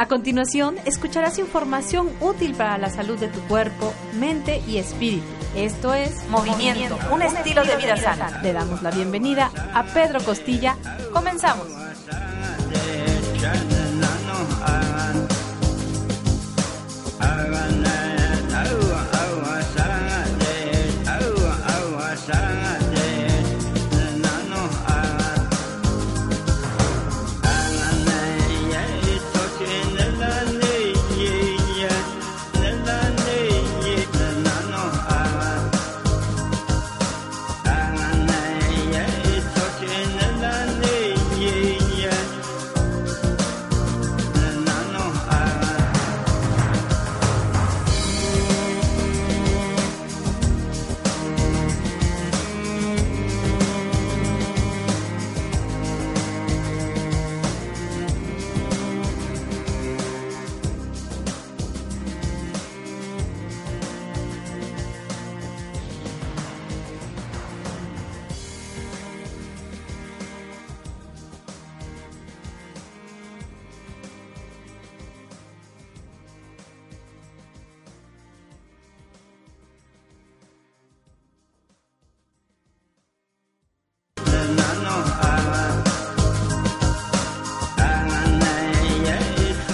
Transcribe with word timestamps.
A 0.00 0.08
continuación, 0.08 0.76
escucharás 0.86 1.38
información 1.38 2.08
útil 2.22 2.54
para 2.54 2.78
la 2.78 2.88
salud 2.88 3.18
de 3.18 3.28
tu 3.28 3.38
cuerpo, 3.40 3.92
mente 4.14 4.62
y 4.66 4.78
espíritu. 4.78 5.26
Esto 5.54 5.92
es 5.92 6.26
Movimiento, 6.30 6.98
un 7.12 7.20
estilo 7.20 7.62
de 7.64 7.76
vida 7.76 7.98
sana. 7.98 8.40
Le 8.42 8.54
damos 8.54 8.80
la 8.80 8.92
bienvenida 8.92 9.52
a 9.74 9.84
Pedro 9.84 10.20
Costilla. 10.24 10.78
Comenzamos. 11.12 11.66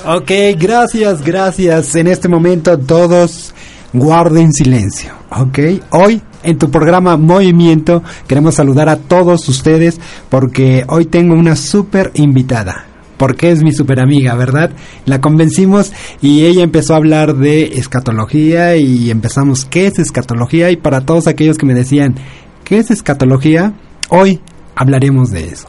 Ok, 0.08 0.30
gracias, 0.56 1.20
gracias. 1.24 1.96
En 1.96 2.06
este 2.06 2.28
momento 2.28 2.78
todos 2.78 3.52
guarden 3.92 4.52
silencio. 4.52 5.10
Ok, 5.32 5.58
hoy 5.90 6.22
en 6.44 6.58
tu 6.58 6.70
programa 6.70 7.16
Movimiento 7.16 8.04
queremos 8.28 8.54
saludar 8.54 8.88
a 8.88 8.98
todos 8.98 9.48
ustedes 9.48 9.98
porque 10.28 10.84
hoy 10.86 11.06
tengo 11.06 11.34
una 11.34 11.56
súper 11.56 12.12
invitada. 12.14 12.84
Porque 13.16 13.50
es 13.50 13.64
mi 13.64 13.72
super 13.72 13.98
amiga, 13.98 14.36
¿verdad? 14.36 14.70
La 15.06 15.20
convencimos 15.20 15.92
y 16.22 16.44
ella 16.44 16.62
empezó 16.62 16.94
a 16.94 16.98
hablar 16.98 17.34
de 17.34 17.76
escatología 17.76 18.76
y 18.76 19.10
empezamos, 19.10 19.64
¿qué 19.64 19.88
es 19.88 19.98
escatología? 19.98 20.70
Y 20.70 20.76
para 20.76 21.00
todos 21.00 21.26
aquellos 21.26 21.58
que 21.58 21.66
me 21.66 21.74
decían, 21.74 22.14
¿qué 22.62 22.78
es 22.78 22.92
escatología? 22.92 23.72
Hoy 24.10 24.40
hablaremos 24.76 25.32
de 25.32 25.48
eso. 25.48 25.66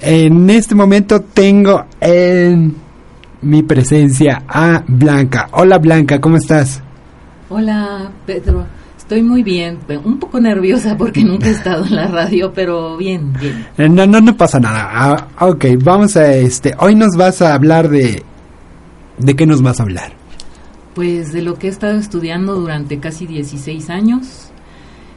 En 0.00 0.50
este 0.50 0.76
momento 0.76 1.20
tengo 1.20 1.84
en 2.00 2.89
mi 3.42 3.62
presencia 3.62 4.42
a 4.46 4.84
Blanca. 4.86 5.48
Hola 5.52 5.78
Blanca, 5.78 6.20
¿cómo 6.20 6.36
estás? 6.36 6.82
Hola 7.48 8.10
Pedro, 8.26 8.66
estoy 8.96 9.22
muy 9.22 9.42
bien, 9.42 9.78
un 10.04 10.18
poco 10.18 10.40
nerviosa 10.40 10.96
porque 10.96 11.24
nunca 11.24 11.48
he 11.48 11.52
estado 11.52 11.84
en 11.84 11.96
la 11.96 12.06
radio, 12.06 12.52
pero 12.52 12.96
bien, 12.96 13.32
bien. 13.40 13.66
Eh, 13.76 13.88
no, 13.88 14.06
no, 14.06 14.20
no 14.20 14.36
pasa 14.36 14.60
nada. 14.60 14.88
Ah, 14.92 15.28
ok, 15.48 15.64
vamos 15.82 16.16
a 16.16 16.32
este, 16.34 16.74
hoy 16.78 16.94
nos 16.94 17.16
vas 17.16 17.42
a 17.42 17.54
hablar 17.54 17.88
de, 17.88 18.22
¿de 19.18 19.36
qué 19.36 19.46
nos 19.46 19.62
vas 19.62 19.80
a 19.80 19.84
hablar? 19.84 20.12
Pues 20.94 21.32
de 21.32 21.42
lo 21.42 21.54
que 21.54 21.68
he 21.68 21.70
estado 21.70 21.98
estudiando 21.98 22.54
durante 22.54 22.98
casi 22.98 23.26
16 23.26 23.90
años. 23.90 24.46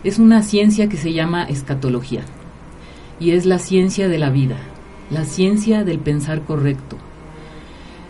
Es 0.03 0.19
una 0.19 0.43
ciencia 0.43 0.89
que 0.89 0.97
se 0.97 1.13
llama 1.13 1.45
escatología 1.45 2.23
y 3.21 3.31
es 3.31 3.45
la 3.45 3.57
ciencia 3.57 4.09
de 4.09 4.17
la 4.17 4.31
vida, 4.31 4.57
la 5.09 5.23
ciencia 5.23 5.85
del 5.85 5.99
pensar 5.99 6.41
correcto 6.41 6.97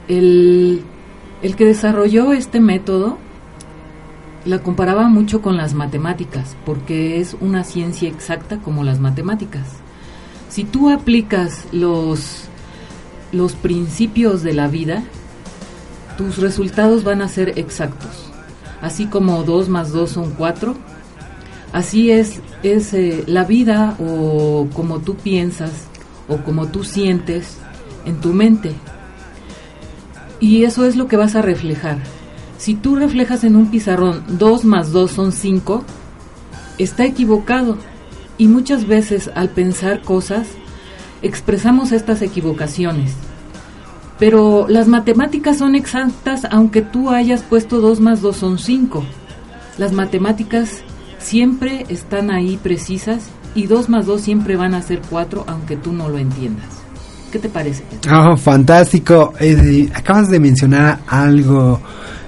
el, 0.08 0.84
que 1.42 1.66
desarrolló 1.66 2.34
este 2.34 2.60
método 2.60 3.18
la 4.46 4.60
comparaba 4.60 5.08
mucho 5.08 5.42
con 5.42 5.56
las 5.56 5.74
matemáticas, 5.74 6.56
porque 6.66 7.20
es 7.22 7.36
una 7.40 7.64
ciencia 7.64 8.10
exacta 8.10 8.58
como 8.58 8.84
las 8.84 9.00
matemáticas. 9.00 9.68
Si 10.50 10.66
tú 10.66 10.90
aplicas 10.90 11.66
los, 11.72 12.46
los 13.32 13.54
principios 13.54 14.44
de 14.44 14.54
la 14.54 14.68
vida, 14.68 15.04
tus 16.18 16.38
resultados 16.38 17.04
van 17.04 17.22
a 17.22 17.30
ser 17.30 17.58
exactos. 17.58 18.32
Así 18.82 19.06
como 19.06 19.44
2 19.44 19.70
más 19.70 19.92
2 19.94 20.10
son 20.10 20.32
4, 20.32 20.76
así 21.72 22.12
es, 22.12 22.42
es 22.64 22.94
eh, 22.94 23.24
la 23.28 23.46
vida 23.46 23.96
o 24.00 24.68
como 24.74 25.00
tú 25.00 25.16
piensas 25.16 25.72
o 26.28 26.38
como 26.38 26.68
tú 26.68 26.84
sientes 26.84 27.58
en 28.06 28.20
tu 28.20 28.34
mente. 28.34 28.74
Y 30.44 30.66
eso 30.66 30.86
es 30.86 30.98
lo 30.98 31.08
que 31.08 31.16
vas 31.16 31.38
a 31.38 31.42
reflejar. 31.42 32.00
Si 32.58 32.74
tú 32.74 32.98
reflejas 32.98 33.46
en 33.46 33.56
un 33.56 33.72
pizarrón 33.72 34.26
2 34.28 34.66
más 34.66 34.92
2 34.92 35.10
son 35.10 35.32
5, 35.32 35.86
está 36.78 37.06
equivocado. 37.06 37.78
Y 38.38 38.50
muchas 38.50 38.86
veces 38.86 39.32
al 39.36 39.52
pensar 39.52 40.02
cosas, 40.02 40.50
expresamos 41.22 41.94
estas 41.94 42.22
equivocaciones. 42.22 43.14
Pero 44.20 44.66
las 44.68 44.90
matemáticas 44.90 45.60
son 45.60 45.76
exactas 45.76 46.46
aunque 46.52 46.82
tú 46.82 47.10
hayas 47.10 47.42
puesto 47.42 47.80
2 47.80 48.02
más 48.02 48.22
2 48.22 48.36
son 48.36 48.60
5. 48.60 49.02
Las 49.78 49.94
matemáticas 49.94 50.84
siempre 51.20 51.86
están 51.88 52.32
ahí 52.32 52.60
precisas 52.62 53.30
y 53.56 53.68
2 53.68 53.88
más 53.88 54.06
2 54.08 54.20
siempre 54.20 54.58
van 54.58 54.74
a 54.74 54.82
ser 54.82 55.02
4 55.10 55.46
aunque 55.48 55.78
tú 55.78 55.94
no 55.94 56.10
lo 56.10 56.18
entiendas. 56.18 56.83
¿Qué 57.34 57.40
te 57.40 57.50
parece? 57.50 57.84
Oh, 58.14 58.38
fantástico. 58.38 59.34
acabas 59.96 60.30
de 60.30 60.40
mencionar 60.40 61.00
algo 61.08 61.82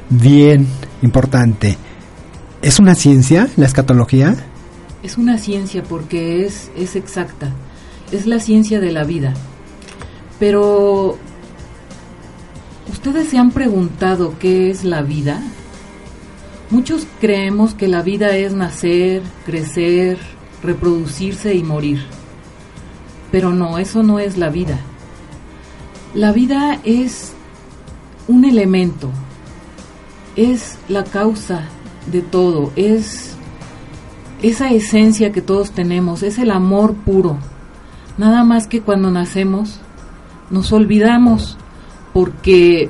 bien 0.09 0.65
importante. 1.03 1.77
¿Es 2.63 2.79
una 2.79 2.95
ciencia 2.95 3.47
la 3.55 3.67
escatología? 3.67 4.35
Es 5.03 5.19
una 5.19 5.37
ciencia 5.37 5.83
porque 5.83 6.43
es, 6.43 6.71
es 6.75 6.95
exacta. 6.95 7.51
Es 8.11 8.25
la 8.25 8.39
ciencia 8.39 8.79
de 8.79 8.91
la 8.91 9.03
vida. 9.03 9.35
Pero, 10.39 11.19
¿ustedes 12.91 13.27
se 13.29 13.37
han 13.37 13.51
preguntado 13.51 14.33
qué 14.39 14.71
es 14.71 14.83
la 14.83 15.03
vida? 15.03 15.39
Muchos 16.71 17.05
creemos 17.21 17.75
que 17.75 17.87
la 17.87 18.01
vida 18.01 18.35
es 18.35 18.55
nacer, 18.55 19.21
crecer, 19.45 20.17
reproducirse 20.63 21.53
y 21.53 21.61
morir. 21.61 22.03
Pero 23.31 23.51
no, 23.51 23.77
eso 23.77 24.01
no 24.01 24.17
es 24.17 24.35
la 24.39 24.49
vida. 24.49 24.79
La 26.15 26.31
vida 26.31 26.79
es 26.85 27.33
un 28.29 28.45
elemento, 28.45 29.09
es 30.37 30.79
la 30.87 31.03
causa 31.03 31.65
de 32.09 32.21
todo, 32.21 32.71
es 32.77 33.35
esa 34.41 34.71
esencia 34.71 35.33
que 35.33 35.41
todos 35.41 35.71
tenemos, 35.71 36.23
es 36.23 36.37
el 36.37 36.51
amor 36.51 36.93
puro. 36.93 37.37
Nada 38.17 38.45
más 38.45 38.65
que 38.65 38.79
cuando 38.79 39.11
nacemos 39.11 39.81
nos 40.49 40.71
olvidamos 40.71 41.57
porque 42.13 42.89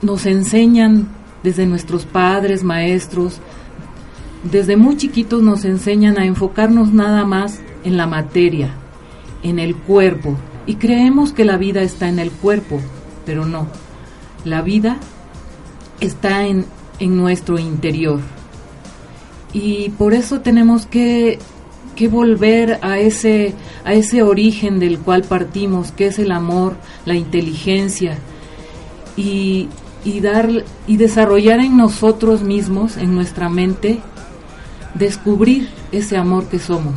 nos 0.00 0.26
enseñan 0.26 1.06
desde 1.44 1.66
nuestros 1.66 2.04
padres, 2.04 2.64
maestros, 2.64 3.38
desde 4.42 4.76
muy 4.76 4.96
chiquitos 4.96 5.40
nos 5.40 5.64
enseñan 5.64 6.18
a 6.18 6.26
enfocarnos 6.26 6.92
nada 6.92 7.24
más 7.24 7.60
en 7.84 7.96
la 7.96 8.08
materia, 8.08 8.74
en 9.44 9.60
el 9.60 9.76
cuerpo, 9.76 10.36
y 10.66 10.76
creemos 10.76 11.32
que 11.32 11.44
la 11.44 11.56
vida 11.56 11.82
está 11.82 12.08
en 12.08 12.18
el 12.18 12.30
cuerpo, 12.30 12.80
pero 13.26 13.46
no. 13.46 13.66
La 14.44 14.62
vida 14.62 14.98
está 16.00 16.46
en, 16.46 16.66
en 16.98 17.16
nuestro 17.16 17.58
interior. 17.58 18.20
Y 19.52 19.90
por 19.90 20.14
eso 20.14 20.40
tenemos 20.40 20.86
que, 20.86 21.38
que 21.94 22.08
volver 22.08 22.78
a 22.82 22.98
ese, 22.98 23.54
a 23.84 23.92
ese 23.92 24.22
origen 24.22 24.78
del 24.78 24.98
cual 24.98 25.22
partimos, 25.22 25.92
que 25.92 26.06
es 26.06 26.18
el 26.18 26.32
amor, 26.32 26.76
la 27.04 27.14
inteligencia, 27.14 28.18
y, 29.16 29.68
y, 30.04 30.20
dar, 30.20 30.48
y 30.86 30.96
desarrollar 30.96 31.60
en 31.60 31.76
nosotros 31.76 32.42
mismos, 32.42 32.96
en 32.96 33.14
nuestra 33.14 33.48
mente, 33.48 34.00
descubrir 34.94 35.68
ese 35.90 36.16
amor 36.16 36.46
que 36.46 36.58
somos. 36.58 36.94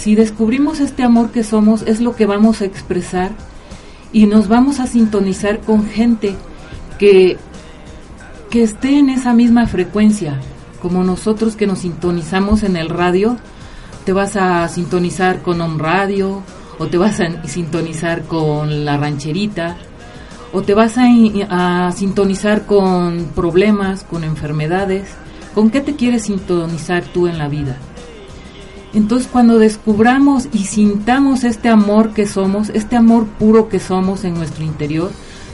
Si 0.00 0.14
descubrimos 0.14 0.80
este 0.80 1.02
amor 1.02 1.30
que 1.30 1.44
somos, 1.44 1.82
es 1.82 2.00
lo 2.00 2.16
que 2.16 2.24
vamos 2.24 2.62
a 2.62 2.64
expresar 2.64 3.32
y 4.14 4.24
nos 4.24 4.48
vamos 4.48 4.80
a 4.80 4.86
sintonizar 4.86 5.60
con 5.60 5.86
gente 5.86 6.36
que, 6.98 7.36
que 8.48 8.62
esté 8.62 8.98
en 8.98 9.10
esa 9.10 9.34
misma 9.34 9.66
frecuencia, 9.66 10.40
como 10.80 11.04
nosotros 11.04 11.54
que 11.54 11.66
nos 11.66 11.80
sintonizamos 11.80 12.62
en 12.62 12.76
el 12.76 12.88
radio, 12.88 13.36
te 14.06 14.14
vas 14.14 14.36
a 14.36 14.66
sintonizar 14.68 15.42
con 15.42 15.60
un 15.60 15.78
radio, 15.78 16.40
o 16.78 16.86
te 16.86 16.96
vas 16.96 17.20
a 17.20 17.46
sintonizar 17.46 18.22
con 18.22 18.86
la 18.86 18.96
rancherita, 18.96 19.76
o 20.54 20.62
te 20.62 20.72
vas 20.72 20.96
a, 20.96 21.08
a, 21.50 21.92
sintonizar 21.92 22.64
con 22.64 23.32
problemas, 23.34 24.04
con 24.04 24.24
enfermedades. 24.24 25.10
¿Con 25.54 25.68
qué 25.68 25.82
te 25.82 25.94
quieres 25.94 26.22
sintonizar 26.22 27.04
tú 27.04 27.26
en 27.26 27.36
la 27.36 27.48
vida? 27.48 27.76
Entonces 28.92 29.28
cuando 29.30 29.58
descubramos 29.58 30.48
y 30.52 30.64
sintamos 30.64 31.44
este 31.44 31.68
amor 31.68 32.12
que 32.12 32.26
somos, 32.26 32.70
este 32.70 32.96
amor 32.96 33.26
puro 33.26 33.68
que 33.68 33.78
somos 33.78 34.24
en 34.24 34.34
nuestro 34.34 34.64
interior, 34.64 35.10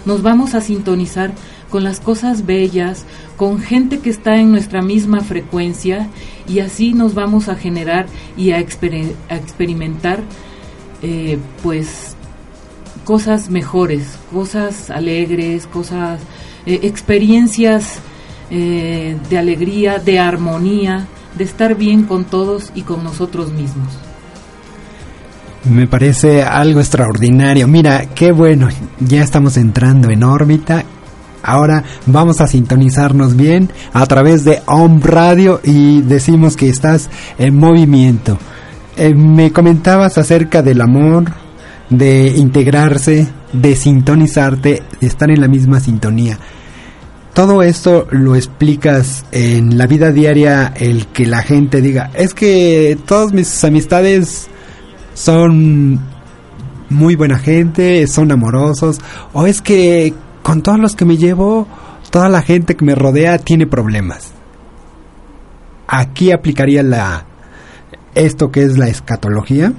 nos 0.06 0.22
vamos 0.22 0.54
a 0.54 0.60
sintonizar 0.60 1.32
con 1.70 1.84
las 1.84 2.00
cosas 2.00 2.46
bellas, 2.46 3.04
con 3.36 3.58
gente 3.60 3.98
que 3.98 4.08
está 4.08 4.36
en 4.36 4.52
nuestra 4.52 4.80
misma 4.80 5.20
frecuencia 5.20 6.08
y 6.48 6.60
así 6.60 6.94
nos 6.94 7.14
vamos 7.14 7.48
a 7.48 7.56
generar 7.56 8.06
y 8.36 8.52
a, 8.52 8.60
exper 8.60 9.14
a 9.28 9.36
experimentar 9.36 10.20
eh, 11.02 11.38
pues 11.62 12.16
cosas 13.04 13.50
mejores, 13.50 14.18
cosas 14.32 14.90
alegres, 14.90 15.66
cosas, 15.66 16.20
eh, 16.66 16.80
experiencias 16.82 18.00
eh, 18.50 19.16
de 19.28 19.38
alegría, 19.38 19.98
de 19.98 20.18
armonía, 20.18 21.06
de 21.36 21.44
estar 21.44 21.74
bien 21.74 22.04
con 22.04 22.24
todos 22.24 22.72
y 22.74 22.82
con 22.82 23.04
nosotros 23.04 23.52
mismos. 23.52 23.88
Me 25.64 25.88
parece 25.88 26.42
algo 26.42 26.80
extraordinario. 26.80 27.66
Mira, 27.66 28.06
qué 28.14 28.30
bueno, 28.30 28.68
ya 29.00 29.22
estamos 29.22 29.56
entrando 29.56 30.10
en 30.10 30.22
órbita. 30.22 30.84
Ahora 31.42 31.82
vamos 32.06 32.40
a 32.40 32.46
sintonizarnos 32.46 33.36
bien 33.36 33.70
a 33.92 34.06
través 34.06 34.44
de 34.44 34.62
Om 34.66 35.00
Radio 35.00 35.60
y 35.64 36.02
decimos 36.02 36.56
que 36.56 36.68
estás 36.68 37.10
en 37.38 37.58
movimiento. 37.58 38.38
Eh, 38.96 39.14
me 39.14 39.52
comentabas 39.52 40.18
acerca 40.18 40.62
del 40.62 40.80
amor, 40.80 41.24
de 41.90 42.28
integrarse, 42.36 43.28
de 43.52 43.76
sintonizarte, 43.76 44.82
de 45.00 45.06
estar 45.06 45.30
en 45.30 45.40
la 45.40 45.48
misma 45.48 45.80
sintonía. 45.80 46.38
Todo 47.36 47.62
esto 47.62 48.08
lo 48.12 48.34
explicas 48.34 49.26
en 49.30 49.76
la 49.76 49.86
vida 49.86 50.10
diaria, 50.10 50.72
el 50.74 51.06
que 51.08 51.26
la 51.26 51.42
gente 51.42 51.82
diga, 51.82 52.10
es 52.14 52.32
que 52.32 52.96
todas 53.04 53.34
mis 53.34 53.62
amistades 53.62 54.48
son 55.12 56.00
muy 56.88 57.14
buena 57.14 57.38
gente, 57.38 58.06
son 58.06 58.32
amorosos, 58.32 59.02
o 59.34 59.46
es 59.46 59.60
que 59.60 60.14
con 60.42 60.62
todos 60.62 60.78
los 60.78 60.96
que 60.96 61.04
me 61.04 61.18
llevo, 61.18 61.68
toda 62.10 62.30
la 62.30 62.40
gente 62.40 62.74
que 62.74 62.86
me 62.86 62.94
rodea 62.94 63.36
tiene 63.36 63.66
problemas. 63.66 64.32
Aquí 65.88 66.32
aplicaría 66.32 66.82
la 66.82 67.26
esto 68.14 68.50
que 68.50 68.62
es 68.62 68.78
la 68.78 68.88
escatología. 68.88 69.74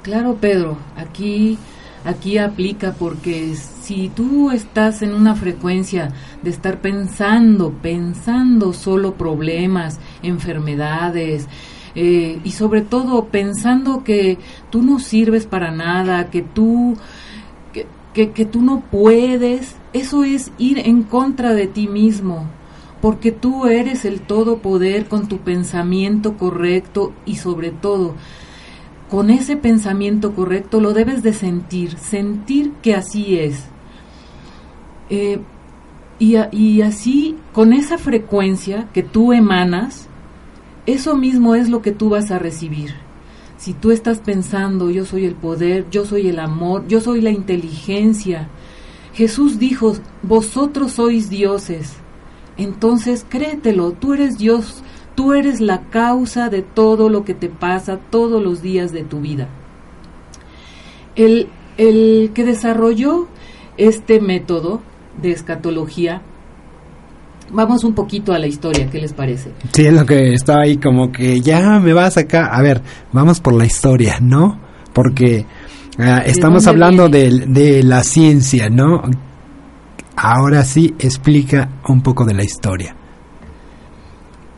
Claro, 0.00 0.38
Pedro, 0.40 0.78
aquí 0.96 1.58
aquí 2.06 2.38
aplica 2.38 2.94
porque 2.98 3.52
si 3.80 4.08
tú 4.08 4.50
estás 4.50 5.02
en 5.02 5.14
una 5.14 5.34
frecuencia 5.34 6.12
de 6.42 6.50
estar 6.50 6.80
pensando, 6.80 7.72
pensando 7.82 8.72
solo 8.72 9.14
problemas, 9.14 9.98
enfermedades, 10.22 11.48
eh, 11.94 12.38
y 12.44 12.50
sobre 12.52 12.82
todo 12.82 13.26
pensando 13.26 14.04
que 14.04 14.38
tú 14.70 14.82
no 14.82 14.98
sirves 14.98 15.46
para 15.46 15.70
nada, 15.70 16.30
que 16.30 16.42
tú, 16.42 16.96
que, 18.14 18.30
que 18.30 18.44
tú 18.44 18.62
no 18.62 18.80
puedes, 18.80 19.74
eso 19.92 20.24
es 20.24 20.52
ir 20.58 20.78
en 20.78 21.02
contra 21.02 21.54
de 21.54 21.66
ti 21.66 21.88
mismo, 21.88 22.46
porque 23.00 23.32
tú 23.32 23.66
eres 23.66 24.04
el 24.04 24.20
todopoder 24.20 25.06
con 25.06 25.26
tu 25.26 25.38
pensamiento 25.38 26.36
correcto 26.36 27.12
y 27.24 27.36
sobre 27.36 27.70
todo 27.70 28.14
con 29.10 29.30
ese 29.30 29.56
pensamiento 29.56 30.34
correcto 30.34 30.80
lo 30.80 30.92
debes 30.92 31.22
de 31.22 31.32
sentir, 31.32 31.98
sentir 31.98 32.72
que 32.80 32.94
así 32.94 33.38
es. 33.38 33.64
Eh, 35.10 35.40
y, 36.20 36.36
y 36.52 36.82
así, 36.82 37.36
con 37.52 37.72
esa 37.72 37.98
frecuencia 37.98 38.88
que 38.92 39.02
tú 39.02 39.32
emanas, 39.32 40.06
eso 40.86 41.16
mismo 41.16 41.54
es 41.54 41.68
lo 41.68 41.82
que 41.82 41.92
tú 41.92 42.08
vas 42.10 42.30
a 42.30 42.38
recibir. 42.38 42.94
Si 43.56 43.74
tú 43.74 43.90
estás 43.90 44.20
pensando, 44.20 44.90
yo 44.90 45.04
soy 45.04 45.26
el 45.26 45.34
poder, 45.34 45.86
yo 45.90 46.06
soy 46.06 46.28
el 46.28 46.38
amor, 46.38 46.86
yo 46.86 47.00
soy 47.00 47.20
la 47.20 47.30
inteligencia. 47.30 48.48
Jesús 49.12 49.58
dijo, 49.58 49.96
vosotros 50.22 50.92
sois 50.92 51.28
dioses. 51.28 51.94
Entonces 52.56 53.26
créetelo, 53.28 53.92
tú 53.92 54.14
eres 54.14 54.38
Dios, 54.38 54.82
tú 55.14 55.32
eres 55.34 55.60
la 55.60 55.82
causa 55.90 56.48
de 56.48 56.62
todo 56.62 57.08
lo 57.08 57.24
que 57.24 57.34
te 57.34 57.48
pasa 57.48 57.98
todos 58.10 58.42
los 58.42 58.62
días 58.62 58.92
de 58.92 59.04
tu 59.04 59.20
vida. 59.20 59.48
El, 61.16 61.48
el 61.76 62.30
que 62.34 62.44
desarrolló 62.44 63.28
este 63.76 64.20
método 64.20 64.82
de 65.20 65.32
escatología. 65.32 66.22
Vamos 67.52 67.82
un 67.82 67.94
poquito 67.94 68.32
a 68.32 68.38
la 68.38 68.46
historia, 68.46 68.88
¿qué 68.90 69.00
les 69.00 69.12
parece? 69.12 69.50
Sí, 69.72 69.86
es 69.86 69.92
lo 69.92 70.06
que 70.06 70.34
estaba 70.34 70.62
ahí 70.62 70.76
como 70.76 71.10
que 71.10 71.40
ya 71.40 71.80
me 71.80 71.92
vas 71.92 72.16
acá. 72.16 72.46
A 72.46 72.62
ver, 72.62 72.80
vamos 73.12 73.40
por 73.40 73.54
la 73.54 73.64
historia, 73.64 74.18
¿no? 74.20 74.60
Porque 74.92 75.46
uh, 75.98 76.22
estamos 76.24 76.66
hablando 76.66 77.08
de, 77.08 77.46
de, 77.48 77.82
la 77.82 78.04
ciencia, 78.04 78.68
¿no? 78.68 79.02
Ahora 80.14 80.64
sí, 80.64 80.94
explica 80.98 81.70
un 81.88 82.02
poco 82.02 82.24
de 82.24 82.34
la 82.34 82.44
historia. 82.44 82.94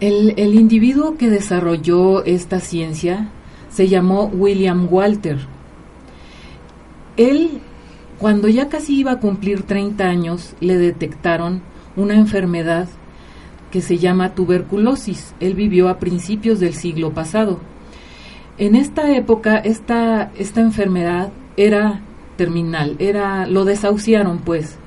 El, 0.03 0.55
individuo 0.55 1.17
que 1.17 1.31
desarrolló 1.31 2.25
esta 2.25 2.59
ciencia 2.59 3.29
se 3.71 3.87
llamó 3.87 4.25
William 4.35 4.89
Walter. 4.91 5.39
Él 7.17 7.61
cuando 8.19 8.49
ya 8.49 8.69
casi 8.69 8.99
iba 8.99 9.13
a 9.13 9.21
cumplir 9.21 9.63
30 9.63 10.05
años, 10.05 10.57
le 10.59 10.77
detectaron 10.77 11.63
una 11.95 12.15
enfermedad 12.15 12.89
que 13.71 13.81
se 13.81 13.99
llama 13.99 14.35
tuberculosis. 14.35 15.35
Él 15.39 15.55
vivió 15.55 15.89
a 15.89 16.01
principios 16.01 16.59
del 16.59 16.75
siglo 16.75 17.13
pasado. 17.13 17.61
En 18.59 18.75
esta 18.75 19.13
época, 19.13 19.59
esta, 19.59 20.33
esta 20.37 20.61
enfermedad 20.61 21.31
era 21.57 22.01
terminal, 22.37 22.97
era, 22.99 23.47
lo 23.47 23.65
desahuciaron 23.65 24.39
pues. 24.39 24.79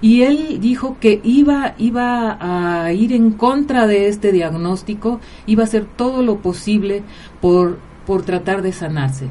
Y 0.00 0.22
él 0.22 0.60
dijo 0.60 0.96
que 1.00 1.20
iba, 1.24 1.74
iba 1.78 2.38
a 2.40 2.92
ir 2.92 3.12
en 3.12 3.32
contra 3.32 3.86
de 3.86 4.08
este 4.08 4.30
diagnóstico, 4.30 5.20
iba 5.46 5.64
a 5.64 5.66
hacer 5.66 5.86
todo 5.86 6.22
lo 6.22 6.38
posible 6.38 7.02
por, 7.40 7.78
por 8.06 8.22
tratar 8.22 8.62
de 8.62 8.72
sanarse. 8.72 9.28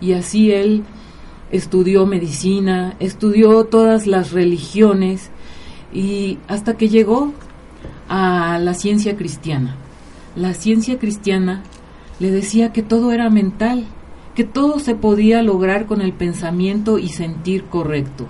Y 0.00 0.12
así 0.12 0.52
él 0.52 0.84
estudió 1.50 2.06
medicina, 2.06 2.96
estudió 3.00 3.64
todas 3.64 4.06
las 4.06 4.32
religiones 4.32 5.30
y 5.92 6.38
hasta 6.48 6.76
que 6.76 6.88
llegó 6.88 7.32
a 8.08 8.58
la 8.58 8.74
ciencia 8.74 9.16
cristiana. 9.16 9.76
La 10.36 10.54
ciencia 10.54 10.98
cristiana 10.98 11.62
le 12.18 12.30
decía 12.30 12.72
que 12.72 12.82
todo 12.82 13.12
era 13.12 13.30
mental, 13.30 13.86
que 14.34 14.44
todo 14.44 14.78
se 14.78 14.94
podía 14.94 15.42
lograr 15.42 15.86
con 15.86 16.00
el 16.02 16.12
pensamiento 16.12 16.98
y 16.98 17.08
sentir 17.08 17.64
correcto. 17.64 18.26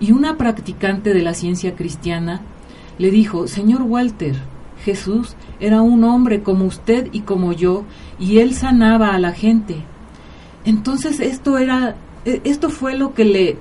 Y 0.00 0.12
una 0.12 0.36
practicante 0.36 1.14
de 1.14 1.22
la 1.22 1.34
ciencia 1.34 1.74
cristiana 1.74 2.40
le 2.98 3.10
dijo, 3.10 3.48
Señor 3.48 3.82
Walter, 3.82 4.36
Jesús 4.84 5.36
era 5.60 5.82
un 5.82 6.04
hombre 6.04 6.42
como 6.42 6.64
usted 6.64 7.08
y 7.12 7.20
como 7.20 7.52
yo, 7.52 7.84
y 8.18 8.38
él 8.38 8.54
sanaba 8.54 9.14
a 9.14 9.18
la 9.18 9.32
gente. 9.32 9.76
Entonces 10.64 11.20
esto 11.20 11.58
era 11.58 11.96
e, 12.24 12.40
esto 12.44 12.70
fue 12.70 12.96
lo 12.96 13.14
que 13.14 13.24
le 13.24 13.58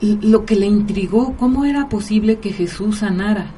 lo 0.00 0.46
que 0.46 0.56
le 0.56 0.64
intrigó, 0.64 1.36
cómo 1.36 1.66
era 1.66 1.90
posible 1.90 2.38
que 2.38 2.52
Jesús 2.52 2.98
sanara. 2.98 3.50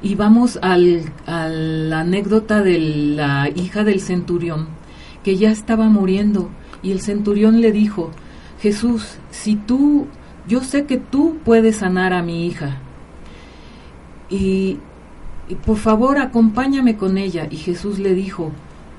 Y 0.00 0.14
vamos 0.14 0.60
al, 0.62 1.12
a 1.26 1.48
la 1.48 2.00
anécdota 2.00 2.62
de 2.62 2.78
la 2.78 3.48
hija 3.48 3.82
del 3.82 4.00
centurión, 4.00 4.68
que 5.24 5.36
ya 5.36 5.50
estaba 5.50 5.88
muriendo, 5.88 6.50
y 6.84 6.92
el 6.92 7.00
centurión 7.00 7.60
le 7.60 7.72
dijo, 7.72 8.12
Jesús, 8.60 9.18
si 9.32 9.56
tú, 9.56 10.06
yo 10.50 10.64
sé 10.64 10.84
que 10.84 10.98
tú 10.98 11.38
puedes 11.44 11.76
sanar 11.76 12.12
a 12.12 12.22
mi 12.22 12.44
hija, 12.44 12.78
y, 14.28 14.78
por 15.64 15.76
favor 15.76 16.18
acompáñame 16.18 16.96
con 16.96 17.18
ella. 17.18 17.46
Y 17.50 17.56
Jesús 17.56 18.00
le 18.00 18.14
dijo, 18.14 18.50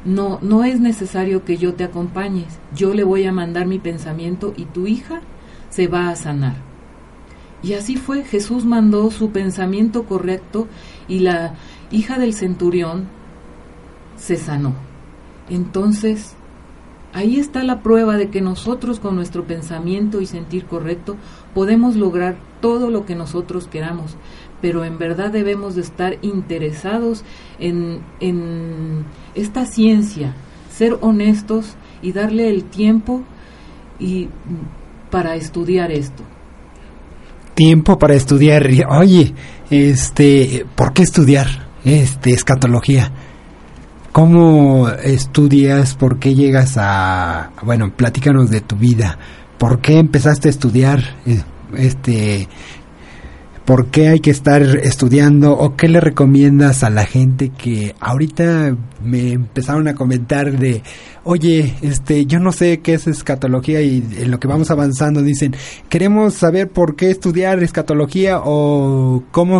no, 0.05 0.39
no 0.41 0.63
es 0.63 0.79
necesario 0.79 1.43
que 1.43 1.57
yo 1.57 1.73
te 1.73 1.83
acompañes. 1.83 2.57
Yo 2.73 2.93
le 2.93 3.03
voy 3.03 3.25
a 3.25 3.33
mandar 3.33 3.67
mi 3.67 3.79
pensamiento 3.79 4.53
y 4.55 4.65
tu 4.65 4.87
hija 4.87 5.21
se 5.69 5.87
va 5.87 6.09
a 6.09 6.15
sanar. 6.15 6.55
Y 7.63 7.73
así 7.73 7.95
fue, 7.95 8.23
Jesús 8.23 8.65
mandó 8.65 9.11
su 9.11 9.31
pensamiento 9.31 10.03
correcto 10.03 10.67
y 11.07 11.19
la 11.19 11.53
hija 11.91 12.17
del 12.17 12.33
centurión 12.33 13.07
se 14.17 14.37
sanó. 14.37 14.73
Entonces, 15.49 16.35
Ahí 17.13 17.39
está 17.39 17.63
la 17.63 17.81
prueba 17.81 18.17
de 18.17 18.29
que 18.29 18.41
nosotros 18.41 18.99
con 18.99 19.15
nuestro 19.15 19.43
pensamiento 19.45 20.21
y 20.21 20.25
sentir 20.25 20.65
correcto 20.65 21.17
podemos 21.53 21.95
lograr 21.95 22.37
todo 22.61 22.89
lo 22.89 23.05
que 23.05 23.15
nosotros 23.15 23.67
queramos, 23.67 24.15
pero 24.61 24.85
en 24.85 24.97
verdad 24.97 25.31
debemos 25.31 25.75
de 25.75 25.81
estar 25.81 26.17
interesados 26.21 27.23
en, 27.59 27.99
en 28.21 29.03
esta 29.35 29.65
ciencia, 29.65 30.35
ser 30.71 30.97
honestos 31.01 31.75
y 32.01 32.13
darle 32.13 32.49
el 32.49 32.63
tiempo 32.63 33.23
y 33.99 34.29
para 35.09 35.35
estudiar 35.35 35.91
esto. 35.91 36.23
Tiempo 37.53 37.99
para 37.99 38.15
estudiar. 38.15 38.67
Oye, 38.89 39.33
este, 39.69 40.65
¿por 40.75 40.93
qué 40.93 41.03
estudiar 41.03 41.67
este 41.83 42.31
escatología? 42.31 43.11
¿Cómo 44.11 44.89
estudias? 44.89 45.95
¿Por 45.95 46.19
qué 46.19 46.35
llegas 46.35 46.75
a 46.77 47.51
bueno, 47.63 47.93
platícanos 47.95 48.49
de 48.49 48.59
tu 48.59 48.75
vida. 48.75 49.17
¿Por 49.57 49.79
qué 49.79 49.99
empezaste 49.99 50.49
a 50.49 50.51
estudiar 50.51 50.99
eh, 51.25 51.41
este 51.77 52.49
por 53.65 53.87
qué 53.87 54.09
hay 54.09 54.19
que 54.19 54.31
estar 54.31 54.61
estudiando 54.61 55.53
o 55.53 55.77
qué 55.77 55.87
le 55.87 56.01
recomiendas 56.01 56.83
a 56.83 56.89
la 56.89 57.05
gente 57.05 57.49
que 57.49 57.95
ahorita 58.01 58.75
me 59.01 59.31
empezaron 59.31 59.87
a 59.87 59.95
comentar 59.95 60.57
de, 60.57 60.81
oye, 61.23 61.75
este, 61.81 62.25
yo 62.25 62.39
no 62.39 62.51
sé 62.51 62.79
qué 62.79 62.95
es 62.95 63.07
escatología 63.07 63.81
y 63.81 64.03
en 64.17 64.31
lo 64.31 64.39
que 64.39 64.47
vamos 64.47 64.71
avanzando 64.71 65.21
dicen, 65.21 65.55
queremos 65.87 66.33
saber 66.33 66.69
por 66.69 66.97
qué 66.97 67.11
estudiar 67.11 67.63
escatología 67.63 68.41
o 68.43 69.23
cómo 69.31 69.59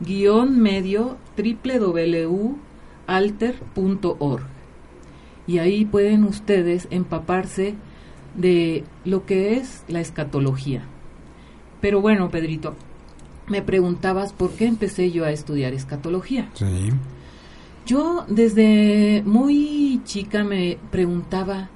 guion 0.00 0.60
medio. 0.60 1.16
Y 5.46 5.58
ahí 5.58 5.84
pueden 5.84 6.24
ustedes 6.24 6.88
empaparse 6.90 7.74
de 8.34 8.84
lo 9.04 9.26
que 9.26 9.58
es 9.58 9.84
la 9.88 10.00
escatología. 10.00 10.84
Pero 11.80 12.00
bueno, 12.00 12.30
Pedrito, 12.30 12.74
me 13.48 13.62
preguntabas 13.62 14.32
por 14.32 14.52
qué 14.52 14.66
empecé 14.66 15.10
yo 15.10 15.24
a 15.24 15.30
estudiar 15.30 15.72
escatología. 15.72 16.50
Sí. 16.54 16.90
Yo 17.86 18.24
desde 18.28 19.22
muy 19.24 20.00
chica 20.04 20.42
me 20.42 20.78
preguntaba 20.90 21.70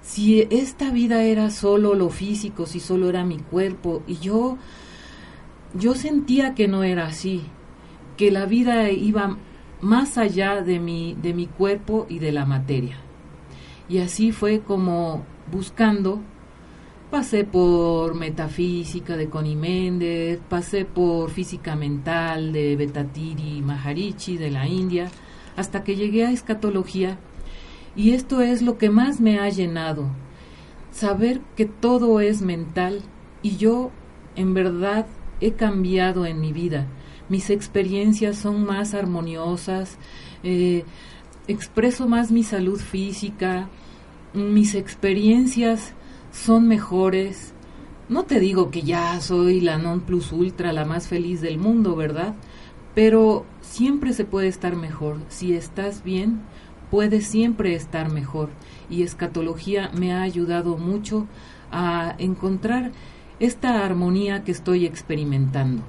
si 0.00 0.40
esta 0.50 0.90
vida 0.90 1.22
era 1.22 1.50
solo 1.50 1.94
lo 1.94 2.08
físico, 2.10 2.66
si 2.66 2.80
solo 2.80 3.08
era 3.08 3.24
mi 3.24 3.38
cuerpo, 3.38 4.02
y 4.06 4.16
yo 4.18 4.56
yo 5.74 5.94
sentía 5.94 6.54
que 6.54 6.68
no 6.68 6.82
era 6.84 7.06
así, 7.06 7.42
que 8.16 8.30
la 8.30 8.46
vida 8.46 8.90
iba 8.90 9.36
más 9.80 10.16
allá 10.16 10.62
de 10.62 10.78
mi 10.78 11.14
de 11.20 11.34
mi 11.34 11.46
cuerpo 11.46 12.06
y 12.08 12.20
de 12.20 12.32
la 12.32 12.46
materia. 12.46 12.96
Y 13.88 13.98
así 13.98 14.32
fue 14.32 14.60
como 14.60 15.24
buscando 15.52 16.22
pasé 17.14 17.44
por 17.44 18.16
metafísica 18.16 19.16
de 19.16 19.28
Connie 19.28 19.54
Méndez, 19.54 20.40
pasé 20.48 20.84
por 20.84 21.30
física 21.30 21.76
mental 21.76 22.52
de 22.52 22.74
Betatiri 22.74 23.62
Maharishi 23.62 24.36
de 24.36 24.50
la 24.50 24.66
India 24.66 25.08
hasta 25.56 25.84
que 25.84 25.94
llegué 25.94 26.26
a 26.26 26.32
escatología 26.32 27.16
y 27.94 28.14
esto 28.14 28.40
es 28.40 28.62
lo 28.62 28.78
que 28.78 28.90
más 28.90 29.20
me 29.20 29.38
ha 29.38 29.48
llenado, 29.48 30.08
saber 30.90 31.40
que 31.54 31.66
todo 31.66 32.18
es 32.18 32.42
mental 32.42 33.00
y 33.42 33.58
yo 33.58 33.92
en 34.34 34.52
verdad 34.52 35.06
he 35.40 35.52
cambiado 35.52 36.26
en 36.26 36.40
mi 36.40 36.52
vida. 36.52 36.88
Mis 37.28 37.48
experiencias 37.48 38.38
son 38.38 38.64
más 38.64 38.92
armoniosas, 38.92 39.98
eh, 40.42 40.82
expreso 41.46 42.08
más 42.08 42.32
mi 42.32 42.42
salud 42.42 42.80
física, 42.80 43.68
mis 44.32 44.74
experiencias 44.74 45.94
son 46.34 46.68
mejores. 46.68 47.52
No 48.08 48.24
te 48.24 48.40
digo 48.40 48.70
que 48.70 48.82
ya 48.82 49.18
soy 49.20 49.60
la 49.60 49.78
non 49.78 50.00
plus 50.00 50.32
ultra, 50.32 50.72
la 50.72 50.84
más 50.84 51.08
feliz 51.08 51.40
del 51.40 51.58
mundo, 51.58 51.96
¿verdad? 51.96 52.34
Pero 52.94 53.46
siempre 53.62 54.12
se 54.12 54.24
puede 54.24 54.48
estar 54.48 54.76
mejor. 54.76 55.18
Si 55.28 55.54
estás 55.54 56.02
bien, 56.04 56.42
puedes 56.90 57.26
siempre 57.26 57.74
estar 57.74 58.12
mejor. 58.12 58.50
Y 58.90 59.02
escatología 59.02 59.90
me 59.94 60.12
ha 60.12 60.22
ayudado 60.22 60.76
mucho 60.76 61.26
a 61.70 62.14
encontrar 62.18 62.92
esta 63.40 63.84
armonía 63.84 64.44
que 64.44 64.52
estoy 64.52 64.84
experimentando. 64.84 65.82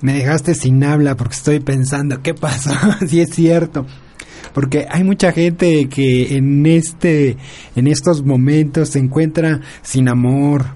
Me 0.00 0.14
dejaste 0.14 0.54
sin 0.54 0.82
habla 0.82 1.16
porque 1.16 1.34
estoy 1.34 1.60
pensando, 1.60 2.22
¿qué 2.22 2.34
pasa? 2.34 2.98
si 3.06 3.20
es 3.20 3.30
cierto. 3.30 3.86
Porque 4.54 4.86
hay 4.90 5.04
mucha 5.04 5.32
gente 5.32 5.88
que 5.88 6.36
en 6.36 6.66
este 6.66 7.36
en 7.74 7.86
estos 7.86 8.24
momentos 8.24 8.90
se 8.90 8.98
encuentra 8.98 9.60
sin 9.82 10.08
amor, 10.08 10.66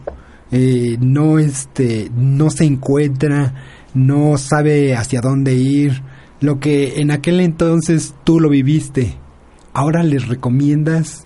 eh, 0.50 0.96
no 1.00 1.38
este 1.38 2.10
no 2.14 2.50
se 2.50 2.64
encuentra 2.64 3.54
no 3.94 4.36
sabe 4.36 4.94
hacia 4.94 5.20
dónde 5.20 5.54
ir 5.54 6.02
lo 6.40 6.60
que 6.60 7.00
en 7.00 7.10
aquel 7.10 7.40
entonces 7.40 8.14
tú 8.24 8.38
lo 8.38 8.50
viviste 8.50 9.16
ahora 9.72 10.02
les 10.02 10.28
recomiendas 10.28 11.22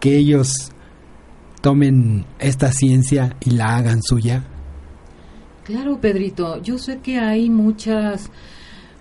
que 0.00 0.16
ellos 0.16 0.72
tomen 1.60 2.24
esta 2.38 2.72
ciencia 2.72 3.36
y 3.44 3.50
la 3.50 3.76
hagan 3.76 4.02
suya. 4.02 4.44
Claro 5.64 6.00
Pedrito 6.00 6.60
yo 6.60 6.78
sé 6.78 6.98
que 6.98 7.18
hay 7.18 7.50
muchas 7.50 8.30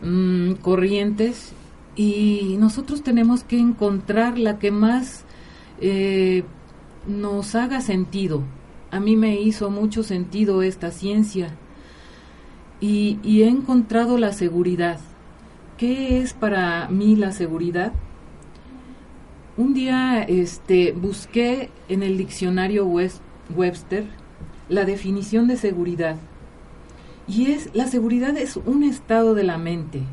mm, 0.02 0.54
corrientes 0.56 1.54
y 1.96 2.56
nosotros 2.60 3.04
tenemos 3.04 3.44
que 3.44 3.58
encontrar 3.58 4.38
la 4.38 4.60
que 4.60 4.72
más 4.72 5.24
eh, 5.80 6.44
nos 7.08 7.56
haga 7.56 7.82
sentido 7.82 8.44
a 8.96 9.00
mí 9.02 9.18
me 9.18 9.42
hizo 9.42 9.70
mucho 9.70 10.04
sentido 10.04 10.62
esta 10.62 10.90
ciencia 10.90 11.50
y, 12.80 13.20
he 13.42 13.48
encontrado 13.50 14.18
la 14.18 14.32
seguridad. 14.32 15.00
¿Qué 15.78 16.22
es 16.22 16.34
para 16.34 16.88
mí 16.88 17.18
la 17.18 17.34
seguridad? 17.34 17.92
Un 19.58 19.74
día 19.74 20.24
este, 20.24 20.94
busqué 20.94 21.72
en 21.90 22.04
el 22.04 22.18
diccionario 22.18 22.86
Webster 22.86 24.06
la 24.70 24.86
definición 24.86 25.48
de 25.48 25.58
seguridad. 25.58 26.16
Y 27.28 27.52
es, 27.52 27.72
la 27.74 27.88
seguridad 27.88 28.38
es 28.38 28.56
un 28.56 28.84
estado 28.84 29.34
de 29.36 29.44
la 29.44 29.58
mente, 29.58 30.04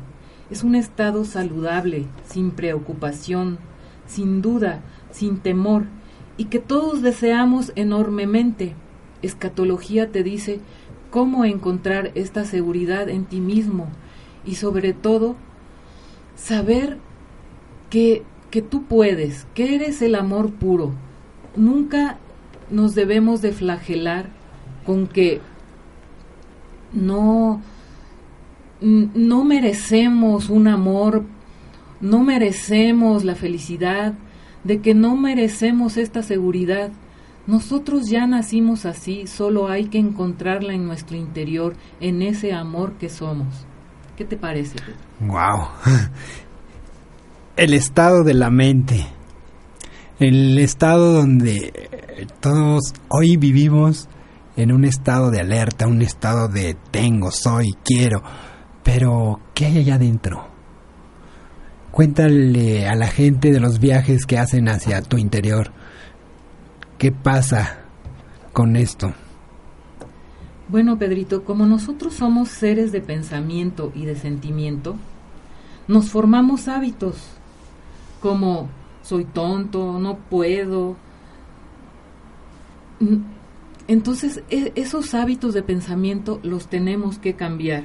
es 0.53 0.63
un 0.63 0.75
estado 0.75 1.25
saludable, 1.25 2.05
sin 2.27 2.51
preocupación, 2.51 3.57
sin 4.05 4.43
duda, 4.43 4.81
sin 5.09 5.39
temor, 5.39 5.85
y 6.37 6.45
que 6.45 6.59
todos 6.59 7.01
deseamos 7.01 7.71
enormemente. 7.75 8.75
Escatología 9.23 10.11
te 10.11 10.21
dice 10.21 10.59
cómo 11.09 11.43
encontrar 11.43 12.11
esta 12.13 12.45
seguridad 12.45 13.09
en 13.09 13.25
ti 13.25 13.39
mismo 13.39 13.87
y 14.45 14.53
sobre 14.53 14.93
todo 14.93 15.35
saber 16.35 16.99
que, 17.89 18.21
que 18.51 18.61
tú 18.61 18.83
puedes, 18.83 19.47
que 19.55 19.73
eres 19.73 20.03
el 20.03 20.13
amor 20.13 20.51
puro. 20.51 20.91
Nunca 21.55 22.19
nos 22.69 22.93
debemos 22.93 23.41
de 23.41 23.53
flagelar 23.53 24.29
con 24.85 25.07
que 25.07 25.41
no, 26.91 27.59
no 28.83 29.45
merecemos 29.45 30.49
un 30.49 30.67
amor, 30.67 31.23
no 32.01 32.19
merecemos 32.19 33.23
la 33.23 33.35
felicidad, 33.35 34.13
de 34.63 34.81
que 34.81 34.93
no 34.93 35.15
merecemos 35.15 35.97
esta 35.97 36.21
seguridad. 36.21 36.91
Nosotros 37.47 38.09
ya 38.09 38.27
nacimos 38.27 38.85
así, 38.85 39.25
solo 39.27 39.69
hay 39.69 39.85
que 39.85 39.99
encontrarla 39.99 40.73
en 40.73 40.85
nuestro 40.85 41.17
interior, 41.17 41.75
en 41.99 42.21
ese 42.21 42.53
amor 42.53 42.93
que 42.93 43.09
somos. 43.09 43.47
¿Qué 44.17 44.25
te 44.25 44.37
parece? 44.37 44.75
Wow. 45.19 45.67
El 47.55 47.73
estado 47.73 48.23
de 48.23 48.33
la 48.33 48.49
mente. 48.49 49.05
El 50.19 50.57
estado 50.59 51.13
donde 51.13 51.89
todos 52.39 52.93
hoy 53.09 53.37
vivimos 53.37 54.07
en 54.55 54.71
un 54.71 54.85
estado 54.85 55.31
de 55.31 55.39
alerta, 55.39 55.87
un 55.87 56.01
estado 56.01 56.47
de 56.47 56.75
tengo, 56.91 57.31
soy, 57.31 57.75
quiero. 57.83 58.21
Pero, 58.83 59.39
¿qué 59.53 59.65
hay 59.65 59.79
allá 59.79 59.95
adentro? 59.95 60.47
Cuéntale 61.91 62.87
a 62.87 62.95
la 62.95 63.07
gente 63.07 63.51
de 63.51 63.59
los 63.59 63.79
viajes 63.79 64.25
que 64.25 64.37
hacen 64.37 64.67
hacia 64.67 65.01
tu 65.01 65.17
interior. 65.17 65.71
¿Qué 66.97 67.11
pasa 67.11 67.79
con 68.51 68.75
esto? 68.75 69.13
Bueno, 70.69 70.97
Pedrito, 70.97 71.43
como 71.43 71.65
nosotros 71.65 72.13
somos 72.13 72.49
seres 72.49 72.91
de 72.91 73.01
pensamiento 73.01 73.91
y 73.93 74.05
de 74.05 74.15
sentimiento, 74.15 74.95
nos 75.87 76.09
formamos 76.09 76.67
hábitos 76.67 77.17
como 78.21 78.69
soy 79.03 79.25
tonto, 79.25 79.99
no 79.99 80.17
puedo. 80.17 80.95
Entonces, 83.87 84.41
e, 84.49 84.71
esos 84.75 85.13
hábitos 85.13 85.53
de 85.53 85.61
pensamiento 85.61 86.39
los 86.41 86.67
tenemos 86.67 87.19
que 87.19 87.35
cambiar. 87.35 87.83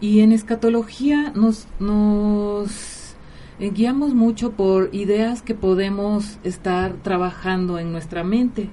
Y 0.00 0.20
en 0.20 0.32
escatología 0.32 1.32
nos, 1.34 1.66
nos 1.80 3.14
guiamos 3.58 4.14
mucho 4.14 4.52
por 4.52 4.90
ideas 4.92 5.42
que 5.42 5.54
podemos 5.54 6.38
estar 6.44 6.92
trabajando 7.02 7.78
en 7.78 7.90
nuestra 7.90 8.22
mente. 8.22 8.68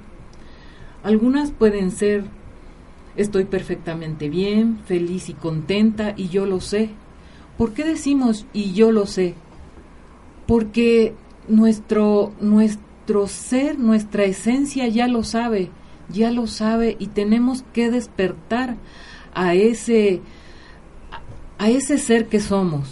Algunas 1.04 1.52
pueden 1.52 1.92
ser 1.92 2.26
estoy 3.16 3.46
perfectamente 3.46 4.30
bien, 4.30 4.80
feliz 4.86 5.30
y 5.30 5.34
contenta 5.34 6.14
y 6.16 6.30
yo 6.30 6.46
lo 6.46 6.60
sé. 6.60 6.90
¿Por 7.58 7.74
qué 7.74 7.84
decimos 7.84 8.46
y 8.54 8.74
yo 8.74 8.92
lo 8.92 9.06
sé? 9.06 9.36
Porque 10.46 11.14
nuestro, 11.48 12.34
nuestro 12.42 13.28
ser, 13.28 13.80
nuestra 13.80 14.26
esencia 14.26 14.88
ya 14.88 15.08
lo 15.08 15.24
sabe, 15.24 15.70
ya 16.10 16.32
lo 16.32 16.48
sabe 16.48 16.98
y 17.00 17.08
tenemos 17.08 17.64
que 17.74 17.90
despertar 17.90 18.76
a 19.34 19.54
ese 19.54 20.22
a 21.58 21.70
ese 21.70 21.98
ser 21.98 22.28
que 22.28 22.40
somos. 22.40 22.90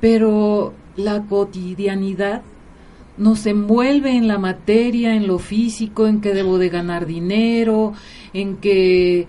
Pero 0.00 0.72
la 0.96 1.22
cotidianidad 1.26 2.42
nos 3.16 3.46
envuelve 3.46 4.16
en 4.16 4.26
la 4.26 4.38
materia, 4.38 5.14
en 5.14 5.26
lo 5.26 5.38
físico, 5.38 6.06
en 6.06 6.20
que 6.20 6.34
debo 6.34 6.58
de 6.58 6.68
ganar 6.68 7.06
dinero, 7.06 7.92
en 8.32 8.56
que 8.56 9.26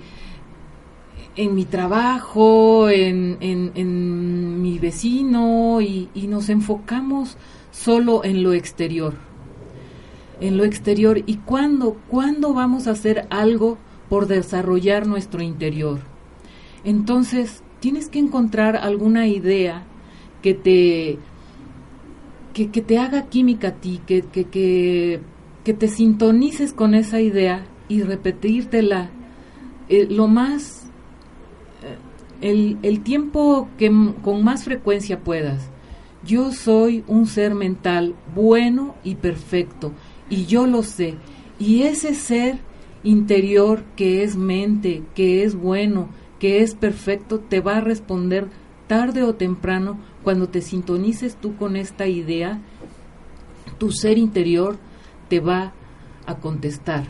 en 1.35 1.55
mi 1.55 1.65
trabajo, 1.65 2.89
en, 2.89 3.37
en, 3.41 4.61
mi 4.61 4.79
vecino, 4.79 5.81
y, 5.81 6.09
y, 6.13 6.27
nos 6.27 6.49
enfocamos 6.49 7.37
solo 7.71 8.23
en 8.23 8.43
lo 8.43 8.53
exterior. 8.53 9.15
En 10.39 10.57
lo 10.57 10.63
exterior. 10.63 11.23
¿Y 11.25 11.37
cuándo, 11.37 11.97
cuándo 12.07 12.53
vamos 12.53 12.87
a 12.87 12.91
hacer 12.91 13.27
algo 13.29 13.77
por 14.09 14.27
desarrollar 14.27 15.07
nuestro 15.07 15.41
interior? 15.41 15.99
Entonces, 16.83 17.62
tienes 17.83 18.07
que 18.07 18.17
encontrar 18.17 18.77
alguna 18.77 19.27
idea 19.27 19.83
que 20.41 20.53
te, 20.53 21.17
que, 22.53 22.81
te 22.81 22.97
haga 22.97 23.23
química 23.23 23.67
a 23.67 23.73
ti, 23.73 23.99
que, 24.07 24.21
que, 24.21 24.45
que, 24.45 25.73
te 25.73 25.87
sintonices 25.89 26.71
con 26.71 26.93
esa 26.95 27.19
idea 27.19 27.65
y 27.89 28.01
repetírtela 28.01 29.09
eh, 29.89 30.07
lo 30.09 30.29
más, 30.29 30.85
eh, 31.83 31.97
el, 32.49 32.77
el 32.83 33.01
tiempo 33.01 33.67
que 33.77 33.91
con 34.21 34.45
más 34.45 34.63
frecuencia 34.63 35.19
puedas. 35.19 35.69
Yo 36.25 36.53
soy 36.53 37.03
un 37.05 37.25
ser 37.25 37.53
mental 37.53 38.15
bueno 38.33 38.95
y 39.03 39.15
perfecto 39.15 39.91
y 40.29 40.45
yo 40.45 40.67
lo 40.67 40.83
sé. 40.83 41.15
Y 41.59 41.81
ese 41.81 42.15
ser 42.15 42.59
interior 43.03 43.83
que 43.97 44.23
es 44.23 44.37
mente, 44.37 45.03
que 45.15 45.43
es 45.43 45.53
bueno, 45.53 46.07
que 46.43 46.61
es 46.61 46.75
perfecto, 46.75 47.39
te 47.39 47.61
va 47.61 47.77
a 47.77 47.79
responder 47.79 48.49
tarde 48.87 49.23
o 49.23 49.33
temprano 49.33 49.97
cuando 50.23 50.49
te 50.49 50.61
sintonices 50.61 51.37
tú 51.37 51.55
con 51.55 51.77
esta 51.77 52.07
idea, 52.07 52.59
tu 53.77 53.93
ser 53.93 54.17
interior 54.17 54.75
te 55.29 55.39
va 55.39 55.71
a 56.25 56.35
contestar. 56.39 57.05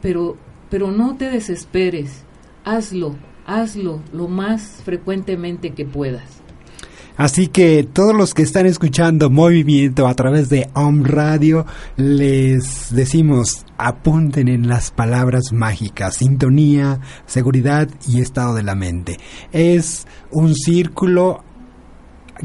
Pero, 0.00 0.36
pero 0.70 0.92
no 0.92 1.16
te 1.16 1.30
desesperes, 1.30 2.22
hazlo, 2.64 3.16
hazlo 3.44 4.00
lo 4.12 4.28
más 4.28 4.82
frecuentemente 4.84 5.70
que 5.70 5.84
puedas. 5.84 6.43
Así 7.16 7.46
que 7.46 7.84
todos 7.84 8.14
los 8.14 8.34
que 8.34 8.42
están 8.42 8.66
escuchando 8.66 9.30
Movimiento 9.30 10.08
a 10.08 10.14
través 10.14 10.48
de 10.48 10.68
Om 10.74 11.04
Radio, 11.04 11.64
les 11.96 12.92
decimos 12.92 13.64
apunten 13.78 14.48
en 14.48 14.66
las 14.66 14.90
palabras 14.90 15.52
mágicas, 15.52 16.16
sintonía, 16.16 17.00
seguridad 17.26 17.88
y 18.08 18.20
estado 18.20 18.54
de 18.54 18.64
la 18.64 18.74
mente. 18.74 19.18
Es 19.52 20.06
un 20.32 20.56
círculo 20.56 21.44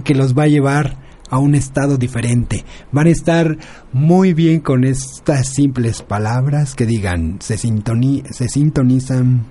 que 0.03 0.13
los 0.13 0.37
va 0.37 0.43
a 0.43 0.47
llevar 0.47 0.97
a 1.31 1.39
un 1.39 1.55
estado 1.55 1.97
diferente. 1.97 2.63
Van 2.91 3.07
a 3.07 3.11
estar 3.11 3.57
muy 3.91 4.33
bien 4.33 4.59
con 4.59 4.83
estas 4.83 5.47
simples 5.47 6.03
palabras 6.03 6.75
que 6.75 6.85
digan, 6.85 7.37
se, 7.41 7.57
se 7.57 8.49
sintonizan 8.49 9.45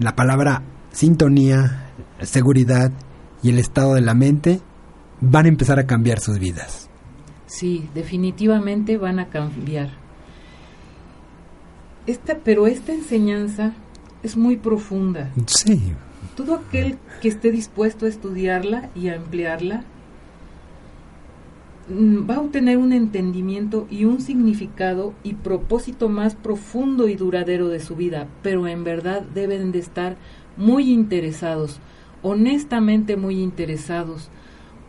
la 0.00 0.16
palabra 0.16 0.62
sintonía, 0.90 1.90
seguridad 2.22 2.92
y 3.42 3.50
el 3.50 3.58
estado 3.58 3.94
de 3.94 4.00
la 4.00 4.14
mente, 4.14 4.60
van 5.20 5.46
a 5.46 5.48
empezar 5.48 5.78
a 5.78 5.86
cambiar 5.86 6.20
sus 6.20 6.38
vidas. 6.38 6.88
Sí, 7.46 7.88
definitivamente 7.94 8.98
van 8.98 9.18
a 9.18 9.28
cambiar. 9.28 9.90
Esta, 12.06 12.38
pero 12.38 12.66
esta 12.66 12.92
enseñanza 12.92 13.72
es 14.22 14.36
muy 14.36 14.56
profunda. 14.56 15.30
Sí. 15.46 15.92
Todo 16.36 16.54
aquel 16.54 16.98
que 17.20 17.28
esté 17.28 17.50
dispuesto 17.50 18.06
a 18.06 18.08
estudiarla 18.08 18.90
y 18.94 19.08
a 19.08 19.14
emplearla 19.14 19.84
mm, 21.88 22.28
va 22.28 22.36
a 22.36 22.40
obtener 22.40 22.78
un 22.78 22.92
entendimiento 22.92 23.86
y 23.90 24.04
un 24.04 24.20
significado 24.20 25.14
y 25.22 25.34
propósito 25.34 26.08
más 26.08 26.34
profundo 26.34 27.08
y 27.08 27.16
duradero 27.16 27.68
de 27.68 27.80
su 27.80 27.96
vida, 27.96 28.26
pero 28.42 28.66
en 28.66 28.84
verdad 28.84 29.22
deben 29.22 29.72
de 29.72 29.78
estar 29.78 30.16
muy 30.56 30.92
interesados 30.92 31.80
honestamente 32.22 33.16
muy 33.16 33.40
interesados, 33.40 34.28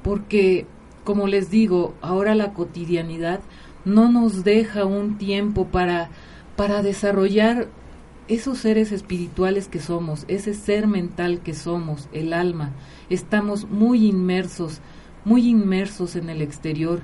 porque, 0.04 0.66
como 1.04 1.28
les 1.28 1.50
digo, 1.50 1.94
ahora 2.02 2.36
la 2.36 2.54
cotidianidad 2.54 3.42
no 3.86 4.12
nos 4.12 4.44
deja 4.44 4.86
un 4.86 5.18
tiempo 5.18 5.66
para, 5.66 6.10
para 6.56 6.82
desarrollar 6.82 7.68
esos 8.28 8.60
seres 8.60 8.92
espirituales 8.92 9.68
que 9.68 9.80
somos, 9.80 10.26
ese 10.28 10.54
ser 10.54 10.88
mental 10.88 11.42
que 11.42 11.54
somos, 11.54 12.08
el 12.14 12.32
alma. 12.32 12.72
Estamos 13.10 13.68
muy 13.70 14.08
inmersos, 14.08 14.82
muy 15.26 15.48
inmersos 15.48 16.16
en 16.16 16.30
el 16.30 16.42
exterior 16.42 17.02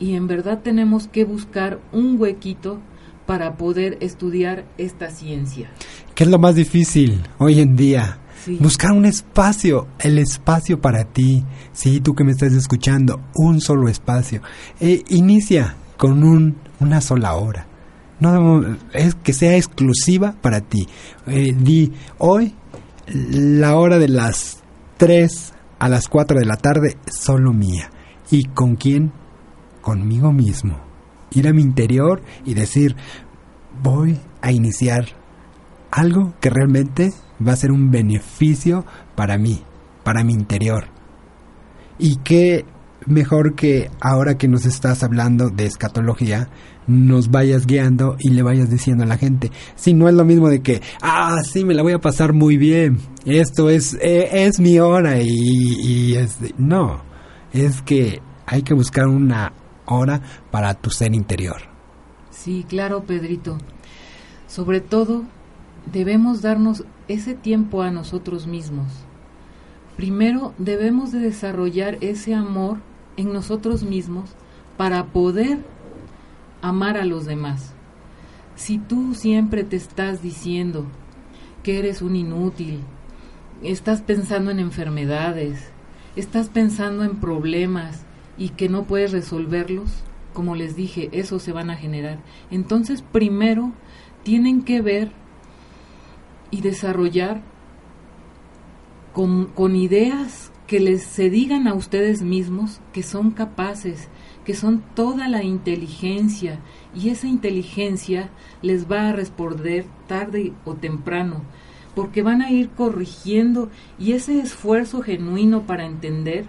y 0.00 0.14
en 0.14 0.26
verdad 0.26 0.60
tenemos 0.62 1.06
que 1.06 1.24
buscar 1.24 1.80
un 1.92 2.20
huequito 2.20 2.80
para 3.26 3.56
poder 3.56 3.98
estudiar 4.00 4.64
esta 4.78 5.10
ciencia. 5.10 5.70
¿Qué 6.14 6.24
es 6.24 6.30
lo 6.30 6.38
más 6.38 6.54
difícil 6.54 7.20
hoy 7.38 7.60
en 7.60 7.76
día? 7.76 8.18
Buscar 8.60 8.92
un 8.92 9.04
espacio, 9.04 9.88
el 9.98 10.18
espacio 10.18 10.80
para 10.80 11.04
ti. 11.04 11.44
Sí, 11.72 12.00
tú 12.00 12.14
que 12.14 12.24
me 12.24 12.32
estás 12.32 12.52
escuchando, 12.52 13.20
un 13.34 13.60
solo 13.60 13.88
espacio. 13.88 14.42
Eh, 14.80 15.02
inicia 15.08 15.76
con 15.96 16.22
un, 16.22 16.56
una 16.80 17.00
sola 17.00 17.34
hora. 17.34 17.66
No 18.20 18.64
es 18.92 19.14
que 19.14 19.32
sea 19.32 19.56
exclusiva 19.56 20.34
para 20.40 20.60
ti. 20.60 20.88
Eh, 21.26 21.54
di 21.56 21.92
hoy 22.18 22.54
la 23.06 23.76
hora 23.76 23.98
de 23.98 24.08
las 24.08 24.58
3 24.96 25.52
a 25.78 25.88
las 25.88 26.08
4 26.08 26.38
de 26.38 26.46
la 26.46 26.56
tarde 26.56 26.96
solo 27.06 27.52
mía. 27.52 27.90
¿Y 28.30 28.44
con 28.44 28.76
quién? 28.76 29.12
Conmigo 29.80 30.32
mismo. 30.32 30.80
Ir 31.30 31.48
a 31.48 31.52
mi 31.52 31.62
interior 31.62 32.22
y 32.44 32.54
decir, 32.54 32.96
voy 33.82 34.18
a 34.42 34.50
iniciar 34.50 35.06
algo 35.90 36.34
que 36.40 36.50
realmente 36.50 37.12
va 37.46 37.52
a 37.52 37.56
ser 37.56 37.72
un 37.72 37.90
beneficio 37.90 38.84
para 39.14 39.38
mí, 39.38 39.62
para 40.04 40.24
mi 40.24 40.32
interior. 40.32 40.86
Y 41.98 42.16
qué 42.16 42.64
mejor 43.06 43.54
que 43.54 43.90
ahora 44.00 44.36
que 44.36 44.48
nos 44.48 44.66
estás 44.66 45.02
hablando 45.02 45.50
de 45.50 45.66
escatología, 45.66 46.48
nos 46.86 47.30
vayas 47.30 47.66
guiando 47.66 48.16
y 48.18 48.30
le 48.30 48.42
vayas 48.42 48.70
diciendo 48.70 49.04
a 49.04 49.06
la 49.06 49.18
gente. 49.18 49.50
Si 49.76 49.94
no 49.94 50.08
es 50.08 50.14
lo 50.14 50.24
mismo 50.24 50.48
de 50.48 50.62
que, 50.62 50.80
ah, 51.02 51.38
sí, 51.44 51.64
me 51.64 51.74
la 51.74 51.82
voy 51.82 51.92
a 51.92 52.00
pasar 52.00 52.32
muy 52.32 52.56
bien, 52.56 52.98
esto 53.24 53.68
es, 53.68 53.94
eh, 54.00 54.28
es 54.32 54.58
mi 54.58 54.78
hora 54.78 55.20
y, 55.20 55.28
y 55.28 56.14
es... 56.14 56.38
No, 56.56 57.02
es 57.52 57.82
que 57.82 58.20
hay 58.46 58.62
que 58.62 58.74
buscar 58.74 59.06
una 59.06 59.52
hora 59.86 60.20
para 60.50 60.74
tu 60.74 60.90
ser 60.90 61.14
interior. 61.14 61.62
Sí, 62.30 62.64
claro, 62.68 63.04
Pedrito. 63.04 63.58
Sobre 64.46 64.80
todo, 64.80 65.24
debemos 65.92 66.40
darnos 66.40 66.84
ese 67.08 67.34
tiempo 67.34 67.82
a 67.82 67.90
nosotros 67.90 68.46
mismos. 68.46 68.86
Primero 69.96 70.54
debemos 70.58 71.10
de 71.10 71.18
desarrollar 71.18 71.98
ese 72.00 72.34
amor 72.34 72.78
en 73.16 73.32
nosotros 73.32 73.82
mismos 73.82 74.30
para 74.76 75.06
poder 75.06 75.58
amar 76.62 76.96
a 76.96 77.04
los 77.04 77.26
demás. 77.26 77.74
Si 78.54 78.78
tú 78.78 79.14
siempre 79.14 79.64
te 79.64 79.76
estás 79.76 80.22
diciendo 80.22 80.86
que 81.62 81.78
eres 81.78 82.02
un 82.02 82.14
inútil, 82.16 82.80
estás 83.62 84.02
pensando 84.02 84.50
en 84.50 84.60
enfermedades, 84.60 85.70
estás 86.16 86.48
pensando 86.48 87.04
en 87.04 87.16
problemas 87.16 88.04
y 88.36 88.50
que 88.50 88.68
no 88.68 88.84
puedes 88.84 89.12
resolverlos, 89.12 90.02
como 90.32 90.54
les 90.54 90.76
dije, 90.76 91.08
eso 91.12 91.40
se 91.40 91.52
van 91.52 91.70
a 91.70 91.76
generar. 91.76 92.18
Entonces, 92.50 93.02
primero 93.02 93.72
tienen 94.22 94.62
que 94.62 94.80
ver 94.82 95.10
y 96.50 96.60
desarrollar 96.60 97.42
con, 99.12 99.46
con, 99.46 99.76
ideas 99.76 100.52
que 100.66 100.80
les 100.80 101.02
se 101.02 101.30
digan 101.30 101.66
a 101.66 101.74
ustedes 101.74 102.22
mismos 102.22 102.80
que 102.92 103.02
son 103.02 103.30
capaces, 103.30 104.08
que 104.44 104.54
son 104.54 104.82
toda 104.94 105.28
la 105.28 105.42
inteligencia 105.42 106.60
y 106.94 107.10
esa 107.10 107.26
inteligencia 107.26 108.30
les 108.62 108.90
va 108.90 109.08
a 109.08 109.12
responder 109.12 109.86
tarde 110.06 110.52
o 110.64 110.74
temprano, 110.74 111.42
porque 111.94 112.22
van 112.22 112.42
a 112.42 112.50
ir 112.50 112.70
corrigiendo 112.70 113.70
y 113.98 114.12
ese 114.12 114.40
esfuerzo 114.40 115.02
genuino 115.02 115.62
para 115.66 115.84
entender, 115.86 116.46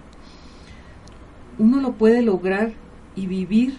uno 1.57 1.81
lo 1.81 1.93
puede 1.93 2.21
lograr 2.21 2.73
y 3.15 3.27
vivir 3.27 3.77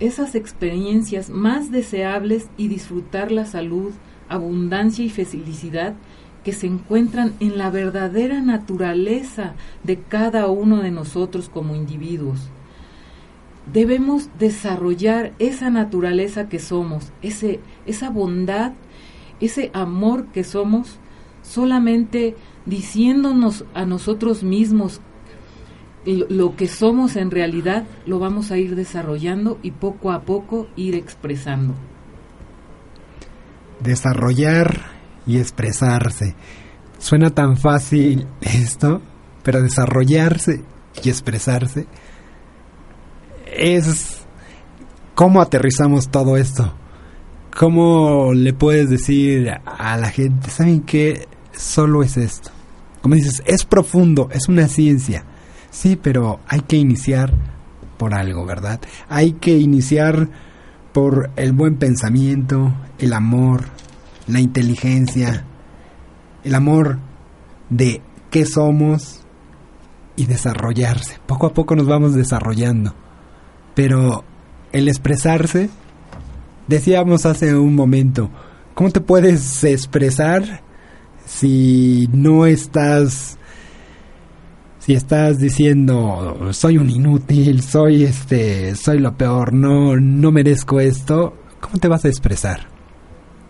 esas 0.00 0.34
experiencias 0.34 1.30
más 1.30 1.70
deseables 1.70 2.48
y 2.56 2.68
disfrutar 2.68 3.30
la 3.30 3.46
salud, 3.46 3.92
abundancia 4.34 5.04
y 5.04 5.10
felicidad 5.10 5.94
que 6.44 6.52
se 6.52 6.66
encuentran 6.66 7.34
en 7.40 7.58
la 7.58 7.70
verdadera 7.70 8.40
naturaleza 8.40 9.54
de 9.82 9.98
cada 9.98 10.46
uno 10.48 10.82
de 10.82 10.90
nosotros 10.90 11.48
como 11.48 11.74
individuos. 11.74 12.38
Debemos 13.72 14.28
desarrollar 14.38 15.32
esa 15.38 15.70
naturaleza 15.70 16.50
que 16.50 16.58
somos, 16.58 17.12
ese, 17.22 17.60
esa 17.86 18.10
bondad, 18.10 18.72
ese 19.40 19.70
amor 19.72 20.26
que 20.26 20.44
somos, 20.44 20.98
solamente 21.42 22.36
diciéndonos 22.66 23.64
a 23.72 23.86
nosotros 23.86 24.42
mismos 24.42 25.00
lo 26.06 26.54
que 26.56 26.68
somos 26.68 27.16
en 27.16 27.30
realidad, 27.30 27.86
lo 28.04 28.18
vamos 28.18 28.50
a 28.50 28.58
ir 28.58 28.76
desarrollando 28.76 29.58
y 29.62 29.70
poco 29.70 30.12
a 30.12 30.20
poco 30.20 30.68
ir 30.76 30.94
expresando 30.94 31.74
desarrollar 33.84 34.80
y 35.26 35.38
expresarse. 35.38 36.34
Suena 36.98 37.30
tan 37.30 37.56
fácil 37.56 38.26
esto, 38.40 39.00
pero 39.42 39.62
desarrollarse 39.62 40.62
y 41.02 41.08
expresarse 41.08 41.86
es 43.46 44.24
cómo 45.14 45.40
aterrizamos 45.40 46.10
todo 46.10 46.36
esto. 46.36 46.74
¿Cómo 47.56 48.32
le 48.34 48.52
puedes 48.52 48.90
decir 48.90 49.48
a 49.64 49.96
la 49.96 50.10
gente, 50.10 50.50
saben 50.50 50.80
que 50.80 51.28
solo 51.52 52.02
es 52.02 52.16
esto? 52.16 52.50
Como 53.00 53.14
dices, 53.14 53.42
es 53.46 53.64
profundo, 53.64 54.28
es 54.32 54.48
una 54.48 54.66
ciencia. 54.66 55.24
Sí, 55.70 55.94
pero 55.94 56.40
hay 56.48 56.62
que 56.62 56.76
iniciar 56.76 57.32
por 57.96 58.14
algo, 58.14 58.44
¿verdad? 58.44 58.80
Hay 59.08 59.34
que 59.34 59.56
iniciar 59.56 60.28
por 60.94 61.30
el 61.34 61.52
buen 61.52 61.74
pensamiento, 61.74 62.72
el 63.00 63.12
amor, 63.12 63.64
la 64.28 64.40
inteligencia, 64.40 65.44
el 66.44 66.54
amor 66.54 67.00
de 67.68 68.00
qué 68.30 68.46
somos 68.46 69.24
y 70.14 70.26
desarrollarse. 70.26 71.18
Poco 71.26 71.48
a 71.48 71.52
poco 71.52 71.74
nos 71.74 71.88
vamos 71.88 72.14
desarrollando. 72.14 72.94
Pero 73.74 74.22
el 74.70 74.86
expresarse, 74.86 75.68
decíamos 76.68 77.26
hace 77.26 77.56
un 77.56 77.74
momento, 77.74 78.30
¿cómo 78.74 78.90
te 78.90 79.00
puedes 79.00 79.64
expresar 79.64 80.62
si 81.26 82.08
no 82.12 82.46
estás 82.46 83.36
si 84.84 84.92
estás 84.92 85.38
diciendo 85.38 86.50
soy 86.52 86.76
un 86.76 86.90
inútil, 86.90 87.62
soy 87.62 88.04
este, 88.04 88.74
soy 88.76 88.98
lo 88.98 89.16
peor, 89.16 89.54
no, 89.54 89.96
no 89.96 90.30
merezco 90.30 90.78
esto, 90.78 91.34
¿cómo 91.58 91.78
te 91.78 91.88
vas 91.88 92.04
a 92.04 92.08
expresar? 92.08 92.68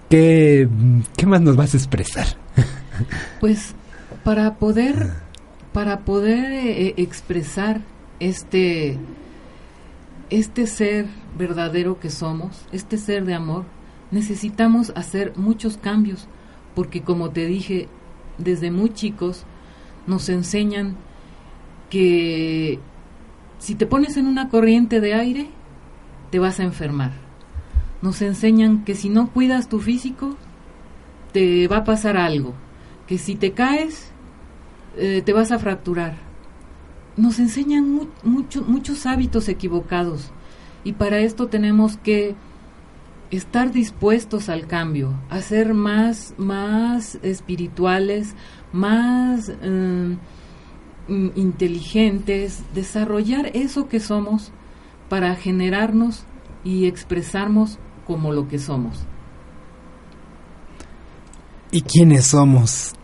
¿Qué, 0.09 0.69
qué 1.17 1.27
más 1.27 1.41
nos 1.41 1.57
vas 1.57 1.75
a 1.75 1.77
expresar? 1.77 2.27
Pues 3.41 3.75
para 4.23 4.55
poder, 4.55 5.11
para 5.73 6.05
poder 6.05 6.53
eh, 6.53 6.95
expresar 6.99 7.81
este, 8.21 8.97
este 10.31 10.69
ser 10.69 11.07
verdadero 11.37 11.99
que 11.99 12.11
somos, 12.11 12.65
este 12.71 12.97
ser 12.97 13.25
de 13.25 13.35
amor, 13.35 13.65
necesitamos 14.13 14.93
hacer 14.95 15.33
muchos 15.35 15.77
cambios, 15.77 16.29
porque 16.77 17.03
como 17.03 17.31
te 17.31 17.47
dije, 17.47 17.89
desde 18.39 18.71
muy 18.71 18.91
chicos 18.91 19.43
nos 20.07 20.29
enseñan 20.29 20.95
que 21.95 22.81
si 23.61 23.77
te 23.77 23.87
pones 23.87 24.17
en 24.17 24.27
una 24.27 24.49
corriente 24.49 25.01
de 25.01 25.15
aire, 25.15 25.47
te 26.33 26.41
vas 26.41 26.59
a 26.59 26.65
enfermar. 26.65 27.13
Nos 28.03 28.21
enseñan 28.21 28.83
que 28.85 28.97
si 28.97 29.09
no 29.09 29.31
cuidas 29.31 29.69
tu 29.69 29.79
físico, 29.79 30.37
te 31.33 31.69
va 31.69 31.79
a 31.79 31.85
pasar 31.85 32.17
algo. 32.17 32.53
Que 33.07 33.17
si 33.17 33.37
te 33.37 33.53
caes, 33.53 34.11
eh, 34.97 35.23
te 35.25 35.33
vas 35.33 35.53
a 35.53 35.61
fracturar. 35.61 36.17
Nos 37.17 37.39
enseñan 37.39 38.01
muchos 38.25 39.07
hábitos 39.07 39.49
equivocados. 39.49 40.33
Y 40.83 40.95
para 40.95 41.21
esto 41.21 41.47
tenemos 41.47 41.97
que 41.99 42.35
estar 43.31 43.71
dispuestos 43.71 44.49
al 44.49 44.67
cambio, 44.67 45.15
a 45.31 45.41
ser 45.41 45.75
más, 45.75 46.35
más 46.39 47.21
espirituales, 47.23 48.35
más... 48.73 49.53
Eh, 49.63 50.17
Mm, 51.07 51.29
inteligentes, 51.35 52.63
desarrollar 52.75 53.51
eso 53.53 53.89
que 53.89 54.01
somos 54.01 54.53
para 55.11 55.35
generarnos 55.37 56.25
y 56.65 56.87
expresarnos 56.87 57.79
como 58.07 58.33
lo 58.33 58.49
que 58.49 58.59
somos. 58.59 59.05
¿Y 61.71 61.83
quiénes 61.83 62.29
somos? 62.29 62.95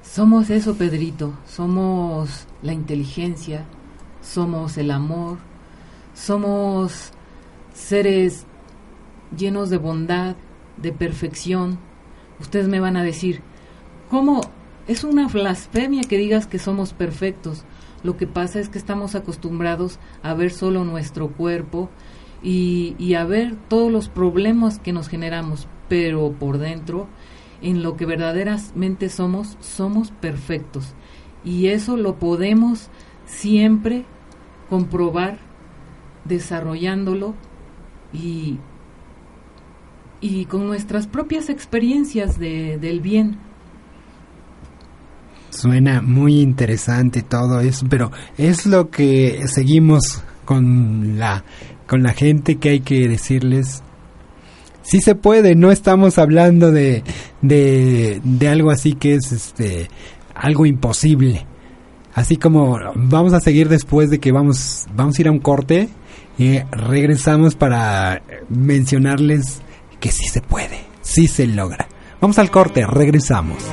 Somos 0.00 0.48
eso, 0.48 0.76
Pedrito. 0.76 1.34
Somos 1.46 2.46
la 2.62 2.72
inteligencia, 2.72 3.66
somos 4.22 4.78
el 4.78 4.92
amor, 4.92 5.36
somos 6.14 7.10
seres 7.74 8.46
llenos 9.36 9.68
de 9.68 9.76
bondad, 9.76 10.36
de 10.78 10.92
perfección. 10.92 11.78
Ustedes 12.40 12.68
me 12.68 12.80
van 12.80 12.96
a 12.96 13.02
decir, 13.02 13.42
¿cómo 14.08 14.40
es 14.86 15.04
una 15.04 15.28
blasfemia 15.28 16.02
que 16.02 16.18
digas 16.18 16.46
que 16.46 16.58
somos 16.58 16.92
perfectos. 16.92 17.64
Lo 18.02 18.16
que 18.16 18.26
pasa 18.26 18.60
es 18.60 18.68
que 18.68 18.78
estamos 18.78 19.14
acostumbrados 19.14 19.98
a 20.22 20.34
ver 20.34 20.50
solo 20.50 20.84
nuestro 20.84 21.28
cuerpo 21.28 21.88
y, 22.42 23.14
a 23.14 23.24
ver 23.24 23.56
todos 23.68 23.90
los 23.90 24.10
problemas 24.10 24.78
que 24.78 24.92
nos 24.92 25.08
generamos, 25.08 25.66
pero 25.88 26.32
por 26.32 26.58
dentro, 26.58 27.08
en 27.62 27.82
lo 27.82 27.96
que 27.96 28.04
verdaderamente 28.04 29.08
somos, 29.08 29.56
somos 29.60 30.10
perfectos. 30.10 30.94
Y 31.44 31.68
eso 31.68 31.96
lo 31.96 32.16
podemos 32.16 32.90
siempre 33.24 34.04
comprobar 34.68 35.38
desarrollándolo 36.26 37.34
y, 38.12 38.58
y 40.20 40.44
con 40.44 40.66
nuestras 40.66 41.06
propias 41.06 41.48
experiencias 41.48 42.38
de, 42.38 42.76
del 42.76 43.00
bien 43.00 43.38
Suena 45.54 46.02
muy 46.02 46.40
interesante 46.40 47.22
todo 47.22 47.60
eso, 47.60 47.86
pero 47.88 48.10
es 48.36 48.66
lo 48.66 48.90
que 48.90 49.46
seguimos 49.46 50.22
con 50.44 51.18
la 51.18 51.44
con 51.86 52.02
la 52.02 52.12
gente 52.12 52.56
que 52.56 52.70
hay 52.70 52.80
que 52.80 53.08
decirles 53.08 53.82
sí 54.84 55.00
se 55.00 55.14
puede, 55.14 55.56
no 55.56 55.72
estamos 55.72 56.18
hablando 56.18 56.70
de, 56.70 57.02
de, 57.42 58.20
de 58.22 58.48
algo 58.48 58.70
así 58.70 58.94
que 58.94 59.14
es 59.14 59.32
este 59.32 59.88
algo 60.34 60.66
imposible. 60.66 61.46
Así 62.14 62.36
como 62.36 62.78
vamos 62.94 63.32
a 63.32 63.40
seguir 63.40 63.68
después 63.68 64.10
de 64.10 64.20
que 64.20 64.30
vamos 64.30 64.86
vamos 64.94 65.18
a 65.18 65.20
ir 65.20 65.28
a 65.28 65.32
un 65.32 65.40
corte 65.40 65.88
y 66.38 66.58
regresamos 66.70 67.56
para 67.56 68.22
mencionarles 68.48 69.60
que 69.98 70.12
sí 70.12 70.26
se 70.28 70.40
puede, 70.40 70.80
sí 71.02 71.26
se 71.26 71.46
logra. 71.46 71.88
Vamos 72.20 72.38
al 72.38 72.50
corte, 72.50 72.86
regresamos. 72.86 73.64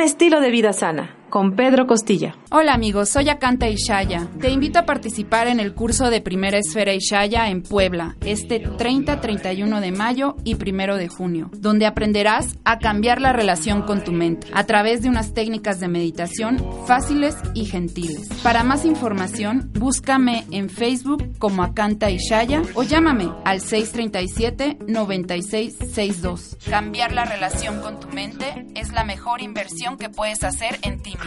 Un 0.00 0.06
estilo 0.06 0.40
de 0.40 0.50
vida 0.50 0.72
sana 0.72 1.19
con 1.30 1.56
Pedro 1.56 1.86
Costilla. 1.86 2.36
Hola 2.50 2.74
amigos, 2.74 3.08
soy 3.08 3.28
Akanta 3.28 3.68
Ishaya. 3.68 4.26
Te 4.40 4.50
invito 4.50 4.80
a 4.80 4.84
participar 4.84 5.46
en 5.46 5.60
el 5.60 5.72
curso 5.72 6.10
de 6.10 6.20
Primera 6.20 6.58
Esfera 6.58 6.92
Ishaya 6.92 7.48
en 7.48 7.62
Puebla, 7.62 8.16
este 8.22 8.60
30-31 8.62 9.80
de 9.80 9.92
mayo 9.92 10.36
y 10.44 10.54
1 10.54 10.96
de 10.96 11.08
junio, 11.08 11.50
donde 11.56 11.86
aprenderás 11.86 12.58
a 12.64 12.78
cambiar 12.78 13.20
la 13.20 13.32
relación 13.32 13.82
con 13.82 14.02
tu 14.02 14.10
mente 14.12 14.48
a 14.52 14.64
través 14.64 15.02
de 15.02 15.08
unas 15.08 15.32
técnicas 15.32 15.78
de 15.78 15.86
meditación 15.88 16.58
fáciles 16.86 17.36
y 17.54 17.66
gentiles. 17.66 18.28
Para 18.42 18.64
más 18.64 18.84
información, 18.84 19.70
búscame 19.74 20.44
en 20.50 20.68
Facebook 20.68 21.38
como 21.38 21.62
Akanta 21.62 22.10
Ishaya 22.10 22.62
o 22.74 22.82
llámame 22.82 23.30
al 23.44 23.60
637-9662. 23.60 26.56
Cambiar 26.68 27.12
la 27.12 27.24
relación 27.24 27.80
con 27.80 28.00
tu 28.00 28.08
mente 28.08 28.66
es 28.74 28.92
la 28.92 29.04
mejor 29.04 29.40
inversión 29.40 29.96
que 29.96 30.08
puedes 30.08 30.42
hacer 30.42 30.80
en 30.82 31.00
ti 31.00 31.14
The 31.20 31.26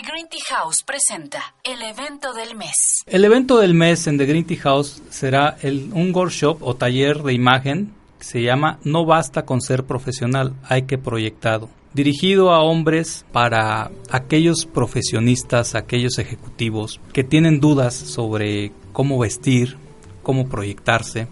Green 0.00 0.28
Tea 0.30 0.40
House 0.48 0.82
presenta 0.82 1.54
el 1.62 1.82
evento 1.82 2.32
del 2.32 2.56
mes. 2.56 3.02
El 3.06 3.26
evento 3.26 3.58
del 3.58 3.74
mes 3.74 4.06
en 4.06 4.16
The 4.16 4.24
Green 4.24 4.46
Tea 4.46 4.60
House 4.62 5.02
será 5.10 5.58
el, 5.60 5.90
un 5.92 6.14
workshop 6.14 6.62
o 6.62 6.74
taller 6.74 7.22
de 7.22 7.34
imagen 7.34 7.92
que 8.18 8.24
se 8.24 8.42
llama 8.42 8.78
No 8.82 9.04
basta 9.04 9.44
con 9.44 9.60
ser 9.60 9.84
profesional, 9.84 10.54
hay 10.66 10.84
que 10.84 10.96
proyectado 10.96 11.68
dirigido 11.94 12.52
a 12.52 12.62
hombres 12.62 13.24
para 13.32 13.90
aquellos 14.10 14.66
profesionistas, 14.66 15.74
aquellos 15.74 16.18
ejecutivos 16.18 17.00
que 17.12 17.24
tienen 17.24 17.58
dudas 17.60 17.94
sobre 17.94 18.72
cómo 18.92 19.18
vestir, 19.18 19.78
cómo 20.22 20.46
proyectarse. 20.48 21.26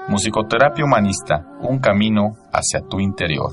Musicoterapia 0.09 0.85
Humanista, 0.85 1.47
un 1.63 1.79
camino 1.79 2.37
hacia 2.51 2.81
tu 2.81 2.99
interior. 2.99 3.53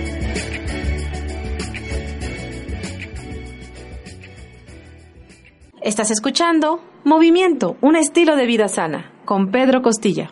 Estás 5.81 6.11
escuchando 6.11 6.79
Movimiento, 7.03 7.75
un 7.81 7.95
estilo 7.95 8.35
de 8.35 8.45
vida 8.45 8.67
sana, 8.67 9.11
con 9.25 9.49
Pedro 9.49 9.81
Costilla. 9.81 10.29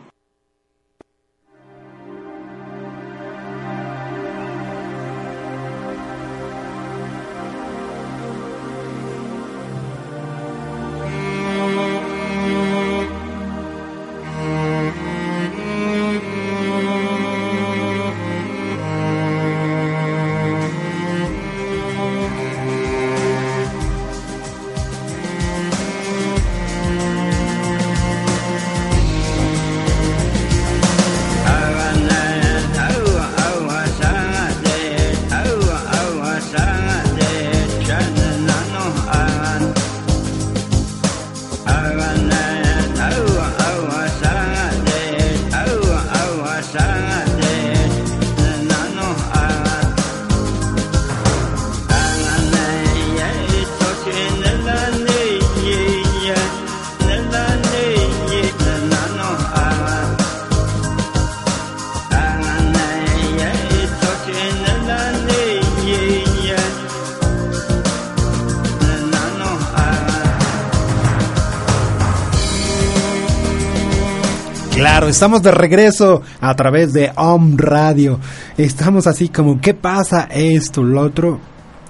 Estamos 75.10 75.42
de 75.42 75.52
regreso 75.52 76.22
a 76.40 76.56
través 76.56 76.94
de 76.94 77.12
Om 77.16 77.58
Radio. 77.58 78.20
Estamos 78.58 79.08
así 79.08 79.30
como, 79.30 79.60
¿qué 79.60 79.74
pasa 79.74 80.28
esto, 80.32 80.84
lo 80.84 81.02
otro? 81.02 81.40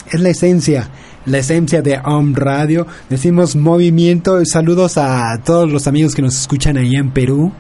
Es 0.09 0.19
la 0.19 0.29
esencia, 0.29 0.89
la 1.25 1.39
esencia 1.39 1.81
de 1.81 1.99
Om 2.03 2.33
Radio. 2.33 2.87
Decimos 3.09 3.55
movimiento. 3.55 4.43
Saludos 4.45 4.97
a 4.97 5.39
todos 5.43 5.71
los 5.71 5.87
amigos 5.87 6.15
que 6.15 6.21
nos 6.21 6.39
escuchan 6.39 6.77
ahí 6.77 6.95
en 6.95 7.11
Perú. 7.11 7.51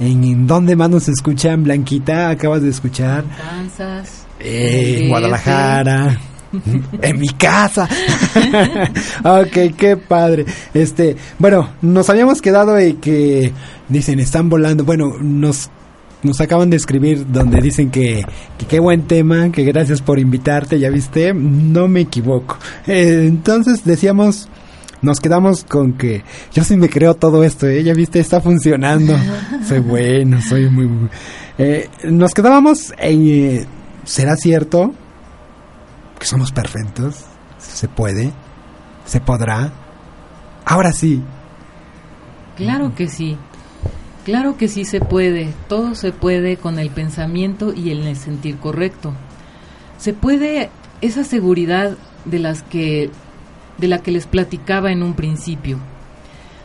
¿En 0.00 0.46
dónde 0.46 0.74
más 0.74 0.90
nos 0.90 1.08
escuchan? 1.08 1.62
Blanquita, 1.62 2.30
acabas 2.30 2.62
de 2.62 2.70
escuchar. 2.70 3.24
Kansas. 3.36 4.26
Eh, 4.40 5.00
en 5.02 5.08
Guadalajara. 5.08 6.18
en 7.02 7.20
mi 7.20 7.28
casa. 7.28 7.88
ok, 9.24 9.76
qué 9.76 9.96
padre. 9.96 10.46
Este, 10.72 11.16
bueno, 11.38 11.70
nos 11.82 12.08
habíamos 12.10 12.40
quedado 12.40 12.78
en 12.78 12.96
que 12.98 13.52
dicen 13.88 14.20
están 14.20 14.48
volando. 14.48 14.84
Bueno, 14.84 15.16
nos 15.20 15.70
nos 16.22 16.40
acaban 16.40 16.70
de 16.70 16.78
escribir 16.78 17.26
donde 17.30 17.60
dicen 17.60 17.90
que, 17.90 18.24
que 18.56 18.66
qué 18.66 18.80
buen 18.80 19.02
tema, 19.02 19.52
que 19.52 19.62
gracias 19.62 20.00
por 20.00 20.18
invitarte, 20.18 20.80
ya 20.80 20.88
viste, 20.88 21.34
no 21.34 21.86
me 21.86 22.00
equivoco. 22.00 22.56
Eh, 22.86 23.26
entonces 23.28 23.84
decíamos, 23.84 24.48
nos 25.02 25.20
quedamos 25.20 25.64
con 25.64 25.92
que 25.92 26.24
yo 26.52 26.64
sí 26.64 26.78
me 26.78 26.88
creo 26.88 27.14
todo 27.14 27.44
esto, 27.44 27.68
¿eh? 27.68 27.84
ya 27.84 27.92
viste, 27.92 28.20
está 28.20 28.40
funcionando. 28.40 29.14
soy 29.68 29.80
bueno, 29.80 30.40
soy 30.40 30.70
muy... 30.70 30.86
muy 30.86 31.08
eh, 31.58 31.88
nos 32.04 32.32
quedábamos 32.32 32.92
en... 32.98 33.28
Eh, 33.28 33.66
¿Será 34.04 34.36
cierto 34.36 34.92
somos 36.26 36.52
perfectos? 36.52 37.24
¿Se 37.58 37.88
puede? 37.88 38.32
¿Se 39.04 39.20
podrá? 39.20 39.72
Ahora 40.64 40.92
sí. 40.92 41.22
Claro 42.56 42.94
que 42.94 43.08
sí. 43.08 43.36
Claro 44.24 44.56
que 44.56 44.68
sí 44.68 44.86
se 44.86 45.00
puede, 45.00 45.52
todo 45.68 45.94
se 45.94 46.10
puede 46.10 46.56
con 46.56 46.78
el 46.78 46.88
pensamiento 46.88 47.74
y 47.74 47.90
el 47.90 48.16
sentir 48.16 48.56
correcto. 48.56 49.12
Se 49.98 50.14
puede 50.14 50.70
esa 51.02 51.24
seguridad 51.24 51.98
de 52.24 52.38
las 52.38 52.62
que 52.62 53.10
de 53.76 53.88
la 53.88 53.98
que 53.98 54.12
les 54.12 54.26
platicaba 54.26 54.92
en 54.92 55.02
un 55.02 55.14
principio. 55.14 55.78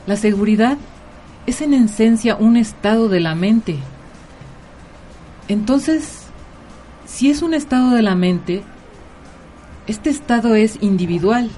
La 0.07 0.15
seguridad 0.15 0.77
es 1.47 1.61
en 1.61 1.73
esencia 1.73 2.35
un 2.35 2.55
estado 2.55 3.09
de 3.09 3.19
la 3.19 3.35
mente. 3.35 3.77
Entonces, 5.47 6.27
si 7.05 7.29
es 7.29 7.41
un 7.41 7.53
estado 7.53 7.91
de 7.91 8.03
la 8.03 8.15
mente, 8.15 8.63
este 9.89 10.11
estado 10.11 10.53
es 10.53 10.77
individual. 10.81 11.49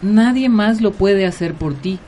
Nadie 0.00 0.48
más 0.48 0.80
lo 0.80 0.92
puede 0.92 1.26
hacer 1.26 1.54
por 1.54 1.74
ti. 1.74 1.98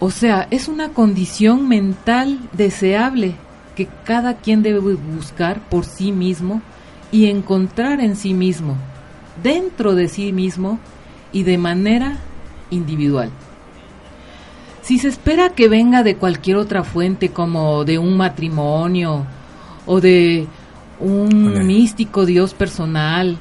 O 0.00 0.10
sea, 0.10 0.48
es 0.50 0.66
una 0.66 0.88
condición 0.88 1.68
mental 1.68 2.40
deseable 2.52 3.36
que 3.76 3.86
cada 4.04 4.34
quien 4.34 4.64
debe 4.64 4.80
buscar 4.80 5.60
por 5.68 5.84
sí 5.84 6.10
mismo 6.10 6.60
y 7.12 7.26
encontrar 7.26 8.00
en 8.00 8.16
sí 8.16 8.34
mismo, 8.34 8.76
dentro 9.44 9.94
de 9.94 10.08
sí 10.08 10.32
mismo 10.32 10.80
y 11.32 11.44
de 11.44 11.56
manera 11.56 12.16
individual. 12.70 13.30
Si 14.82 14.98
se 14.98 15.06
espera 15.06 15.50
que 15.50 15.68
venga 15.68 16.02
de 16.02 16.16
cualquier 16.16 16.56
otra 16.56 16.82
fuente 16.82 17.28
como 17.28 17.84
de 17.84 17.98
un 17.98 18.16
matrimonio 18.16 19.24
o 19.86 20.00
de 20.00 20.48
un 20.98 21.64
místico 21.64 22.26
Dios 22.26 22.54
personal 22.54 23.38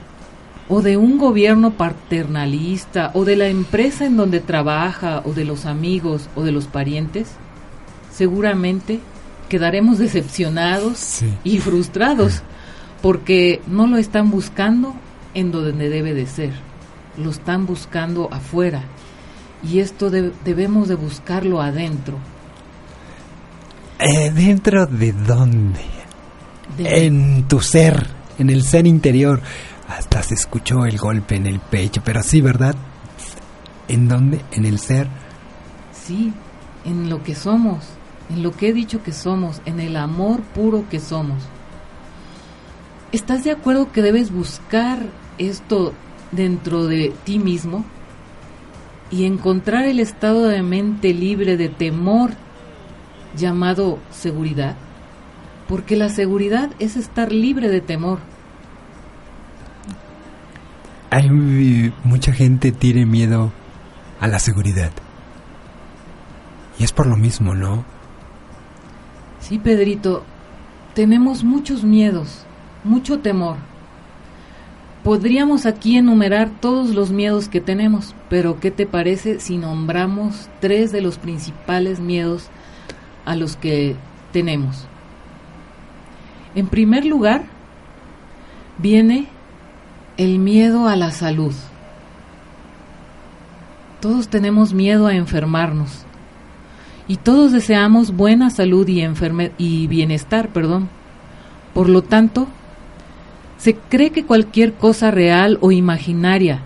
o 0.74 0.82
de 0.82 0.96
un 0.96 1.18
gobierno 1.18 1.72
paternalista, 1.72 3.12
o 3.14 3.26
de 3.26 3.36
la 3.36 3.48
empresa 3.48 4.06
en 4.06 4.16
donde 4.16 4.40
trabaja, 4.40 5.22
o 5.26 5.34
de 5.34 5.44
los 5.44 5.66
amigos, 5.66 6.30
o 6.34 6.44
de 6.44 6.54
los 6.54 6.68
parientes, 6.68 7.28
seguramente 8.10 9.02
quedaremos 9.50 9.98
decepcionados 9.98 11.24
y 11.44 11.58
frustrados, 11.58 12.42
porque 13.02 13.60
no 13.68 13.86
lo 13.86 13.98
están 13.98 14.32
buscando 14.32 14.96
en 15.34 15.52
donde 15.52 15.90
debe 15.90 16.14
de 16.14 16.26
ser, 16.26 16.54
lo 17.22 17.32
están 17.32 17.66
buscando 17.66 18.30
afuera, 18.32 18.84
y 19.70 19.80
esto 19.80 20.10
debemos 20.10 20.88
de 20.88 20.96
buscarlo 20.96 21.62
adentro. 21.62 22.18
Eh, 24.00 24.32
¿Dentro 24.32 24.86
de 24.86 25.12
dónde? 25.12 25.82
En 26.78 27.44
tu 27.50 27.60
ser, 27.60 28.08
en 28.40 28.50
el 28.50 28.64
ser 28.64 28.88
interior 28.88 29.42
hasta 29.98 30.24
se 30.24 30.36
escuchó 30.36 30.86
el 30.86 30.98
golpe 30.98 31.36
en 31.36 31.48
el 31.48 31.60
pecho, 31.60 32.02
pero 32.04 32.24
sí, 32.24 32.42
¿verdad? 32.42 32.76
¿En 33.88 34.08
dónde? 34.08 34.42
¿En 34.52 34.66
el 34.66 34.80
ser? 34.80 35.08
Sí, 35.92 36.34
en 36.86 37.10
lo 37.10 37.24
que 37.24 37.36
somos, 37.36 37.86
en 38.30 38.42
lo 38.42 38.52
que 38.52 38.70
he 38.70 38.74
dicho 38.74 39.04
que 39.04 39.12
somos, 39.12 39.62
en 39.66 39.80
el 39.80 39.98
amor 39.98 40.42
puro 40.42 40.86
que 40.90 41.00
somos. 41.00 41.44
¿Estás 43.12 43.44
de 43.44 43.52
acuerdo 43.52 43.92
que 43.92 44.02
debes 44.02 44.32
buscar 44.32 45.00
esto 45.38 45.94
dentro 46.32 46.86
de 46.86 47.14
ti 47.26 47.40
mismo 47.40 47.84
y 49.10 49.26
encontrar 49.26 49.86
el 49.86 50.00
estado 50.00 50.48
de 50.48 50.62
mente 50.62 51.14
libre 51.14 51.58
de 51.58 51.68
temor 51.68 52.32
llamado 53.36 54.00
seguridad? 54.12 54.78
Porque 55.68 55.98
la 55.98 56.08
seguridad 56.08 56.72
es 56.80 56.96
estar 56.96 57.34
libre 57.34 57.68
de 57.68 57.82
temor 57.82 58.20
hay 61.12 61.94
mucha 62.06 62.32
gente 62.32 62.72
tiene 62.72 63.06
miedo 63.06 63.52
a 64.22 64.28
la 64.28 64.40
seguridad. 64.40 64.92
Y 66.80 66.86
es 66.86 66.94
por 66.94 67.06
lo 67.06 67.18
mismo, 67.18 67.54
¿no? 67.54 67.84
Sí, 69.42 69.60
Pedrito, 69.60 70.24
tenemos 70.96 71.44
muchos 71.44 71.84
miedos, 71.84 72.46
mucho 72.86 73.20
temor. 73.20 73.58
Podríamos 75.04 75.66
aquí 75.66 75.98
enumerar 75.98 76.50
todos 76.62 76.96
los 76.96 77.12
miedos 77.12 77.50
que 77.50 77.60
tenemos, 77.60 78.16
pero 78.30 78.60
¿qué 78.62 78.72
te 78.72 78.86
parece 78.86 79.42
si 79.42 79.58
nombramos 79.58 80.48
tres 80.62 80.94
de 80.94 81.02
los 81.02 81.18
principales 81.18 82.00
miedos 82.00 82.48
a 83.26 83.36
los 83.36 83.58
que 83.58 83.98
tenemos? 84.32 84.88
En 86.56 86.68
primer 86.68 87.06
lugar, 87.06 87.44
viene 88.78 89.28
el 90.22 90.38
miedo 90.38 90.88
a 90.88 90.96
la 90.96 91.10
salud. 91.10 91.52
Todos 94.00 94.28
tenemos 94.28 94.72
miedo 94.72 95.08
a 95.08 95.16
enfermarnos 95.16 96.06
y 97.08 97.18
todos 97.18 97.52
deseamos 97.52 98.16
buena 98.16 98.52
salud 98.52 98.88
y, 98.88 99.04
y 99.58 99.88
bienestar, 99.88 100.50
perdón. 100.50 100.90
Por 101.74 101.90
lo 101.90 102.04
tanto, 102.04 102.48
se 103.58 103.74
cree 103.74 104.12
que 104.12 104.24
cualquier 104.24 104.74
cosa 104.74 105.10
real 105.10 105.58
o 105.60 105.72
imaginaria 105.72 106.60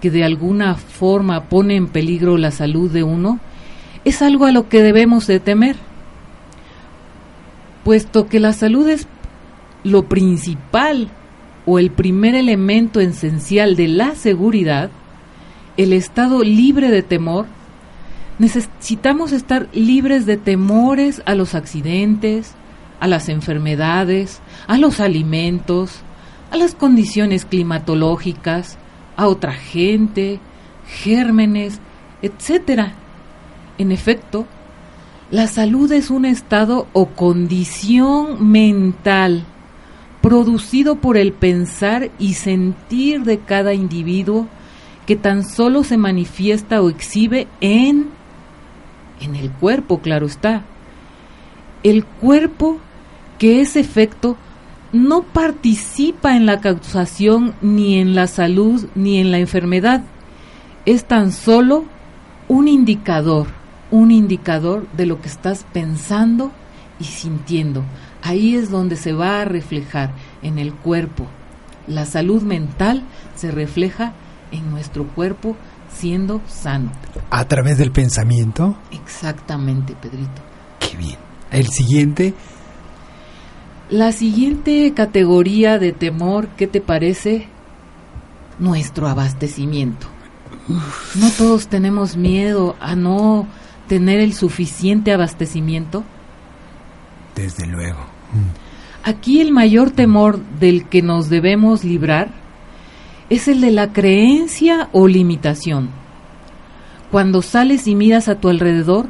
que 0.00 0.10
de 0.10 0.24
alguna 0.24 0.76
forma 0.76 1.50
pone 1.50 1.76
en 1.76 1.88
peligro 1.88 2.38
la 2.38 2.50
salud 2.50 2.90
de 2.90 3.02
uno 3.02 3.40
es 4.06 4.22
algo 4.22 4.46
a 4.46 4.52
lo 4.52 4.70
que 4.70 4.82
debemos 4.82 5.26
de 5.26 5.38
temer, 5.38 5.76
puesto 7.84 8.26
que 8.26 8.40
la 8.40 8.54
salud 8.54 8.88
es 8.88 9.06
lo 9.84 10.04
principal 10.04 11.10
o 11.66 11.78
el 11.78 11.90
primer 11.90 12.34
elemento 12.34 13.00
esencial 13.00 13.76
de 13.76 13.88
la 13.88 14.14
seguridad, 14.14 14.90
el 15.76 15.92
estado 15.92 16.42
libre 16.42 16.90
de 16.90 17.02
temor, 17.02 17.46
necesitamos 18.38 19.32
estar 19.32 19.68
libres 19.72 20.26
de 20.26 20.36
temores 20.36 21.22
a 21.26 21.34
los 21.34 21.54
accidentes, 21.54 22.54
a 23.00 23.06
las 23.06 23.28
enfermedades, 23.28 24.40
a 24.66 24.78
los 24.78 25.00
alimentos, 25.00 26.00
a 26.50 26.56
las 26.56 26.74
condiciones 26.74 27.44
climatológicas, 27.44 28.78
a 29.16 29.28
otra 29.28 29.52
gente, 29.52 30.40
gérmenes, 30.86 31.80
etc. 32.22 32.92
En 33.78 33.92
efecto, 33.92 34.46
la 35.30 35.46
salud 35.46 35.90
es 35.92 36.10
un 36.10 36.24
estado 36.24 36.88
o 36.92 37.06
condición 37.06 38.50
mental 38.50 39.46
producido 40.22 40.96
por 40.96 41.16
el 41.16 41.32
pensar 41.32 42.10
y 42.18 42.34
sentir 42.34 43.24
de 43.24 43.38
cada 43.38 43.74
individuo 43.74 44.46
que 45.06 45.16
tan 45.16 45.44
solo 45.44 45.84
se 45.84 45.98
manifiesta 45.98 46.80
o 46.80 46.88
exhibe 46.88 47.48
en 47.60 48.08
en 49.22 49.36
el 49.36 49.50
cuerpo, 49.50 50.00
claro 50.00 50.26
está. 50.26 50.62
El 51.82 52.04
cuerpo 52.04 52.78
que 53.38 53.60
es 53.60 53.76
efecto 53.76 54.36
no 54.92 55.22
participa 55.22 56.36
en 56.36 56.46
la 56.46 56.60
causación 56.60 57.54
ni 57.62 57.98
en 57.98 58.14
la 58.14 58.26
salud 58.26 58.86
ni 58.94 59.18
en 59.18 59.30
la 59.30 59.38
enfermedad. 59.38 60.02
Es 60.86 61.04
tan 61.04 61.32
solo 61.32 61.84
un 62.48 62.68
indicador, 62.68 63.46
un 63.90 64.10
indicador 64.10 64.86
de 64.96 65.06
lo 65.06 65.20
que 65.20 65.28
estás 65.28 65.66
pensando 65.72 66.52
y 67.00 67.04
sintiendo. 67.04 67.84
Ahí 68.22 68.54
es 68.54 68.70
donde 68.70 68.96
se 68.96 69.12
va 69.12 69.40
a 69.40 69.44
reflejar 69.44 70.12
en 70.42 70.58
el 70.58 70.72
cuerpo. 70.72 71.26
La 71.86 72.06
salud 72.06 72.42
mental 72.42 73.02
se 73.34 73.50
refleja 73.50 74.12
en 74.52 74.70
nuestro 74.70 75.06
cuerpo 75.08 75.56
siendo 75.92 76.40
sano. 76.46 76.92
¿A 77.30 77.44
través 77.46 77.78
del 77.78 77.90
pensamiento? 77.90 78.76
Exactamente, 78.92 79.94
Pedrito. 80.00 80.42
Qué 80.78 80.96
bien. 80.96 81.18
El 81.50 81.66
siguiente. 81.66 82.34
La 83.90 84.12
siguiente 84.12 84.92
categoría 84.94 85.78
de 85.78 85.92
temor, 85.92 86.48
¿qué 86.56 86.66
te 86.66 86.80
parece? 86.80 87.48
Nuestro 88.58 89.08
abastecimiento. 89.08 90.06
No 90.68 91.30
todos 91.36 91.66
tenemos 91.66 92.16
miedo 92.16 92.76
a 92.80 92.94
no 92.94 93.46
tener 93.88 94.20
el 94.20 94.32
suficiente 94.32 95.12
abastecimiento. 95.12 96.04
Desde 97.34 97.66
luego. 97.66 98.11
Aquí 99.04 99.40
el 99.40 99.50
mayor 99.50 99.90
temor 99.90 100.40
del 100.60 100.88
que 100.88 101.02
nos 101.02 101.28
debemos 101.28 101.82
librar 101.82 102.30
es 103.30 103.48
el 103.48 103.60
de 103.60 103.72
la 103.72 103.92
creencia 103.92 104.88
o 104.92 105.08
limitación. 105.08 105.90
Cuando 107.10 107.42
sales 107.42 107.86
y 107.88 107.94
miras 107.94 108.28
a 108.28 108.36
tu 108.36 108.48
alrededor, 108.48 109.08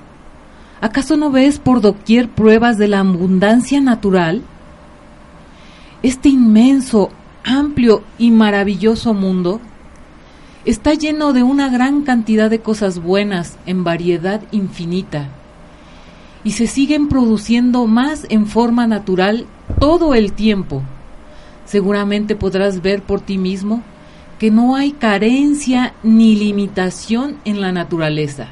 ¿acaso 0.81 1.17
no 1.17 1.31
ves 1.31 1.59
por 1.59 1.81
doquier 1.81 2.29
pruebas 2.29 2.79
de 2.79 2.89
la 2.89 3.01
abundancia 3.01 3.81
natural? 3.81 4.43
Este 6.03 6.29
inmenso, 6.31 7.11
amplio 7.45 8.03
y 8.19 8.31
maravilloso 8.31 9.13
mundo 9.13 9.61
está 10.65 10.95
lleno 10.95 11.33
de 11.33 11.43
una 11.43 11.69
gran 11.69 12.03
cantidad 12.03 12.49
de 12.49 12.61
cosas 12.61 13.01
buenas 13.01 13.59
en 13.67 13.85
variedad 13.85 14.41
infinita 14.53 15.29
y 16.45 16.53
se 16.53 16.67
siguen 16.67 17.09
produciendo 17.09 17.87
más 17.87 18.27
en 18.29 18.47
forma 18.47 18.87
natural 18.87 19.47
todo 19.79 20.15
el 20.15 20.33
tiempo. 20.33 20.83
Seguramente 21.65 22.35
podrás 22.35 22.83
ver 22.83 23.03
por 23.03 23.21
ti 23.21 23.39
mismo 23.39 23.83
que 24.39 24.51
no 24.51 24.75
hay 24.75 24.93
carencia 24.93 25.95
ni 26.03 26.35
limitación 26.35 27.37
en 27.45 27.61
la 27.61 27.71
naturaleza. 27.71 28.49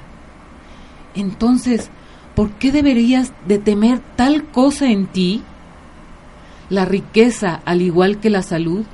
Entonces, 1.14 1.90
¿por 2.36 2.52
qué 2.52 2.70
deberías 2.70 3.32
de 3.48 3.58
temer 3.58 4.00
tal 4.14 4.44
cosa 4.44 4.88
en 4.88 5.06
ti? 5.06 5.42
La 6.68 6.84
riqueza, 6.84 7.60
al 7.64 7.82
igual 7.82 8.20
que 8.20 8.30
la 8.30 8.42
salud, 8.42 8.84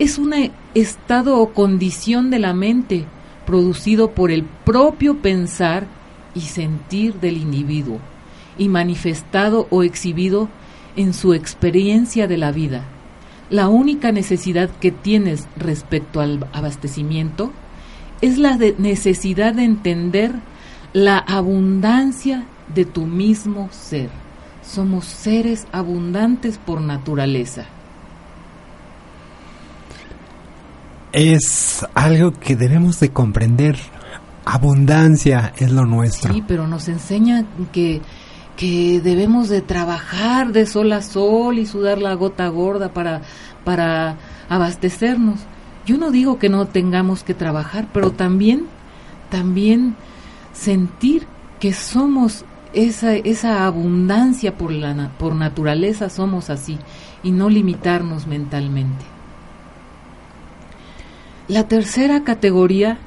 es 0.00 0.18
un 0.18 0.34
estado 0.74 1.38
o 1.38 1.52
condición 1.52 2.30
de 2.30 2.40
la 2.40 2.52
mente 2.54 3.04
producido 3.46 4.10
por 4.10 4.32
el 4.32 4.42
propio 4.42 5.18
pensar 5.18 5.86
y 6.34 6.40
sentir 6.40 7.14
del 7.20 7.36
individuo 7.36 8.00
y 8.58 8.68
manifestado 8.68 9.66
o 9.70 9.82
exhibido 9.82 10.48
en 10.96 11.14
su 11.14 11.34
experiencia 11.34 12.26
de 12.26 12.36
la 12.36 12.52
vida. 12.52 12.84
La 13.50 13.68
única 13.68 14.12
necesidad 14.12 14.70
que 14.80 14.90
tienes 14.90 15.46
respecto 15.56 16.20
al 16.20 16.46
abastecimiento 16.52 17.52
es 18.20 18.38
la 18.38 18.56
necesidad 18.56 19.54
de 19.54 19.64
entender 19.64 20.32
la 20.92 21.18
abundancia 21.18 22.46
de 22.74 22.84
tu 22.84 23.04
mismo 23.04 23.68
ser. 23.70 24.10
Somos 24.62 25.04
seres 25.04 25.66
abundantes 25.72 26.58
por 26.58 26.80
naturaleza. 26.80 27.66
Es 31.12 31.84
algo 31.94 32.32
que 32.32 32.56
debemos 32.56 33.00
de 33.00 33.10
comprender. 33.10 33.76
Abundancia 34.44 35.52
es 35.58 35.70
lo 35.70 35.84
nuestro. 35.84 36.32
Sí, 36.32 36.42
pero 36.46 36.66
nos 36.66 36.88
enseña 36.88 37.44
que 37.72 38.00
que 38.62 39.00
debemos 39.00 39.48
de 39.48 39.60
trabajar 39.60 40.52
de 40.52 40.66
sol 40.66 40.92
a 40.92 41.02
sol 41.02 41.58
y 41.58 41.66
sudar 41.66 41.98
la 41.98 42.14
gota 42.14 42.46
gorda 42.46 42.92
para, 42.92 43.22
para 43.64 44.18
abastecernos. 44.48 45.40
Yo 45.84 45.98
no 45.98 46.12
digo 46.12 46.38
que 46.38 46.48
no 46.48 46.68
tengamos 46.68 47.24
que 47.24 47.34
trabajar, 47.34 47.88
pero 47.92 48.12
también, 48.12 48.66
también 49.30 49.96
sentir 50.52 51.26
que 51.58 51.72
somos 51.72 52.44
esa, 52.72 53.16
esa 53.16 53.66
abundancia 53.66 54.56
por, 54.56 54.70
la, 54.70 55.10
por 55.18 55.34
naturaleza, 55.34 56.08
somos 56.08 56.48
así, 56.48 56.78
y 57.24 57.32
no 57.32 57.50
limitarnos 57.50 58.28
mentalmente. 58.28 59.04
La 61.48 61.66
tercera 61.66 62.22
categoría 62.22 62.98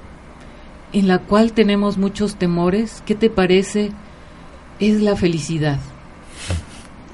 en 0.91 1.07
la 1.07 1.19
cual 1.19 1.53
tenemos 1.53 1.97
muchos 1.97 2.35
temores, 2.35 3.01
¿qué 3.05 3.15
te 3.15 3.29
parece? 3.29 3.93
Es 4.79 5.01
la 5.01 5.15
felicidad. 5.15 5.79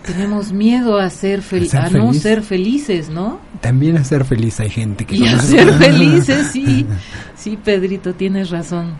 Tenemos 0.05 0.51
miedo 0.51 0.97
a 0.97 1.09
ser, 1.11 1.43
a, 1.73 1.89
no 1.89 2.13
ser 2.13 2.41
felices, 2.41 3.09
¿no? 3.09 3.39
También 3.61 3.97
a 3.97 4.03
ser 4.03 4.25
feliz 4.25 4.59
hay 4.59 4.69
gente 4.69 5.05
que 5.05 5.15
y 5.15 5.27
a 5.27 5.37
ser 5.37 5.71
felices, 5.73 6.47
sí. 6.51 6.87
Sí, 7.35 7.57
Pedrito, 7.57 8.13
tienes 8.13 8.49
razón. 8.49 8.93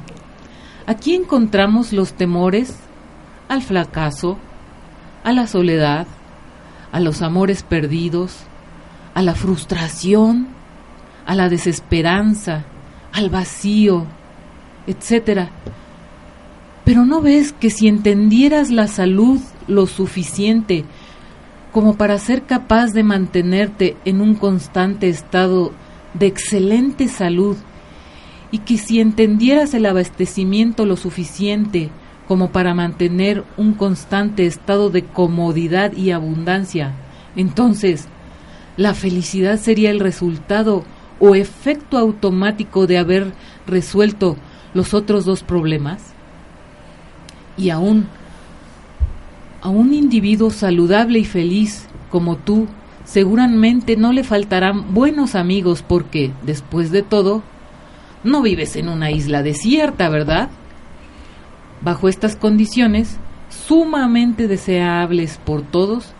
Aquí 0.86 1.16
encontramos 1.16 1.92
los 1.94 2.14
temores 2.14 2.76
al 3.50 3.62
fracaso, 3.62 4.38
a 5.24 5.32
la 5.32 5.48
soledad, 5.48 6.08
a 6.92 7.00
los 7.00 7.22
amores 7.22 7.64
perdidos, 7.64 8.38
a 9.14 9.22
la 9.22 9.36
frustración, 9.36 10.48
a 11.26 11.36
la 11.36 11.50
desesperanza, 11.50 12.66
al 13.14 13.30
vacío, 13.30 14.06
etcétera. 14.88 15.50
Pero 16.92 17.06
no 17.06 17.22
ves 17.22 17.54
que 17.54 17.70
si 17.70 17.88
entendieras 17.88 18.70
la 18.70 18.86
salud 18.90 19.40
lo 19.66 19.88
suficiente 19.88 20.84
como 21.72 21.96
para 21.96 22.18
ser 22.18 22.44
capaz 22.44 22.92
de 22.92 23.02
mantenerte 23.02 23.96
en 24.04 24.20
un 24.20 24.36
constante 24.36 25.08
estado 25.08 25.72
de 26.14 26.26
excelente 26.26 27.08
salud 27.08 27.56
y 28.52 28.58
que 28.58 28.78
si 28.78 29.00
entendieras 29.00 29.74
el 29.74 29.86
abastecimiento 29.86 30.86
lo 30.86 30.98
suficiente 30.98 31.92
como 32.28 32.52
para 32.52 32.74
mantener 32.74 33.46
un 33.56 33.74
constante 33.74 34.46
estado 34.46 34.90
de 34.90 35.06
comodidad 35.06 35.94
y 35.94 36.12
abundancia, 36.12 36.94
entonces 37.38 38.10
la 38.76 38.94
felicidad 38.96 39.58
sería 39.58 39.92
el 39.92 40.02
resultado 40.02 40.84
o 41.22 41.36
efecto 41.36 41.98
automático 41.98 42.86
de 42.86 42.98
haber 42.98 43.32
resuelto 43.66 44.36
los 44.74 44.94
otros 44.94 45.24
dos 45.24 45.42
problemas? 45.42 46.12
Y 47.62 47.70
aún 47.70 48.08
a 49.62 49.70
un 49.70 49.94
individuo 49.94 50.50
saludable 50.50 51.20
y 51.20 51.26
feliz 51.26 51.86
como 52.10 52.36
tú, 52.36 52.68
seguramente 53.06 53.96
no 53.96 54.12
le 54.12 54.24
faltarán 54.24 54.96
buenos 54.96 55.36
amigos 55.36 55.84
porque, 55.88 56.32
después 56.44 56.90
de 56.90 57.04
todo, 57.04 57.44
no 58.24 58.42
vives 58.42 58.76
en 58.76 58.90
una 58.90 59.12
isla 59.12 59.44
desierta, 59.44 60.10
¿verdad? 60.10 60.50
Bajo 61.82 62.10
estas 62.10 62.36
condiciones, 62.36 63.18
sumamente 63.50 64.48
deseables 64.48 65.38
por 65.38 65.62
todos, 65.62 66.14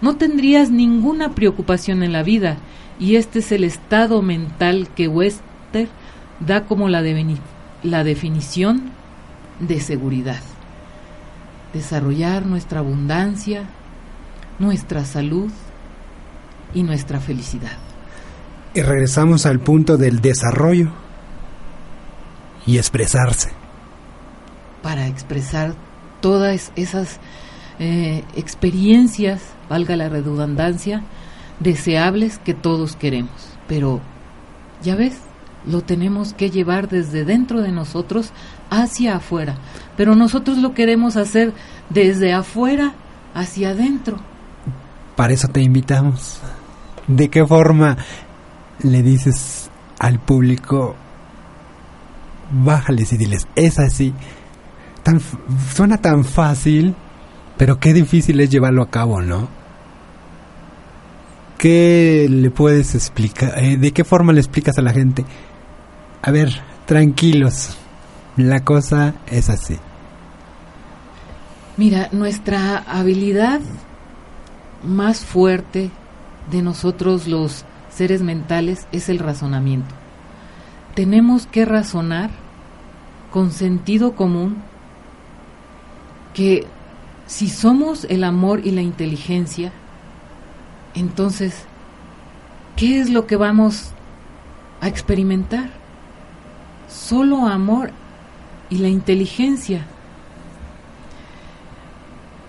no 0.00 0.14
tendrías 0.14 0.70
ninguna 0.70 1.34
preocupación 1.34 2.04
en 2.04 2.12
la 2.12 2.22
vida 2.22 2.58
y 3.00 3.16
este 3.16 3.40
es 3.40 3.50
el 3.50 3.64
estado 3.64 4.22
mental 4.22 4.88
que 4.94 5.08
Wester 5.08 5.88
da 6.38 6.64
como 6.66 6.88
la, 6.88 7.02
la 7.82 8.04
definición 8.04 8.90
de 9.58 9.80
seguridad 9.80 10.53
desarrollar 11.74 12.46
nuestra 12.46 12.78
abundancia, 12.78 13.64
nuestra 14.58 15.04
salud 15.04 15.50
y 16.72 16.82
nuestra 16.84 17.20
felicidad. 17.20 17.76
Y 18.72 18.80
regresamos 18.80 19.44
al 19.44 19.60
punto 19.60 19.96
del 19.98 20.20
desarrollo 20.20 20.90
y 22.66 22.78
expresarse. 22.78 23.50
Para 24.82 25.06
expresar 25.06 25.74
todas 26.20 26.72
esas 26.76 27.18
eh, 27.78 28.24
experiencias, 28.36 29.42
valga 29.68 29.96
la 29.96 30.08
redundancia, 30.08 31.02
deseables 31.60 32.38
que 32.38 32.54
todos 32.54 32.96
queremos. 32.96 33.32
Pero, 33.68 34.00
ya 34.82 34.94
ves, 34.94 35.16
lo 35.66 35.82
tenemos 35.82 36.34
que 36.34 36.50
llevar 36.50 36.88
desde 36.88 37.24
dentro 37.24 37.62
de 37.62 37.72
nosotros 37.72 38.32
hacia 38.70 39.16
afuera. 39.16 39.56
Pero 39.96 40.14
nosotros 40.14 40.58
lo 40.58 40.74
queremos 40.74 41.16
hacer 41.16 41.52
desde 41.90 42.32
afuera 42.32 42.94
hacia 43.34 43.70
adentro. 43.70 44.18
Para 45.16 45.32
eso 45.32 45.48
te 45.48 45.60
invitamos. 45.60 46.40
¿De 47.06 47.28
qué 47.28 47.46
forma 47.46 47.96
le 48.82 49.02
dices 49.02 49.70
al 49.98 50.18
público, 50.18 50.96
bájales 52.50 53.12
y 53.12 53.16
diles, 53.16 53.46
es 53.54 53.78
así? 53.78 54.12
Tan, 55.02 55.20
suena 55.74 55.98
tan 55.98 56.24
fácil, 56.24 56.94
pero 57.56 57.78
qué 57.78 57.92
difícil 57.92 58.40
es 58.40 58.50
llevarlo 58.50 58.82
a 58.82 58.90
cabo, 58.90 59.20
¿no? 59.20 59.48
¿Qué 61.58 62.26
le 62.28 62.50
puedes 62.50 62.94
explicar? 62.94 63.54
Eh, 63.58 63.76
¿De 63.76 63.92
qué 63.92 64.04
forma 64.04 64.32
le 64.32 64.40
explicas 64.40 64.76
a 64.78 64.82
la 64.82 64.92
gente? 64.92 65.24
A 66.22 66.30
ver, 66.30 66.50
tranquilos, 66.86 67.76
la 68.36 68.64
cosa 68.64 69.14
es 69.26 69.48
así. 69.48 69.78
Mira, 71.76 72.08
nuestra 72.12 72.78
habilidad 72.78 73.60
más 74.82 75.24
fuerte 75.24 75.90
de 76.50 76.62
nosotros 76.62 77.26
los 77.26 77.64
seres 77.90 78.22
mentales 78.22 78.86
es 78.92 79.08
el 79.08 79.18
razonamiento. 79.18 79.94
Tenemos 80.94 81.46
que 81.46 81.64
razonar 81.64 82.30
con 83.30 83.50
sentido 83.50 84.14
común 84.14 84.58
que 86.34 86.66
si 87.26 87.48
somos 87.48 88.04
el 88.10 88.22
amor 88.24 88.60
y 88.64 88.70
la 88.70 88.82
inteligencia, 88.82 89.72
entonces, 90.94 91.64
¿qué 92.76 93.00
es 93.00 93.10
lo 93.10 93.26
que 93.26 93.36
vamos 93.36 93.90
a 94.80 94.88
experimentar? 94.88 95.70
Solo 96.88 97.46
amor 97.48 97.90
y 98.70 98.78
la 98.78 98.88
inteligencia. 98.88 99.86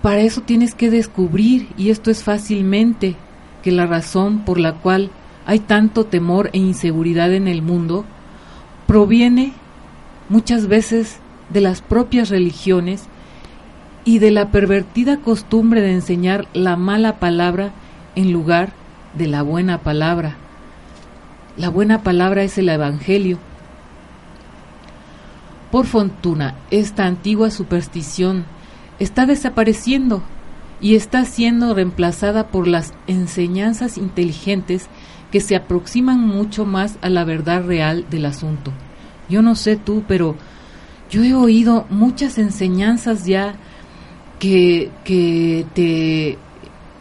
Para 0.02 0.20
eso 0.20 0.40
tienes 0.40 0.74
que 0.74 0.90
descubrir, 0.90 1.68
y 1.76 1.90
esto 1.90 2.10
es 2.10 2.22
fácilmente, 2.22 3.16
que 3.62 3.72
la 3.72 3.86
razón 3.86 4.44
por 4.44 4.58
la 4.58 4.74
cual 4.74 5.10
hay 5.46 5.58
tanto 5.60 6.04
temor 6.04 6.50
e 6.52 6.58
inseguridad 6.58 7.32
en 7.32 7.48
el 7.48 7.62
mundo 7.62 8.04
proviene 8.86 9.52
muchas 10.28 10.68
veces 10.68 11.18
de 11.50 11.60
las 11.60 11.82
propias 11.82 12.30
religiones 12.30 13.04
y 14.04 14.20
de 14.20 14.30
la 14.30 14.50
pervertida 14.50 15.18
costumbre 15.18 15.80
de 15.80 15.92
enseñar 15.92 16.46
la 16.52 16.76
mala 16.76 17.18
palabra 17.18 17.72
en 18.14 18.32
lugar 18.32 18.72
de 19.14 19.26
la 19.26 19.42
buena 19.42 19.78
palabra. 19.78 20.36
La 21.56 21.68
buena 21.68 22.02
palabra 22.02 22.42
es 22.42 22.58
el 22.58 22.68
Evangelio. 22.68 23.38
Por 25.76 25.84
fortuna, 25.84 26.54
esta 26.70 27.04
antigua 27.04 27.50
superstición 27.50 28.46
está 28.98 29.26
desapareciendo 29.26 30.22
y 30.80 30.94
está 30.94 31.26
siendo 31.26 31.74
reemplazada 31.74 32.46
por 32.48 32.66
las 32.66 32.94
enseñanzas 33.06 33.98
inteligentes 33.98 34.86
que 35.30 35.42
se 35.42 35.54
aproximan 35.54 36.18
mucho 36.18 36.64
más 36.64 36.96
a 37.02 37.10
la 37.10 37.24
verdad 37.24 37.62
real 37.62 38.06
del 38.08 38.24
asunto. 38.24 38.72
Yo 39.28 39.42
no 39.42 39.54
sé 39.54 39.76
tú, 39.76 40.02
pero 40.08 40.34
yo 41.10 41.22
he 41.22 41.34
oído 41.34 41.84
muchas 41.90 42.38
enseñanzas 42.38 43.26
ya 43.26 43.56
que, 44.38 44.90
que 45.04 45.66
te 45.74 46.38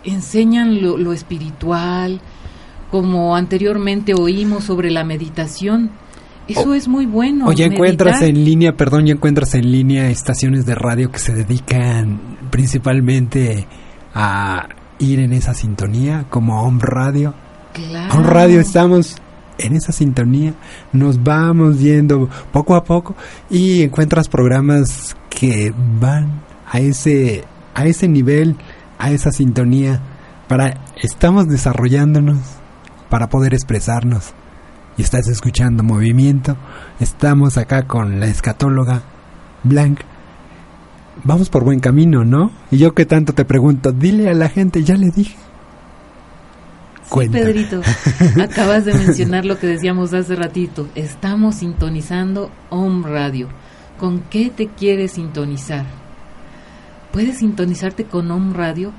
enseñan 0.04 0.82
lo, 0.82 0.98
lo 0.98 1.14
espiritual, 1.14 2.20
como 2.92 3.38
anteriormente 3.38 4.14
oímos 4.14 4.66
sobre 4.66 4.92
la 4.92 5.06
meditación. 5.06 5.92
Eso 6.48 6.74
es 6.74 6.88
muy 6.88 7.06
bueno. 7.06 7.48
O 7.48 7.52
ya 7.52 7.66
encuentras 7.66 8.22
en 8.22 8.46
línea, 8.46 8.76
perdón, 8.76 9.06
ya 9.08 9.14
encuentras 9.14 9.56
en 9.56 9.72
línea 9.72 10.10
estaciones 10.10 10.66
de 10.66 10.76
radio 10.76 11.12
que 11.12 11.20
se 11.20 11.34
dedican 11.34 12.20
principalmente 12.52 13.68
a 14.14 14.70
ir 15.00 15.20
en 15.20 15.34
esa 15.34 15.54
sintonía, 15.54 16.26
como 16.30 16.62
Home 16.62 16.82
Radio. 16.82 17.34
Claro. 17.74 18.14
Home 18.14 18.28
Radio 18.28 18.60
estamos 18.60 19.18
en 19.58 19.76
esa 19.76 19.92
sintonía, 19.92 20.54
nos 20.92 21.24
vamos 21.24 21.80
yendo 21.80 22.30
poco 22.52 22.76
a 22.76 22.84
poco 22.84 23.16
y 23.50 23.84
encuentras 23.84 24.28
programas 24.28 25.16
que 25.30 25.74
van 26.00 26.42
a 26.70 26.80
ese 26.80 27.44
a 27.74 27.86
ese 27.86 28.08
nivel, 28.08 28.56
a 28.98 29.12
esa 29.12 29.32
sintonía 29.32 30.02
para 30.48 30.82
estamos 31.02 31.48
desarrollándonos 31.48 32.40
para 33.10 33.30
poder 33.30 33.54
expresarnos. 33.54 34.34
Y 34.98 35.02
estás 35.02 35.28
escuchando 35.28 35.84
movimiento. 35.84 36.56
Estamos 37.00 37.58
acá 37.58 37.84
con 37.88 38.20
la 38.20 38.28
escatóloga 38.28 39.02
Blanc. 39.64 40.00
Vamos 41.24 41.50
por 41.50 41.64
buen 41.64 41.80
camino, 41.80 42.24
¿no? 42.24 42.52
Y 42.72 42.78
yo 42.78 42.94
que 42.94 43.06
tanto 43.06 43.34
te 43.34 43.46
pregunto, 43.46 43.92
dile 43.92 44.30
a 44.30 44.34
la 44.34 44.50
gente, 44.50 44.84
ya 44.84 44.96
le 44.96 45.12
dije. 45.12 45.36
Sí, 47.12 47.30
Pedrito, 47.30 47.82
acabas 48.42 48.86
de 48.86 48.94
mencionar 48.94 49.46
lo 49.46 49.60
que 49.60 49.68
decíamos 49.68 50.14
hace 50.14 50.36
ratito. 50.36 50.88
Estamos 50.96 51.56
sintonizando 51.56 52.52
Home 52.70 53.08
Radio. 53.08 53.48
¿Con 54.00 54.22
qué 54.22 54.50
te 54.50 54.68
quieres 54.68 55.14
sintonizar? 55.14 55.86
Puedes 57.12 57.38
sintonizarte 57.38 58.06
con 58.06 58.30
Home 58.32 58.54
Radio 58.54 58.92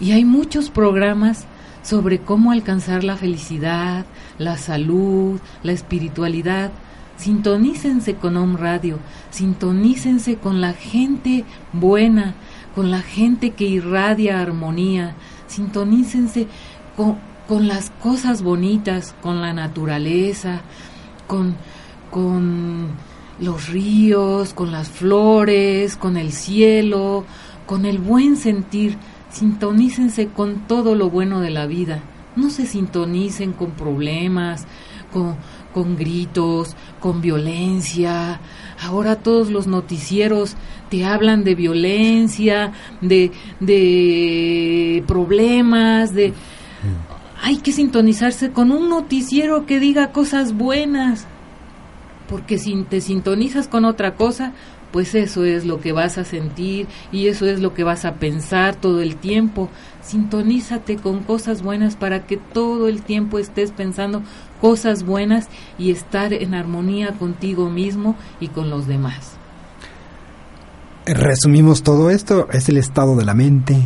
y 0.00 0.12
hay 0.12 0.24
muchos 0.24 0.70
programas 0.70 1.46
sobre 1.86 2.18
cómo 2.18 2.50
alcanzar 2.50 3.04
la 3.04 3.16
felicidad, 3.16 4.06
la 4.38 4.58
salud, 4.58 5.40
la 5.62 5.72
espiritualidad. 5.72 6.72
Sintonícense 7.16 8.16
con 8.16 8.36
Home 8.36 8.58
Radio, 8.58 8.98
sintonícense 9.30 10.36
con 10.36 10.60
la 10.60 10.72
gente 10.72 11.44
buena, 11.72 12.34
con 12.74 12.90
la 12.90 13.00
gente 13.00 13.50
que 13.50 13.66
irradia 13.66 14.40
armonía, 14.40 15.14
sintonícense 15.46 16.48
con, 16.96 17.18
con 17.46 17.68
las 17.68 17.90
cosas 18.02 18.42
bonitas, 18.42 19.14
con 19.22 19.40
la 19.40 19.52
naturaleza, 19.52 20.62
con, 21.28 21.54
con 22.10 22.88
los 23.38 23.68
ríos, 23.68 24.52
con 24.54 24.72
las 24.72 24.90
flores, 24.90 25.96
con 25.96 26.16
el 26.16 26.32
cielo, 26.32 27.24
con 27.64 27.86
el 27.86 27.98
buen 27.98 28.36
sentir. 28.36 28.98
Sintonícense 29.36 30.28
con 30.28 30.66
todo 30.66 30.94
lo 30.94 31.10
bueno 31.10 31.40
de 31.42 31.50
la 31.50 31.66
vida. 31.66 32.00
No 32.36 32.48
se 32.48 32.64
sintonicen 32.64 33.52
con 33.52 33.72
problemas, 33.72 34.66
con, 35.12 35.36
con 35.74 35.94
gritos, 35.94 36.74
con 37.00 37.20
violencia. 37.20 38.40
Ahora 38.82 39.16
todos 39.16 39.50
los 39.50 39.66
noticieros 39.66 40.56
te 40.88 41.04
hablan 41.04 41.44
de 41.44 41.54
violencia, 41.54 42.72
de, 43.02 43.30
de 43.60 45.04
problemas, 45.06 46.14
de... 46.14 46.32
Hay 47.42 47.58
que 47.58 47.72
sintonizarse 47.72 48.52
con 48.52 48.72
un 48.72 48.88
noticiero 48.88 49.66
que 49.66 49.80
diga 49.80 50.12
cosas 50.12 50.54
buenas. 50.54 51.26
Porque 52.26 52.56
si 52.56 52.74
te 52.84 53.02
sintonizas 53.02 53.68
con 53.68 53.84
otra 53.84 54.14
cosa, 54.14 54.54
pues 54.96 55.14
eso 55.14 55.44
es 55.44 55.66
lo 55.66 55.78
que 55.78 55.92
vas 55.92 56.16
a 56.16 56.24
sentir 56.24 56.86
y 57.12 57.28
eso 57.28 57.44
es 57.44 57.60
lo 57.60 57.74
que 57.74 57.84
vas 57.84 58.06
a 58.06 58.14
pensar 58.14 58.76
todo 58.76 59.02
el 59.02 59.16
tiempo. 59.16 59.68
Sintonízate 60.00 60.96
con 60.96 61.22
cosas 61.22 61.60
buenas 61.60 61.96
para 61.96 62.24
que 62.24 62.38
todo 62.38 62.88
el 62.88 63.02
tiempo 63.02 63.38
estés 63.38 63.72
pensando 63.72 64.22
cosas 64.58 65.04
buenas 65.04 65.48
y 65.78 65.90
estar 65.90 66.32
en 66.32 66.54
armonía 66.54 67.12
contigo 67.18 67.68
mismo 67.68 68.16
y 68.40 68.48
con 68.48 68.70
los 68.70 68.86
demás. 68.86 69.32
Resumimos 71.04 71.82
todo 71.82 72.08
esto, 72.08 72.48
es 72.50 72.70
el 72.70 72.78
estado 72.78 73.16
de 73.16 73.26
la 73.26 73.34
mente, 73.34 73.76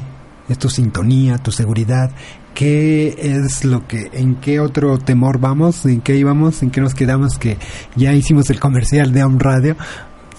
es 0.48 0.58
tu 0.60 0.68
sintonía, 0.68 1.38
tu 1.38 1.50
seguridad. 1.50 2.12
¿Qué 2.54 3.16
es 3.18 3.64
lo 3.64 3.88
que, 3.88 4.10
en 4.12 4.36
qué 4.36 4.60
otro 4.60 4.98
temor 4.98 5.40
vamos? 5.40 5.86
¿En 5.86 6.02
qué 6.02 6.16
íbamos? 6.16 6.62
¿En 6.62 6.70
qué 6.70 6.80
nos 6.80 6.94
quedamos? 6.94 7.36
Que 7.36 7.56
ya 7.96 8.12
hicimos 8.12 8.48
el 8.50 8.60
comercial 8.60 9.12
de 9.12 9.24
Home 9.24 9.38
Radio. 9.40 9.76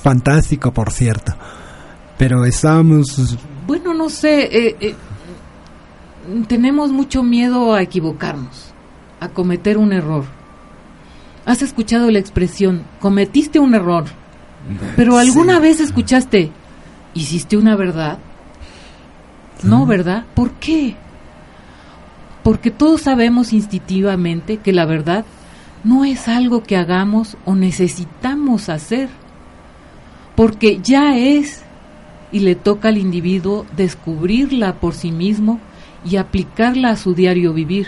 Fantástico, 0.04 0.72
por 0.74 0.92
cierto. 0.92 1.34
Pero 2.18 2.46
estábamos... 2.46 3.38
Bueno, 3.68 3.94
no 3.94 4.10
sé, 4.10 4.44
eh, 4.44 4.76
eh, 4.80 4.96
tenemos 6.48 6.92
mucho 6.92 7.24
miedo 7.24 7.74
a 7.74 7.82
equivocarnos, 7.82 8.74
a 9.20 9.30
cometer 9.30 9.78
un 9.78 9.94
error. 9.94 10.26
Has 11.46 11.62
escuchado 11.62 12.10
la 12.12 12.20
expresión, 12.20 12.84
cometiste 13.00 13.60
un 13.60 13.74
error, 13.74 14.06
pero 14.96 15.18
alguna 15.18 15.56
Sí. 15.56 15.62
vez 15.62 15.80
escuchaste, 15.80 16.52
hiciste 17.14 17.58
una 17.58 17.76
verdad. 17.76 18.20
No, 19.64 19.86
¿verdad? 19.86 20.26
¿Por 20.36 20.52
qué? 20.54 20.96
Porque 22.44 22.72
todos 22.72 23.02
sabemos 23.02 23.54
instintivamente 23.54 24.58
que 24.58 24.74
la 24.74 24.86
verdad 24.86 25.26
no 25.84 26.06
es 26.06 26.28
algo 26.28 26.64
que 26.64 26.78
hagamos 26.78 27.38
o 27.46 27.56
necesitamos 27.56 28.70
hacer, 28.70 29.10
porque 30.36 30.80
ya 30.82 31.18
es 31.18 31.62
y 32.32 32.40
le 32.40 32.56
toca 32.56 32.88
al 32.90 32.98
individuo 32.98 33.66
descubrirla 33.76 34.74
por 34.76 34.94
sí 34.94 35.12
mismo 35.12 35.60
y 36.10 36.16
aplicarla 36.16 36.92
a 36.92 36.96
su 36.96 37.14
diario 37.14 37.54
vivir, 37.54 37.88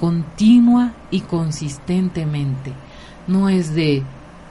continua 0.00 0.92
y 1.10 1.20
consistentemente. 1.20 2.72
No 3.26 3.48
es 3.48 3.74
de, 3.74 4.02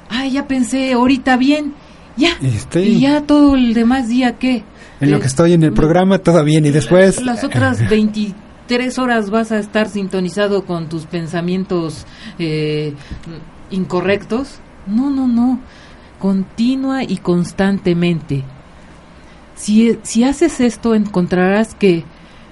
ay, 0.09 0.31
ya 0.31 0.47
pensé 0.47 0.93
ahorita 0.93 1.37
bien, 1.37 1.73
ya, 2.17 2.29
Estoy- 2.41 2.83
y 2.83 2.99
ya 3.01 3.21
todo 3.21 3.55
el 3.55 3.73
demás 3.73 4.07
día 4.09 4.37
qué. 4.37 4.63
En 4.99 5.11
lo 5.11 5.17
Eh, 5.17 5.19
que 5.21 5.27
estoy 5.27 5.53
en 5.53 5.63
el 5.63 5.73
programa, 5.73 6.19
todo 6.19 6.43
bien. 6.43 6.65
Y 6.65 6.71
después... 6.71 7.21
las 7.21 7.43
otras 7.43 7.87
23 7.89 8.97
horas 8.97 9.29
vas 9.29 9.51
a 9.51 9.59
estar 9.59 9.89
sintonizado 9.89 10.65
con 10.65 10.87
tus 10.89 11.05
pensamientos 11.05 12.05
eh, 12.39 12.93
incorrectos. 13.71 14.59
No, 14.87 15.09
no, 15.09 15.27
no. 15.27 15.59
Continua 16.25 17.03
y 17.03 17.17
constantemente. 17.17 18.41
Si, 19.53 19.99
si 20.01 20.23
haces 20.23 20.59
esto, 20.59 20.95
encontrarás 20.95 21.75
que, 21.75 22.03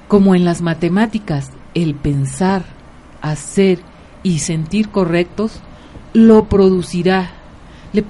como 0.08 0.36
en 0.36 0.46
las 0.46 0.62
matemáticas, 0.62 1.50
el 1.74 1.96
pensar, 1.96 2.66
hacer 3.24 3.80
y 4.22 4.38
sentir 4.38 4.90
correctos 4.90 5.60
lo 6.14 6.50
producirá. 6.50 7.32
Le 7.94 8.06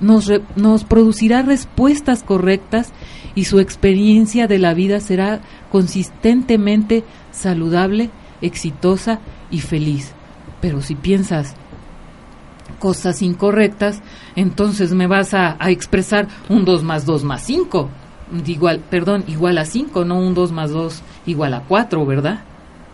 nos, 0.00 0.30
nos 0.54 0.84
producirá 0.84 1.42
respuestas 1.42 2.22
correctas 2.22 2.92
y 3.34 3.46
su 3.46 3.58
experiencia 3.58 4.46
de 4.46 4.60
la 4.60 4.72
vida 4.72 5.00
será 5.00 5.40
consistentemente 5.72 7.02
saludable, 7.32 8.10
exitosa 8.40 9.18
y 9.50 9.62
feliz. 9.62 10.12
Pero 10.60 10.80
si 10.80 10.94
piensas 10.94 11.56
cosas 12.82 13.22
incorrectas, 13.22 14.02
entonces 14.34 14.92
me 14.92 15.06
vas 15.06 15.34
a, 15.34 15.56
a 15.60 15.70
expresar 15.70 16.26
un 16.48 16.64
2 16.64 16.82
más 16.82 17.06
2 17.06 17.22
más 17.22 17.42
5. 17.42 17.88
igual, 18.44 18.80
perdón, 18.90 19.22
igual 19.28 19.58
a 19.58 19.64
5, 19.64 20.04
no 20.04 20.18
un 20.18 20.34
2 20.34 20.50
más 20.50 20.72
2 20.72 21.00
igual 21.26 21.54
a 21.54 21.60
4, 21.60 22.04
¿verdad? 22.04 22.40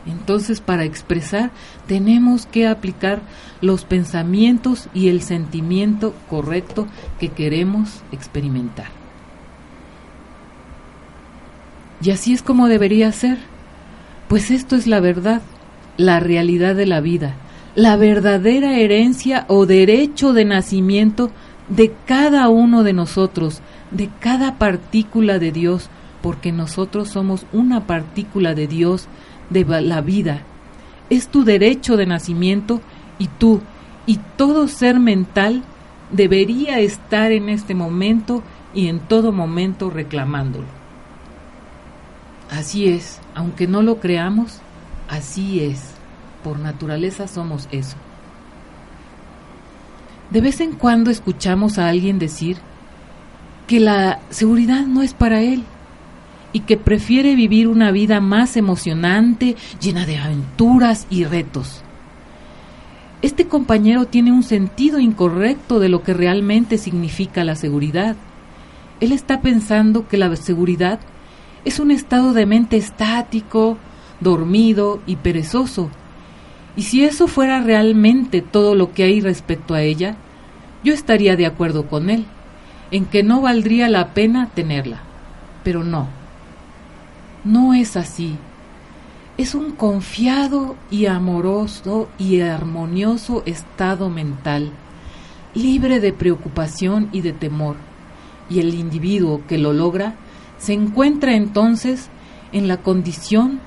Entonces, 0.05 0.61
para 0.61 0.85
expresar, 0.85 1.53
tenemos 1.87 2.45
que 2.45 2.67
aplicar 2.67 3.23
los 3.63 3.87
pensamientos 3.87 4.91
y 4.93 5.09
el 5.09 5.23
sentimiento 5.23 6.13
correcto 6.29 6.87
que 7.19 7.31
queremos 7.31 8.03
experimentar. 8.13 8.89
Y 12.03 12.11
así 12.11 12.35
es 12.35 12.43
como 12.43 12.69
debería 12.69 13.11
ser, 13.11 13.39
pues 14.29 14.51
esto 14.51 14.77
es 14.77 14.87
la 14.87 15.01
verdad, 15.01 15.41
la 15.97 16.21
realidad 16.21 16.75
de 16.75 16.85
la 16.85 17.01
vida, 17.01 17.37
la 17.75 17.97
verdadera 17.97 18.79
herencia 18.79 19.45
o 19.49 19.67
derecho 19.67 20.33
de 20.33 20.45
nacimiento 20.45 21.31
de 21.69 21.95
cada 22.07 22.49
uno 22.49 22.83
de 22.83 22.93
nosotros, 22.93 23.61
de 23.91 24.09
cada 24.21 24.59
partícula 24.59 25.39
de 25.39 25.53
Dios, 25.53 25.91
porque 26.23 26.53
nosotros 26.53 27.09
somos 27.09 27.47
una 27.53 27.87
partícula 27.87 28.55
de 28.55 28.67
Dios, 28.67 29.07
de 29.51 29.65
la 29.83 30.01
vida. 30.01 30.43
Es 31.11 31.29
tu 31.29 31.45
derecho 31.45 31.97
de 31.97 32.07
nacimiento 32.07 32.81
y 33.19 33.29
tú 33.29 33.61
y 34.07 34.19
todo 34.37 34.69
ser 34.69 34.99
mental 34.99 35.63
debería 36.11 36.81
estar 36.81 37.33
en 37.33 37.49
este 37.49 37.75
momento 37.75 38.43
y 38.75 38.89
en 38.89 39.01
todo 39.01 39.33
momento 39.33 39.91
reclamándolo. 39.91 40.67
Así 42.51 42.89
es, 42.89 43.21
aunque 43.35 43.67
no 43.67 43.83
lo 43.83 44.01
creamos, 44.01 44.61
así 45.09 45.61
es. 45.61 45.98
Por 46.43 46.59
naturaleza 46.59 47.27
somos 47.27 47.69
eso. 47.71 47.97
De 50.31 50.41
vez 50.41 50.61
en 50.61 50.73
cuando 50.73 51.11
escuchamos 51.11 51.79
a 51.79 51.89
alguien 51.89 52.19
decir 52.19 52.59
que 53.67 53.81
la 53.81 54.21
seguridad 54.31 54.87
no 54.87 55.03
es 55.03 55.15
para 55.15 55.41
él 55.41 55.65
y 56.53 56.61
que 56.61 56.77
prefiere 56.77 57.35
vivir 57.35 57.69
una 57.69 57.91
vida 57.91 58.21
más 58.21 58.57
emocionante, 58.57 59.57
llena 59.81 60.07
de 60.07 60.19
aventuras 60.19 61.07
y 61.11 61.25
retos. 61.25 61.83
Este 63.21 63.47
compañero 63.47 64.07
tiene 64.07 64.33
un 64.33 64.43
sentido 64.43 65.01
incorrecto 65.01 65.81
de 65.81 65.89
lo 65.89 66.03
que 66.03 66.15
realmente 66.15 66.79
significa 66.79 67.43
la 67.43 67.57
seguridad. 67.57 68.17
Él 69.01 69.13
está 69.13 69.41
pensando 69.41 70.09
que 70.09 70.17
la 70.17 70.35
seguridad 70.37 71.01
es 71.65 71.81
un 71.81 71.91
estado 71.91 72.33
de 72.33 72.47
mente 72.47 72.77
estático, 72.77 73.77
dormido 74.21 75.01
y 75.07 75.17
perezoso. 75.17 75.91
Y 76.77 76.83
si 76.83 77.05
eso 77.05 77.27
fuera 77.27 77.61
realmente 77.61 78.41
todo 78.43 78.75
lo 78.75 78.93
que 78.93 79.05
hay 79.05 79.21
respecto 79.21 79.75
a 79.75 79.83
ella, 79.83 80.17
yo 80.85 80.95
estaría 80.95 81.37
de 81.37 81.47
acuerdo 81.47 81.87
con 81.87 82.11
él, 82.11 82.25
en 82.91 83.05
que 83.05 83.23
no 83.23 83.41
valdría 83.41 83.89
la 83.89 84.15
pena 84.15 84.49
tenerla. 84.55 85.01
Pero 85.65 85.85
no, 85.85 86.09
no 87.45 87.75
es 87.75 87.97
así. 87.97 88.37
Es 89.37 89.55
un 89.55 89.73
confiado 89.73 90.77
y 90.91 91.07
amoroso 91.07 92.09
y 92.19 92.41
armonioso 92.41 93.43
estado 93.47 94.11
mental, 94.11 94.73
libre 95.55 96.01
de 96.01 96.13
preocupación 96.13 97.09
y 97.13 97.21
de 97.21 97.33
temor, 97.33 97.77
y 98.51 98.61
el 98.61 98.75
individuo 98.75 99.43
que 99.47 99.59
lo 99.59 99.73
logra 99.73 100.15
se 100.59 100.73
encuentra 100.73 101.35
entonces 101.35 102.09
en 102.53 102.67
la 102.67 102.79
condición 102.79 103.61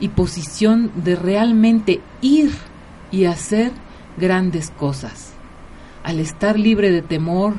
y 0.00 0.08
posición 0.08 0.90
de 0.96 1.16
realmente 1.16 2.00
ir 2.20 2.52
y 3.10 3.24
hacer 3.24 3.72
grandes 4.16 4.70
cosas. 4.70 5.32
Al 6.02 6.20
estar 6.20 6.58
libre 6.58 6.90
de 6.90 7.02
temor, 7.02 7.54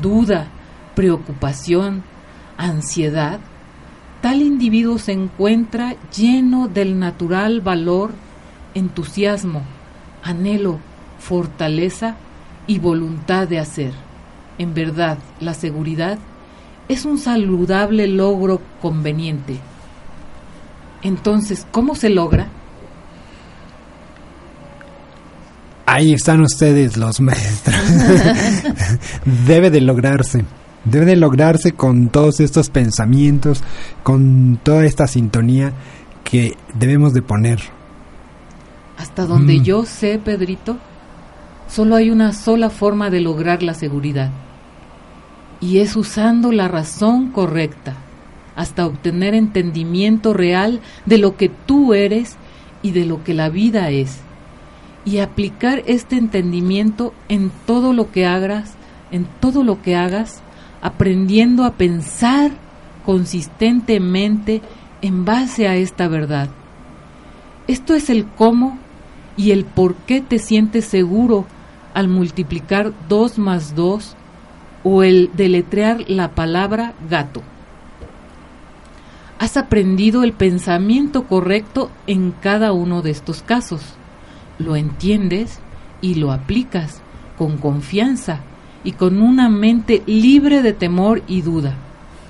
duda, 0.00 0.48
preocupación, 0.94 2.02
ansiedad, 2.56 3.40
tal 4.20 4.42
individuo 4.42 4.98
se 4.98 5.12
encuentra 5.12 5.96
lleno 6.16 6.68
del 6.68 6.98
natural 6.98 7.60
valor, 7.60 8.12
entusiasmo, 8.74 9.62
anhelo, 10.22 10.78
fortaleza 11.18 12.16
y 12.66 12.78
voluntad 12.78 13.48
de 13.48 13.58
hacer. 13.58 13.92
En 14.58 14.74
verdad, 14.74 15.18
la 15.40 15.54
seguridad 15.54 16.18
es 16.88 17.04
un 17.04 17.18
saludable 17.18 18.06
logro 18.06 18.60
conveniente. 18.80 19.58
Entonces, 21.04 21.66
¿cómo 21.70 21.94
se 21.94 22.10
logra? 22.10 22.48
Ahí 25.86 26.12
están 26.12 26.40
ustedes 26.40 26.96
los 26.96 27.20
maestros. 27.20 27.76
Debe 29.46 29.70
de 29.70 29.80
lograrse. 29.80 30.44
Debe 30.84 31.06
de 31.06 31.16
lograrse 31.16 31.72
con 31.72 32.08
todos 32.08 32.40
estos 32.40 32.68
pensamientos, 32.70 33.62
con 34.02 34.58
toda 34.62 34.84
esta 34.84 35.06
sintonía 35.06 35.72
que 36.24 36.56
debemos 36.74 37.12
de 37.14 37.22
poner. 37.22 37.60
Hasta 38.98 39.26
donde 39.26 39.58
Mm. 39.60 39.62
yo 39.62 39.84
sé, 39.84 40.18
Pedrito, 40.22 40.78
solo 41.68 41.96
hay 41.96 42.10
una 42.10 42.32
sola 42.32 42.70
forma 42.70 43.10
de 43.10 43.20
lograr 43.20 43.62
la 43.62 43.74
seguridad. 43.74 44.30
Y 45.60 45.78
es 45.78 45.96
usando 45.96 46.50
la 46.52 46.68
razón 46.68 47.30
correcta, 47.30 47.94
hasta 48.56 48.86
obtener 48.86 49.34
entendimiento 49.34 50.32
real 50.32 50.80
de 51.06 51.18
lo 51.18 51.36
que 51.36 51.48
tú 51.48 51.94
eres 51.94 52.36
y 52.82 52.92
de 52.92 53.04
lo 53.04 53.24
que 53.24 53.34
la 53.34 53.48
vida 53.48 53.90
es. 53.90 54.20
Y 55.04 55.18
aplicar 55.18 55.82
este 55.86 56.16
entendimiento 56.16 57.12
en 57.28 57.50
todo 57.66 57.92
lo 57.92 58.10
que 58.10 58.26
hagas, 58.26 58.74
en 59.10 59.26
todo 59.40 59.64
lo 59.64 59.82
que 59.82 59.96
hagas, 59.96 60.42
aprendiendo 60.82 61.64
a 61.64 61.72
pensar 61.72 62.52
consistentemente 63.04 64.62
en 65.02 65.24
base 65.24 65.68
a 65.68 65.76
esta 65.76 66.08
verdad. 66.08 66.48
Esto 67.66 67.94
es 67.94 68.10
el 68.10 68.26
cómo 68.26 68.78
y 69.36 69.50
el 69.50 69.64
por 69.64 69.94
qué 69.94 70.20
te 70.20 70.38
sientes 70.38 70.84
seguro 70.84 71.46
al 71.94 72.08
multiplicar 72.08 72.92
2 73.08 73.38
más 73.38 73.74
2 73.74 74.16
o 74.84 75.02
el 75.02 75.30
deletrear 75.34 76.04
la 76.08 76.34
palabra 76.34 76.94
gato. 77.08 77.42
Has 79.44 79.58
aprendido 79.58 80.24
el 80.24 80.32
pensamiento 80.32 81.24
correcto 81.24 81.90
en 82.06 82.30
cada 82.30 82.72
uno 82.72 83.02
de 83.02 83.10
estos 83.10 83.42
casos. 83.42 83.82
Lo 84.58 84.74
entiendes 84.74 85.60
y 86.00 86.14
lo 86.14 86.32
aplicas 86.32 87.02
con 87.36 87.58
confianza 87.58 88.40
y 88.84 88.92
con 88.92 89.20
una 89.20 89.50
mente 89.50 90.02
libre 90.06 90.62
de 90.62 90.72
temor 90.72 91.22
y 91.28 91.42
duda. 91.42 91.74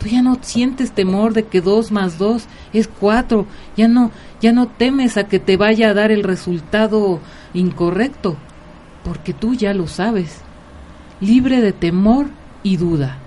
Tú 0.01 0.09
ya 0.09 0.23
no 0.23 0.39
sientes 0.41 0.91
temor 0.91 1.35
de 1.35 1.45
que 1.45 1.61
2 1.61 1.93
más 1.93 2.19
2 2.19 2.47
es 2.73 2.89
4, 2.89 3.47
ya 3.77 3.87
no, 3.87 4.11
ya 4.41 4.51
no 4.51 4.67
temes 4.67 5.17
a 5.17 5.29
que 5.29 5.39
te 5.39 5.57
vaya 5.57 5.91
a 5.91 5.95
dar 5.95 6.11
el 6.11 6.25
resultado 6.25 7.21
incorrecto, 7.53 8.37
porque 9.05 9.33
tú 9.33 9.55
ya 9.55 9.73
lo 9.73 9.87
sabes. 9.87 10.41
Libre 11.21 11.61
de 11.61 11.73
temor 11.73 12.27
y 12.65 12.77
duda, 12.77 13.19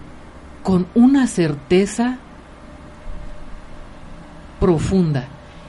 con 0.61 0.87
una 0.93 1.25
certeza 1.27 2.19
profunda 4.59 5.27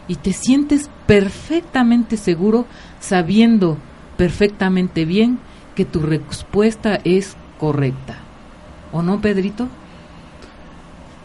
y 0.08 0.16
te 0.16 0.32
sientes 0.32 0.90
perfectamente 1.06 2.16
seguro 2.16 2.66
sabiendo 3.00 3.78
perfectamente 4.16 5.04
bien 5.04 5.38
que 5.74 5.84
tu 5.84 6.00
respuesta 6.00 6.98
es 7.04 7.36
correcta. 7.58 8.16
¿O 8.90 9.02
no, 9.02 9.20
Pedrito? 9.20 9.68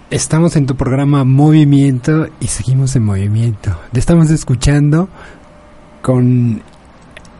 Estamos 0.09 0.55
en 0.55 0.67
tu 0.67 0.75
programa 0.75 1.23
Movimiento 1.23 2.27
y 2.39 2.47
seguimos 2.47 2.95
en 2.95 3.03
movimiento. 3.03 3.75
Te 3.91 3.99
estamos 3.99 4.29
escuchando 4.29 5.09
con 6.03 6.61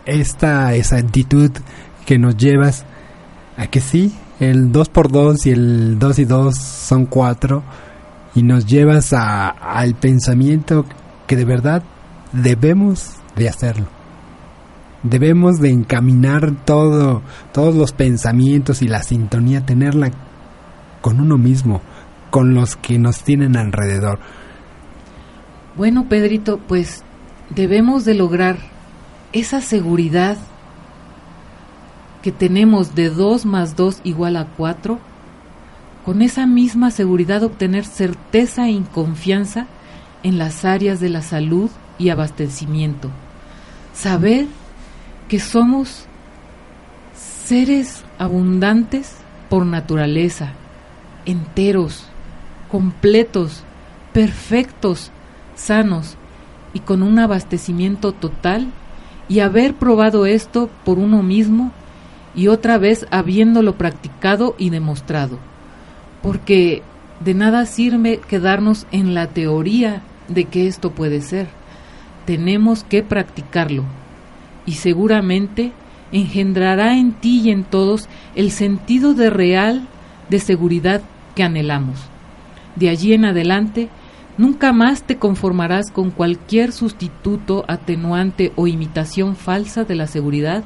esta 0.06 0.74
exactitud 0.74 1.52
que 2.06 2.18
nos 2.18 2.36
llevas 2.36 2.86
a 3.58 3.68
que 3.68 3.80
sí, 3.80 4.16
el 4.40 4.72
2 4.72 4.90
por 4.90 5.12
2 5.12 5.46
y 5.46 5.52
el 5.52 6.00
2 6.00 6.20
y 6.20 6.26
2 6.26 6.58
son 6.58 7.06
4 7.06 7.64
y 8.36 8.44
nos 8.44 8.66
llevas 8.66 9.14
a, 9.14 9.50
al 9.50 9.96
pensamiento 9.96 10.86
que 11.28 11.36
de 11.36 11.46
verdad 11.46 11.84
debemos 12.32 13.16
de 13.36 13.50
hacerlo. 13.50 13.88
Debemos 15.04 15.60
de 15.60 15.70
encaminar 15.70 16.54
todo, 16.66 17.22
todos 17.52 17.76
los 17.76 17.92
pensamientos 17.92 18.82
y 18.82 18.88
la 18.88 19.04
sintonía, 19.04 19.66
tenerla 19.66 20.12
con 21.02 21.20
uno 21.20 21.38
mismo, 21.38 21.82
con 22.30 22.54
los 22.54 22.78
que 22.78 22.98
nos 22.98 23.24
tienen 23.24 23.58
alrededor. 23.58 24.20
Bueno, 25.76 26.08
Pedrito, 26.08 26.60
pues 26.68 27.04
debemos 27.50 28.06
de 28.06 28.14
lograr 28.14 28.58
esa 29.34 29.60
seguridad 29.60 30.38
que 32.22 32.32
tenemos 32.32 32.96
de 32.96 33.10
2 33.10 33.46
más 33.46 33.76
2 33.76 34.02
igual 34.06 34.38
a 34.38 34.46
4, 34.46 35.00
con 36.06 36.22
esa 36.22 36.46
misma 36.46 36.92
seguridad 36.92 37.44
obtener 37.44 37.86
certeza 37.86 38.70
y 38.70 38.80
confianza 38.94 39.68
en 40.22 40.38
las 40.38 40.66
áreas 40.66 41.00
de 41.00 41.10
la 41.10 41.22
salud 41.22 41.70
y 41.98 42.10
abastecimiento. 42.10 43.10
Saber 43.94 44.48
que 45.30 45.40
somos 45.40 46.06
seres 47.46 48.04
abundantes 48.18 49.16
por 49.50 49.66
naturaleza, 49.66 50.54
enteros, 51.26 52.06
completos, 52.70 53.64
perfectos, 54.14 55.12
sanos 55.56 56.16
y 56.74 56.80
con 56.80 57.04
un 57.04 57.20
abastecimiento 57.20 58.12
total 58.12 58.68
y 59.30 59.40
haber 59.40 59.76
probado 59.76 60.26
esto 60.26 60.70
por 60.84 61.00
uno 61.00 61.24
mismo 61.24 61.72
y 62.36 62.48
otra 62.48 62.78
vez 62.78 63.06
habiéndolo 63.12 63.78
practicado 63.78 64.56
y 64.58 64.70
demostrado. 64.70 65.53
Porque 66.24 66.82
de 67.24 67.36
nada 67.36 67.66
sirve 67.68 68.20
quedarnos 68.28 68.88
en 68.92 69.14
la 69.14 69.28
teoría 69.28 70.02
de 70.28 70.46
que 70.46 70.68
esto 70.68 70.92
puede 70.92 71.22
ser. 71.22 71.48
Tenemos 72.26 72.84
que 72.84 73.04
practicarlo 73.04 73.84
y 74.66 74.74
seguramente 74.74 75.72
engendrará 76.12 76.98
en 76.98 77.14
ti 77.14 77.42
y 77.42 77.52
en 77.52 77.64
todos 77.64 78.08
el 78.36 78.52
sentido 78.52 79.14
de 79.14 79.30
real 79.30 79.88
de 80.30 80.40
seguridad 80.40 81.02
que 81.36 81.44
anhelamos. 81.44 82.00
De 82.76 82.90
allí 82.90 83.14
en 83.14 83.26
adelante, 83.26 83.90
nunca 84.38 84.72
más 84.74 85.04
te 85.04 85.18
conformarás 85.18 85.92
con 85.92 86.12
cualquier 86.12 86.72
sustituto, 86.72 87.66
atenuante 87.68 88.52
o 88.56 88.68
imitación 88.68 89.36
falsa 89.36 89.84
de 89.84 89.96
la 89.96 90.08
seguridad, 90.08 90.64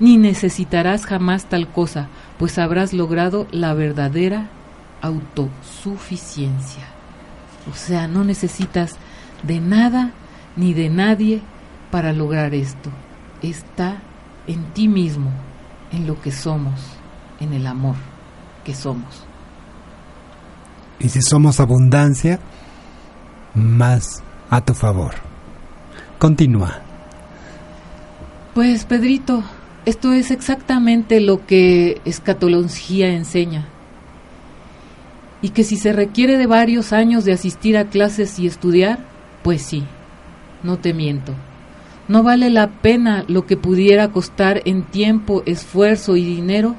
ni 0.00 0.16
necesitarás 0.16 1.06
jamás 1.06 1.46
tal 1.46 1.68
cosa, 1.68 2.08
pues 2.38 2.58
habrás 2.58 2.92
logrado 2.92 3.46
la 3.50 3.74
verdadera 3.74 4.48
autosuficiencia. 5.00 6.84
O 7.70 7.74
sea, 7.74 8.08
no 8.08 8.24
necesitas 8.24 8.96
de 9.42 9.60
nada 9.60 10.12
ni 10.56 10.74
de 10.74 10.88
nadie 10.88 11.42
para 11.90 12.12
lograr 12.12 12.54
esto. 12.54 12.90
Está 13.42 14.02
en 14.46 14.64
ti 14.72 14.88
mismo, 14.88 15.30
en 15.92 16.06
lo 16.06 16.20
que 16.20 16.32
somos, 16.32 16.80
en 17.40 17.52
el 17.52 17.66
amor 17.66 17.96
que 18.64 18.74
somos. 18.74 19.24
Y 20.98 21.08
si 21.08 21.22
somos 21.22 21.60
abundancia, 21.60 22.40
más 23.54 24.22
a 24.50 24.60
tu 24.60 24.74
favor. 24.74 25.14
Continúa. 26.18 26.80
Pues 28.54 28.84
Pedrito, 28.84 29.44
esto 29.84 30.12
es 30.12 30.30
exactamente 30.30 31.20
lo 31.20 31.46
que 31.46 32.00
escatología 32.04 33.10
enseña. 33.10 33.68
Y 35.40 35.50
que 35.50 35.64
si 35.64 35.76
se 35.76 35.92
requiere 35.92 36.36
de 36.36 36.46
varios 36.46 36.92
años 36.92 37.24
de 37.24 37.32
asistir 37.32 37.76
a 37.76 37.84
clases 37.84 38.38
y 38.38 38.46
estudiar, 38.46 38.98
pues 39.42 39.62
sí, 39.62 39.84
no 40.62 40.78
te 40.78 40.92
miento. 40.92 41.34
No 42.08 42.22
vale 42.22 42.50
la 42.50 42.68
pena 42.68 43.24
lo 43.28 43.46
que 43.46 43.56
pudiera 43.56 44.08
costar 44.08 44.62
en 44.64 44.82
tiempo, 44.82 45.42
esfuerzo 45.46 46.16
y 46.16 46.24
dinero 46.24 46.74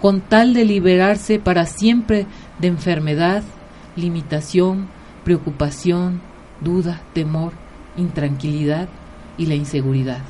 con 0.00 0.20
tal 0.20 0.52
de 0.54 0.64
liberarse 0.64 1.38
para 1.38 1.66
siempre 1.66 2.26
de 2.58 2.68
enfermedad, 2.68 3.42
limitación, 3.96 4.88
preocupación, 5.24 6.20
duda, 6.60 7.02
temor, 7.14 7.52
intranquilidad 7.96 8.88
y 9.38 9.46
la 9.46 9.54
inseguridad. 9.54 10.20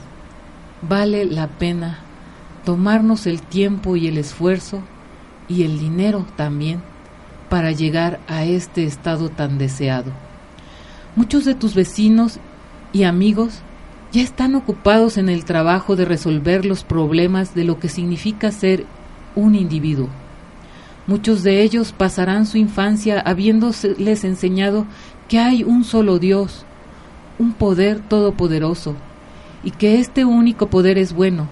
Vale 0.83 1.24
la 1.24 1.49
pena 1.49 1.99
tomarnos 2.64 3.27
el 3.27 3.43
tiempo 3.43 3.97
y 3.97 4.07
el 4.07 4.18
esfuerzo 4.18 4.83
y 5.49 5.64
el 5.64 5.79
dinero 5.79 6.24
también 6.37 6.83
para 7.49 7.73
llegar 7.73 8.21
a 8.29 8.45
este 8.45 8.85
estado 8.85 9.29
tan 9.29 9.59
deseado. 9.59 10.13
Muchos 11.15 11.45
de 11.45 11.55
tus 11.55 11.75
vecinos 11.75 12.39
y 12.93 13.05
amigos 13.05 13.61
ya 14.13 14.23
están 14.23 14.55
ocupados 14.55 15.19
en 15.19 15.29
el 15.29 15.45
trabajo 15.45 15.97
de 15.97 16.05
resolver 16.05 16.65
los 16.65 16.85
problemas 16.85 17.55
de 17.55 17.65
lo 17.65 17.79
que 17.79 17.89
significa 17.89 18.51
ser 18.51 18.85
un 19.35 19.55
individuo. 19.55 20.09
Muchos 21.07 21.43
de 21.43 21.63
ellos 21.63 21.93
pasarán 21.93 22.47
su 22.47 22.59
infancia 22.59 23.21
habiéndoles 23.21 24.25
enseñado 24.25 24.87
que 25.29 25.39
hay 25.39 25.63
un 25.63 25.85
solo 25.85 26.19
Dios, 26.19 26.65
un 27.39 27.53
poder 27.53 28.01
todopoderoso, 28.01 28.95
y 29.63 29.71
que 29.71 30.01
este 30.01 30.25
único 30.25 30.69
poder 30.69 30.99
es 30.99 31.13
bueno, 31.13 31.49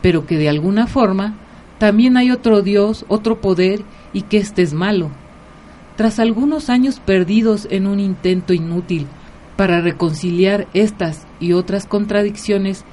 pero 0.00 0.26
que 0.26 0.36
de 0.36 0.48
alguna 0.48 0.86
forma 0.86 1.34
también 1.78 2.16
hay 2.16 2.30
otro 2.30 2.62
Dios, 2.62 3.04
otro 3.08 3.40
poder, 3.40 3.82
y 4.12 4.22
que 4.22 4.38
éste 4.38 4.62
es 4.62 4.72
malo. 4.72 5.10
Tras 6.02 6.18
algunos 6.18 6.68
años 6.68 6.98
perdidos 6.98 7.68
en 7.70 7.86
un 7.86 8.00
intento 8.00 8.52
inútil 8.52 9.06
para 9.54 9.80
reconciliar 9.80 10.66
estas 10.74 11.28
y 11.38 11.52
otras 11.52 11.86
contradicciones 11.86 12.84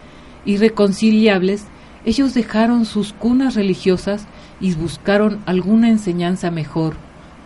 irreconciliables, 0.45 1.65
ellos 2.05 2.35
dejaron 2.35 2.85
sus 2.85 3.13
cunas 3.13 3.55
religiosas 3.55 4.27
y 4.61 4.75
buscaron 4.75 5.39
alguna 5.47 5.89
enseñanza 5.89 6.51
mejor, 6.51 6.97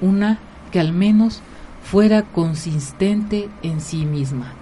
una 0.01 0.37
que 0.73 0.81
al 0.81 0.91
menos 0.91 1.41
fuera 1.81 2.23
consistente 2.23 3.47
en 3.61 3.79
sí 3.79 4.05
misma. 4.05 4.55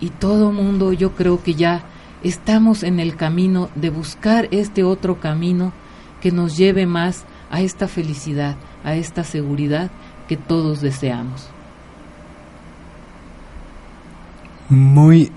Y 0.00 0.08
todo 0.08 0.50
mundo 0.50 0.94
yo 0.94 1.12
creo 1.12 1.42
que 1.42 1.52
ya 1.52 1.82
estamos 2.22 2.84
en 2.84 3.00
el 3.00 3.16
camino 3.16 3.68
de 3.74 3.90
buscar 3.90 4.48
este 4.50 4.82
otro 4.82 5.20
camino 5.20 5.74
que 6.22 6.32
nos 6.32 6.56
lleve 6.56 6.86
más 6.86 7.26
a 7.52 7.60
esta 7.60 7.86
felicidad, 7.86 8.56
a 8.82 8.96
esta 8.96 9.22
seguridad 9.22 9.90
que 10.26 10.36
todos 10.36 10.80
deseamos. 10.80 11.48
Muy 14.68 15.30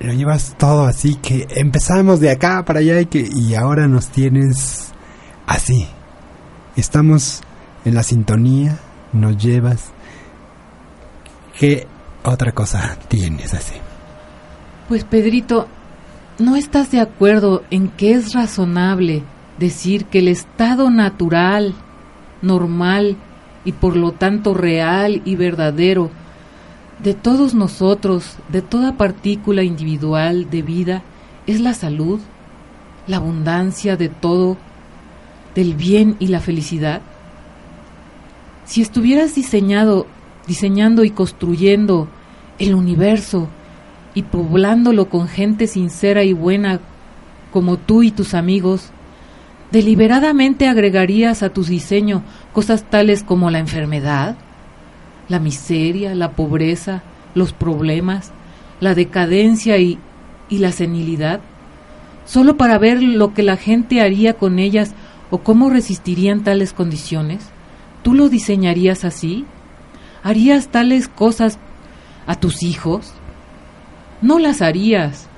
lo 0.00 0.12
llevas 0.12 0.56
todo 0.58 0.86
así 0.86 1.14
que 1.16 1.46
empezamos 1.50 2.20
de 2.20 2.30
acá 2.30 2.64
para 2.64 2.80
allá 2.80 3.00
y 3.00 3.06
que 3.06 3.28
y 3.32 3.54
ahora 3.54 3.86
nos 3.86 4.08
tienes 4.08 4.92
así. 5.46 5.86
Estamos 6.74 7.42
en 7.84 7.94
la 7.94 8.02
sintonía, 8.02 8.78
nos 9.12 9.36
llevas. 9.36 9.92
¿Qué 11.58 11.86
otra 12.24 12.52
cosa 12.52 12.98
tienes 13.08 13.54
así? 13.54 13.74
Pues 14.88 15.04
Pedrito, 15.04 15.68
¿no 16.38 16.56
estás 16.56 16.90
de 16.90 17.00
acuerdo 17.00 17.62
en 17.70 17.88
que 17.88 18.14
es 18.14 18.32
razonable 18.32 19.22
decir 19.60 20.06
que 20.06 20.18
el 20.18 20.28
estado 20.28 20.90
natural, 20.90 21.74
normal 22.42 23.16
y 23.64 23.72
por 23.72 23.94
lo 23.94 24.12
tanto 24.12 24.54
real 24.54 25.20
y 25.26 25.36
verdadero 25.36 26.10
de 27.02 27.14
todos 27.14 27.54
nosotros, 27.54 28.36
de 28.48 28.62
toda 28.62 28.96
partícula 28.96 29.62
individual 29.62 30.48
de 30.50 30.62
vida, 30.62 31.02
es 31.46 31.60
la 31.60 31.74
salud, 31.74 32.20
la 33.06 33.18
abundancia 33.18 33.96
de 33.96 34.08
todo, 34.08 34.56
del 35.54 35.74
bien 35.74 36.16
y 36.18 36.28
la 36.28 36.40
felicidad? 36.40 37.02
Si 38.64 38.80
estuvieras 38.80 39.34
diseñado, 39.34 40.06
diseñando 40.46 41.04
y 41.04 41.10
construyendo 41.10 42.08
el 42.58 42.74
universo 42.74 43.48
y 44.14 44.22
poblándolo 44.22 45.10
con 45.10 45.28
gente 45.28 45.66
sincera 45.66 46.24
y 46.24 46.32
buena 46.32 46.80
como 47.52 47.76
tú 47.76 48.02
y 48.02 48.10
tus 48.10 48.32
amigos, 48.34 48.90
deliberadamente 49.70 50.68
agregarías 50.68 51.42
a 51.42 51.50
tu 51.50 51.64
diseño 51.64 52.22
cosas 52.52 52.84
tales 52.84 53.22
como 53.22 53.50
la 53.50 53.58
enfermedad, 53.58 54.36
la 55.28 55.38
miseria, 55.38 56.14
la 56.14 56.32
pobreza, 56.32 57.02
los 57.34 57.52
problemas, 57.52 58.32
la 58.80 58.94
decadencia 58.94 59.78
y, 59.78 59.98
y 60.48 60.58
la 60.58 60.72
senilidad, 60.72 61.40
solo 62.26 62.56
para 62.56 62.78
ver 62.78 63.02
lo 63.02 63.32
que 63.32 63.42
la 63.42 63.56
gente 63.56 64.00
haría 64.00 64.34
con 64.34 64.58
ellas 64.58 64.94
o 65.30 65.38
cómo 65.38 65.70
resistirían 65.70 66.42
tales 66.42 66.72
condiciones? 66.72 67.48
¿Tú 68.02 68.14
lo 68.14 68.28
diseñarías 68.28 69.04
así? 69.04 69.44
¿Harías 70.22 70.68
tales 70.68 71.08
cosas 71.08 71.58
a 72.26 72.34
tus 72.34 72.62
hijos? 72.62 73.12
No 74.20 74.38
las 74.38 74.60
harías. 74.60 75.29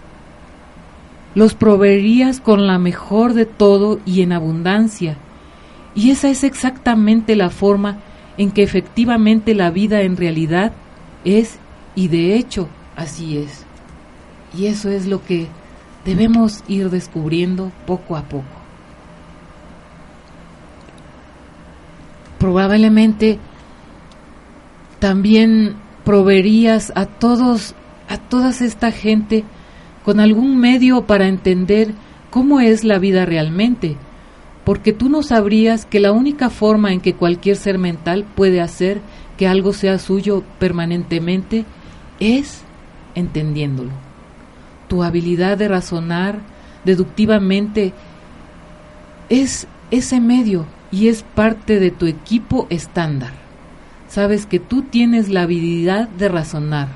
Los 1.35 1.55
proveerías 1.55 2.41
con 2.41 2.67
la 2.67 2.79
mejor 2.79 3.35
de 3.35 3.47
todo 3.47 4.01
y 4.05 4.23
en 4.23 4.33
abundancia. 4.33 5.17
Y 5.95 6.11
esa 6.11 6.29
es 6.29 6.45
exactamente 6.45 7.37
la 7.37 7.51
forma 7.51 7.99
en 8.39 8.51
que 8.51 8.63
efectivamente 8.63 9.55
la 9.55 9.71
vida 9.71 10.03
en 10.03 10.17
realidad 10.17 10.73
es 11.25 11.59
y 11.95 12.09
de 12.09 12.37
hecho 12.37 12.69
así 12.97 13.39
es. 13.39 13.65
Y 14.57 14.67
eso 14.67 14.91
es 14.91 15.07
lo 15.07 15.25
que 15.25 15.49
debemos 16.05 16.65
ir 16.69 16.91
descubriendo 16.91 17.73
poco 17.87 18.17
a 18.17 18.23
poco. 18.23 18.45
Probablemente 22.39 23.39
también 24.99 25.77
proveerías 26.05 26.93
a 26.95 27.07
todos 27.07 27.75
a 28.09 28.19
toda 28.19 28.51
esta 28.51 28.91
gente 28.91 29.45
con 30.05 30.21
algún 30.21 30.59
medio 30.59 31.03
para 31.03 31.29
entender 31.29 31.93
cómo 32.31 32.61
es 32.61 32.85
la 32.85 32.99
vida 32.99 33.25
realmente 33.27 33.97
porque 34.65 34.93
tú 34.93 35.09
no 35.09 35.23
sabrías 35.23 35.87
que 35.87 36.01
la 36.01 36.13
única 36.13 36.51
forma 36.51 36.93
en 36.93 37.01
que 37.01 37.15
cualquier 37.15 37.57
ser 37.57 37.79
mental 37.79 38.25
puede 38.37 38.61
hacer 38.61 39.01
que 39.37 39.49
algo 39.49 39.73
sea 39.73 39.99
suyo 39.99 40.45
permanentemente 40.59 41.65
es 42.21 42.63
entendiéndolo. 43.15 43.91
Tu 44.89 45.03
habilidad 45.03 45.59
de 45.59 45.69
razonar 45.69 46.41
deductivamente 46.85 47.93
es 49.29 49.67
ese 49.91 50.21
medio 50.21 50.67
y 50.91 51.09
es 51.09 51.23
parte 51.23 51.81
de 51.81 51.91
tu 51.91 52.07
equipo 52.07 52.67
estándar. 52.71 53.33
sabes 54.09 54.45
que 54.45 54.59
tú 54.61 54.83
tienes 54.83 55.31
la 55.31 55.43
habilidad 55.43 56.07
de 56.07 56.29
razonar, 56.29 56.89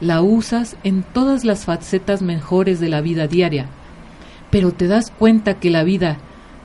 la 0.00 0.22
usas 0.22 0.76
en 0.84 1.02
todas 1.02 1.44
las 1.44 1.64
facetas 1.64 2.22
mejores 2.22 2.80
de 2.80 2.88
la 2.88 3.00
vida 3.00 3.26
diaria, 3.26 3.66
pero 4.50 4.72
te 4.72 4.86
das 4.86 5.10
cuenta 5.10 5.54
que 5.54 5.70
la 5.70 5.82
vida 5.82 6.18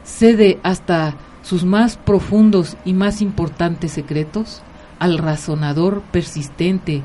cede 0.03 0.59
hasta 0.63 1.15
sus 1.41 1.65
más 1.65 1.97
profundos 1.97 2.77
y 2.85 2.93
más 2.93 3.21
importantes 3.21 3.91
secretos 3.91 4.61
al 4.99 5.17
razonador 5.17 6.01
persistente, 6.11 7.01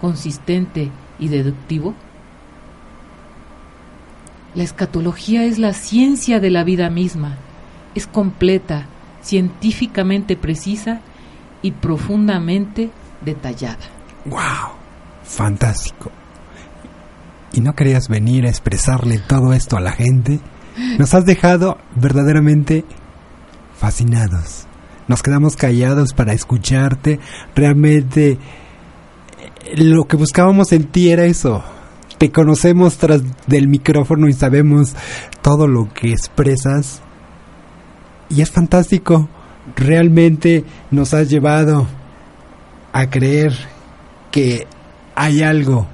consistente 0.00 0.90
y 1.18 1.28
deductivo? 1.28 1.94
La 4.54 4.62
escatología 4.62 5.44
es 5.44 5.58
la 5.58 5.72
ciencia 5.72 6.40
de 6.40 6.50
la 6.50 6.64
vida 6.64 6.90
misma, 6.90 7.36
es 7.94 8.06
completa, 8.06 8.86
científicamente 9.22 10.36
precisa 10.36 11.00
y 11.62 11.72
profundamente 11.72 12.90
detallada. 13.24 13.78
¡Wow! 14.24 14.79
Fantástico. 15.30 16.10
¿Y 17.52 17.60
no 17.60 17.74
querías 17.74 18.08
venir 18.08 18.46
a 18.46 18.48
expresarle 18.48 19.18
todo 19.18 19.52
esto 19.52 19.76
a 19.76 19.80
la 19.80 19.92
gente? 19.92 20.40
Nos 20.98 21.14
has 21.14 21.24
dejado 21.24 21.78
verdaderamente 21.94 22.84
fascinados. 23.78 24.66
Nos 25.06 25.22
quedamos 25.22 25.56
callados 25.56 26.14
para 26.14 26.32
escucharte. 26.32 27.20
Realmente 27.54 28.32
eh, 28.32 28.38
lo 29.76 30.06
que 30.06 30.16
buscábamos 30.16 30.72
en 30.72 30.84
ti 30.84 31.10
era 31.10 31.24
eso. 31.24 31.62
Te 32.18 32.32
conocemos 32.32 32.98
tras 32.98 33.22
del 33.46 33.68
micrófono 33.68 34.28
y 34.28 34.32
sabemos 34.32 34.94
todo 35.42 35.68
lo 35.68 35.92
que 35.94 36.10
expresas. 36.10 37.02
Y 38.28 38.42
es 38.42 38.50
fantástico. 38.50 39.28
Realmente 39.76 40.64
nos 40.90 41.14
has 41.14 41.30
llevado 41.30 41.86
a 42.92 43.08
creer 43.08 43.54
que 44.32 44.66
hay 45.14 45.42
algo 45.42 45.86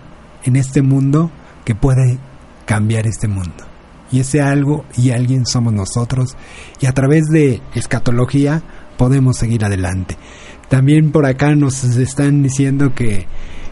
en 0.44 0.56
este 0.56 0.82
mundo 0.82 1.30
que 1.64 1.74
puede 1.74 2.18
cambiar 2.64 3.06
este 3.06 3.28
mundo. 3.28 3.64
Y 4.10 4.20
ese 4.20 4.40
algo 4.40 4.84
y 4.96 5.10
alguien 5.10 5.46
somos 5.46 5.72
nosotros. 5.72 6.36
Y 6.80 6.86
a 6.86 6.92
través 6.92 7.24
de 7.26 7.60
escatología 7.74 8.62
podemos 8.96 9.36
seguir 9.36 9.64
adelante. 9.64 10.16
También 10.68 11.12
por 11.12 11.26
acá 11.26 11.54
nos 11.54 11.84
están 11.84 12.42
diciendo 12.42 12.94
que 12.94 13.26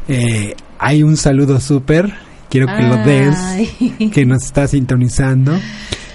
eh, 0.09 0.55
hay 0.79 1.03
un 1.03 1.17
saludo 1.17 1.61
súper. 1.61 2.15
Quiero 2.51 2.67
que 2.67 2.83
lo 2.83 2.97
des, 2.99 4.11
que 4.13 4.25
nos 4.25 4.45
está 4.45 4.69
sintonizando. 4.69 5.59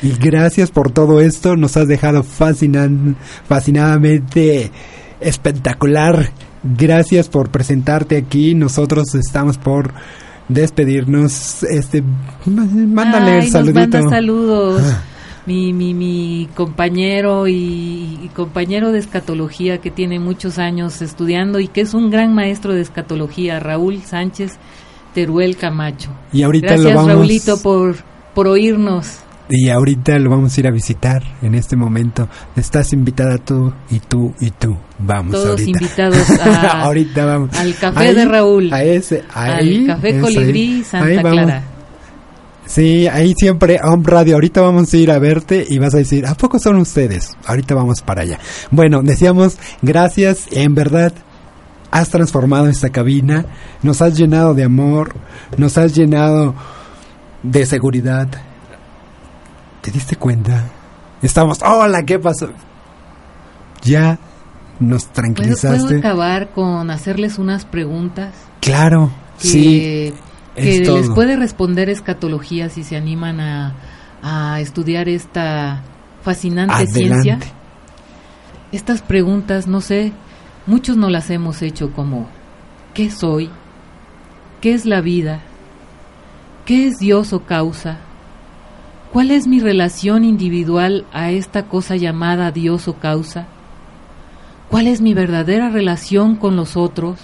Y 0.01 0.11
gracias 0.11 0.71
por 0.71 0.91
todo 0.91 1.19
esto. 1.21 1.55
Nos 1.55 1.75
has 1.75 1.87
dejado 1.87 2.23
fascinan, 2.23 3.17
fascinadamente 3.47 4.71
espectacular. 5.19 6.31
Gracias 6.63 7.29
por 7.29 7.49
presentarte 7.49 8.17
aquí. 8.17 8.53
Nosotros 8.55 9.15
estamos 9.15 9.57
por 9.57 9.93
despedirnos. 10.47 11.63
Este, 11.63 12.03
mándale 12.45 13.39
el 13.39 13.49
saludito. 13.49 13.79
Nos 13.79 13.91
manda 13.91 14.09
saludos. 14.09 14.81
Ah. 14.83 15.03
Mi, 15.45 15.73
mi, 15.73 15.95
mi 15.95 16.47
compañero 16.53 17.47
y, 17.47 18.19
y, 18.21 18.29
compañero 18.35 18.91
de 18.91 18.99
escatología 18.99 19.79
que 19.79 19.89
tiene 19.89 20.19
muchos 20.19 20.59
años 20.59 21.01
estudiando 21.01 21.59
y 21.59 21.67
que 21.67 21.81
es 21.81 21.95
un 21.95 22.11
gran 22.11 22.35
maestro 22.35 22.75
de 22.75 22.81
escatología, 22.81 23.59
Raúl 23.59 24.03
Sánchez 24.03 24.57
Teruel 25.15 25.57
Camacho. 25.57 26.11
Y 26.31 26.43
ahorita 26.43 26.67
Gracias, 26.67 26.93
lo 26.93 26.95
vamos... 26.95 27.13
Raulito, 27.13 27.57
por, 27.61 27.95
por 28.35 28.47
oírnos. 28.47 29.21
Y 29.51 29.69
ahorita 29.69 30.19
lo 30.19 30.29
vamos 30.29 30.55
a 30.55 30.59
ir 30.59 30.67
a 30.67 30.71
visitar 30.71 31.23
en 31.41 31.55
este 31.55 31.75
momento. 31.75 32.29
Estás 32.55 32.93
invitada 32.93 33.37
tú 33.39 33.73
y 33.89 33.99
tú 33.99 34.33
y 34.39 34.51
tú. 34.51 34.77
Vamos 34.99 35.31
Todos 35.33 35.49
ahorita. 35.61 35.69
invitados 35.71 36.29
a, 36.39 36.81
ahorita 36.83 37.25
vamos. 37.25 37.57
al 37.57 37.75
café 37.75 37.99
Ahí, 37.99 38.15
de 38.15 38.25
Raúl. 38.25 38.71
A 38.71 38.83
ese, 38.83 39.23
ahí. 39.33 39.79
al 39.81 39.95
café 39.95 40.09
es 40.09 40.21
Colibrí 40.21 40.73
ahí. 40.75 40.83
Santa. 40.83 41.21
Clara. 41.31 41.63
Sí, 42.67 43.07
ahí 43.07 43.33
siempre 43.35 43.79
Home 43.83 44.03
Radio. 44.05 44.35
Ahorita 44.35 44.61
vamos 44.61 44.93
a 44.93 44.97
ir 44.97 45.09
a 45.09 45.17
verte 45.17 45.65
y 45.67 45.79
vas 45.79 45.95
a 45.95 45.97
decir, 45.97 46.27
¿a 46.27 46.35
poco 46.35 46.59
son 46.59 46.75
ustedes? 46.77 47.31
Ahorita 47.47 47.73
vamos 47.73 48.03
para 48.03 48.21
allá. 48.21 48.37
Bueno, 48.69 49.01
decíamos, 49.01 49.57
gracias, 49.81 50.45
en 50.51 50.75
verdad. 50.75 51.11
Has 51.89 52.09
transformado 52.09 52.67
esta 52.67 52.91
cabina, 52.91 53.47
nos 53.81 54.03
has 54.03 54.15
llenado 54.15 54.53
de 54.53 54.63
amor, 54.63 55.15
nos 55.57 55.75
has 55.79 55.95
llenado 55.95 56.53
de 57.41 57.65
seguridad. 57.65 58.27
¿Te 59.89 59.93
diste 59.93 60.17
cuenta? 60.17 60.65
Estamos, 61.23 61.63
hola, 61.63 62.03
¿qué 62.03 62.19
pasó? 62.19 62.51
Ya 63.81 64.19
nos 64.79 65.05
¿Puedo, 65.05 65.13
tranquilizaste. 65.15 65.79
puedo 65.79 65.97
acabar 65.97 66.51
con 66.51 66.91
hacerles 66.91 67.39
unas 67.39 67.65
preguntas? 67.65 68.35
Claro, 68.61 69.09
que, 69.41 69.47
sí. 69.47 70.13
que 70.55 70.81
es 70.81 70.87
les 70.87 70.87
todo. 71.05 71.15
puede 71.15 71.37
responder 71.37 71.89
escatología 71.89 72.69
si 72.69 72.83
se 72.83 72.97
animan 72.97 73.39
a, 73.39 73.73
a 74.21 74.59
estudiar 74.59 75.09
esta 75.09 75.81
fascinante 76.21 76.85
ciencia. 76.85 77.37
Adelante. 77.37 77.47
Estas 78.71 79.01
preguntas, 79.01 79.65
no 79.65 79.81
sé, 79.81 80.13
muchos 80.67 80.97
no 80.97 81.09
las 81.09 81.31
hemos 81.31 81.63
hecho 81.63 81.93
como 81.93 82.29
¿qué 82.93 83.09
soy? 83.09 83.49
¿Qué 84.61 84.75
es 84.75 84.85
la 84.85 85.01
vida? 85.01 85.39
¿Qué 86.65 86.85
es 86.85 86.99
Dios 86.99 87.33
o 87.33 87.39
causa? 87.39 87.97
¿Cuál 89.11 89.31
es 89.31 89.47
mi 89.47 89.59
relación 89.59 90.23
individual 90.23 91.07
a 91.11 91.31
esta 91.31 91.65
cosa 91.65 91.95
llamada 91.95 92.51
Dios 92.51 92.87
o 92.87 92.93
causa? 92.93 93.47
¿Cuál 94.69 94.85
es 94.85 95.01
mi 95.01 95.15
verdadera 95.15 95.69
relación 95.69 96.35
con 96.35 96.55
los 96.55 96.77
otros? 96.77 97.19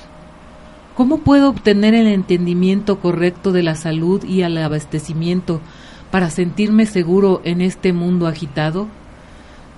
¿Cómo 0.95 1.19
puedo 1.19 1.47
obtener 1.47 1.93
el 1.93 2.07
entendimiento 2.07 2.99
correcto 2.99 3.51
de 3.51 3.61
la 3.61 3.75
salud 3.75 4.23
y 4.23 4.41
el 4.41 4.57
abastecimiento 4.57 5.61
para 6.09 6.31
sentirme 6.31 6.87
seguro 6.87 7.41
en 7.43 7.61
este 7.61 7.93
mundo 7.93 8.25
agitado? 8.25 8.87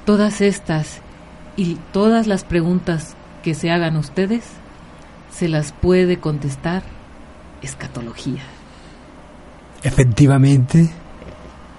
Todas 0.05 0.39
estas 0.39 1.01
y 1.57 1.75
todas 1.91 2.25
las 2.25 2.45
preguntas 2.45 3.17
que 3.43 3.53
se 3.53 3.69
hagan 3.69 3.97
ustedes 3.97 4.45
se 5.29 5.49
las 5.49 5.73
puede 5.73 6.19
contestar 6.19 6.83
escatología. 7.61 8.43
Efectivamente. 9.83 10.89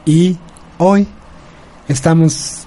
Y 0.08 0.38
hoy 0.78 1.06
estamos... 1.86 2.66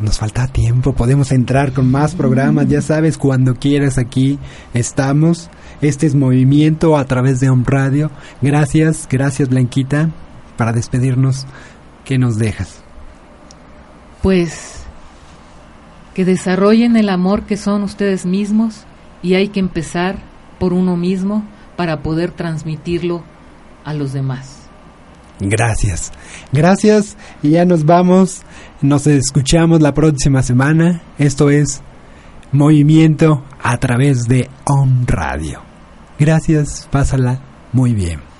Nos 0.00 0.18
falta 0.18 0.48
tiempo, 0.48 0.92
podemos 0.92 1.30
entrar 1.30 1.72
con 1.72 1.88
más 1.88 2.16
programas, 2.16 2.66
ya 2.66 2.82
sabes, 2.82 3.16
cuando 3.16 3.54
quieras 3.54 3.96
aquí 3.98 4.40
estamos. 4.74 5.48
Este 5.80 6.08
es 6.08 6.16
Movimiento 6.16 6.98
a 6.98 7.04
través 7.04 7.38
de 7.38 7.48
Home 7.48 7.62
Radio. 7.64 8.10
Gracias, 8.42 9.06
gracias 9.08 9.48
Blanquita, 9.48 10.10
para 10.56 10.72
despedirnos. 10.72 11.46
¿Qué 12.04 12.18
nos 12.18 12.36
dejas? 12.36 12.82
Pues 14.20 14.82
que 16.14 16.24
desarrollen 16.24 16.96
el 16.96 17.10
amor 17.10 17.44
que 17.44 17.56
son 17.56 17.84
ustedes 17.84 18.26
mismos 18.26 18.82
y 19.22 19.34
hay 19.34 19.50
que 19.50 19.60
empezar 19.60 20.16
por 20.58 20.72
uno 20.72 20.96
mismo 20.96 21.44
para 21.76 22.02
poder 22.02 22.32
transmitirlo 22.32 23.22
a 23.84 23.94
los 23.94 24.12
demás. 24.12 24.53
Gracias. 25.48 26.12
Gracias 26.52 27.16
y 27.42 27.50
ya 27.50 27.64
nos 27.64 27.84
vamos. 27.84 28.42
Nos 28.80 29.06
escuchamos 29.06 29.80
la 29.80 29.94
próxima 29.94 30.42
semana. 30.42 31.02
Esto 31.18 31.50
es 31.50 31.82
Movimiento 32.52 33.42
a 33.60 33.78
través 33.78 34.28
de 34.28 34.48
On 34.64 35.06
Radio. 35.06 35.60
Gracias, 36.18 36.88
pásala 36.90 37.40
muy 37.72 37.92
bien. 37.92 38.33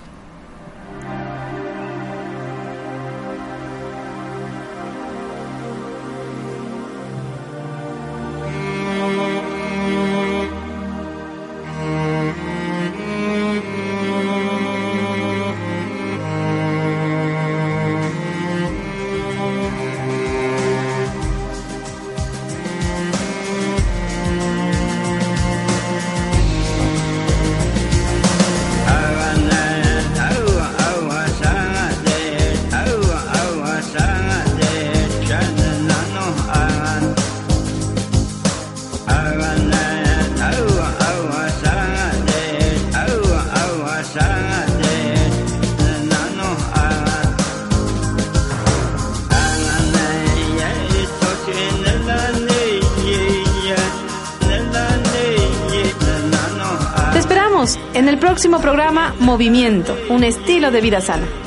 Un 60.09 60.25
estilo 60.25 60.71
de 60.71 60.81
vida 60.81 61.01
sana. 61.01 61.44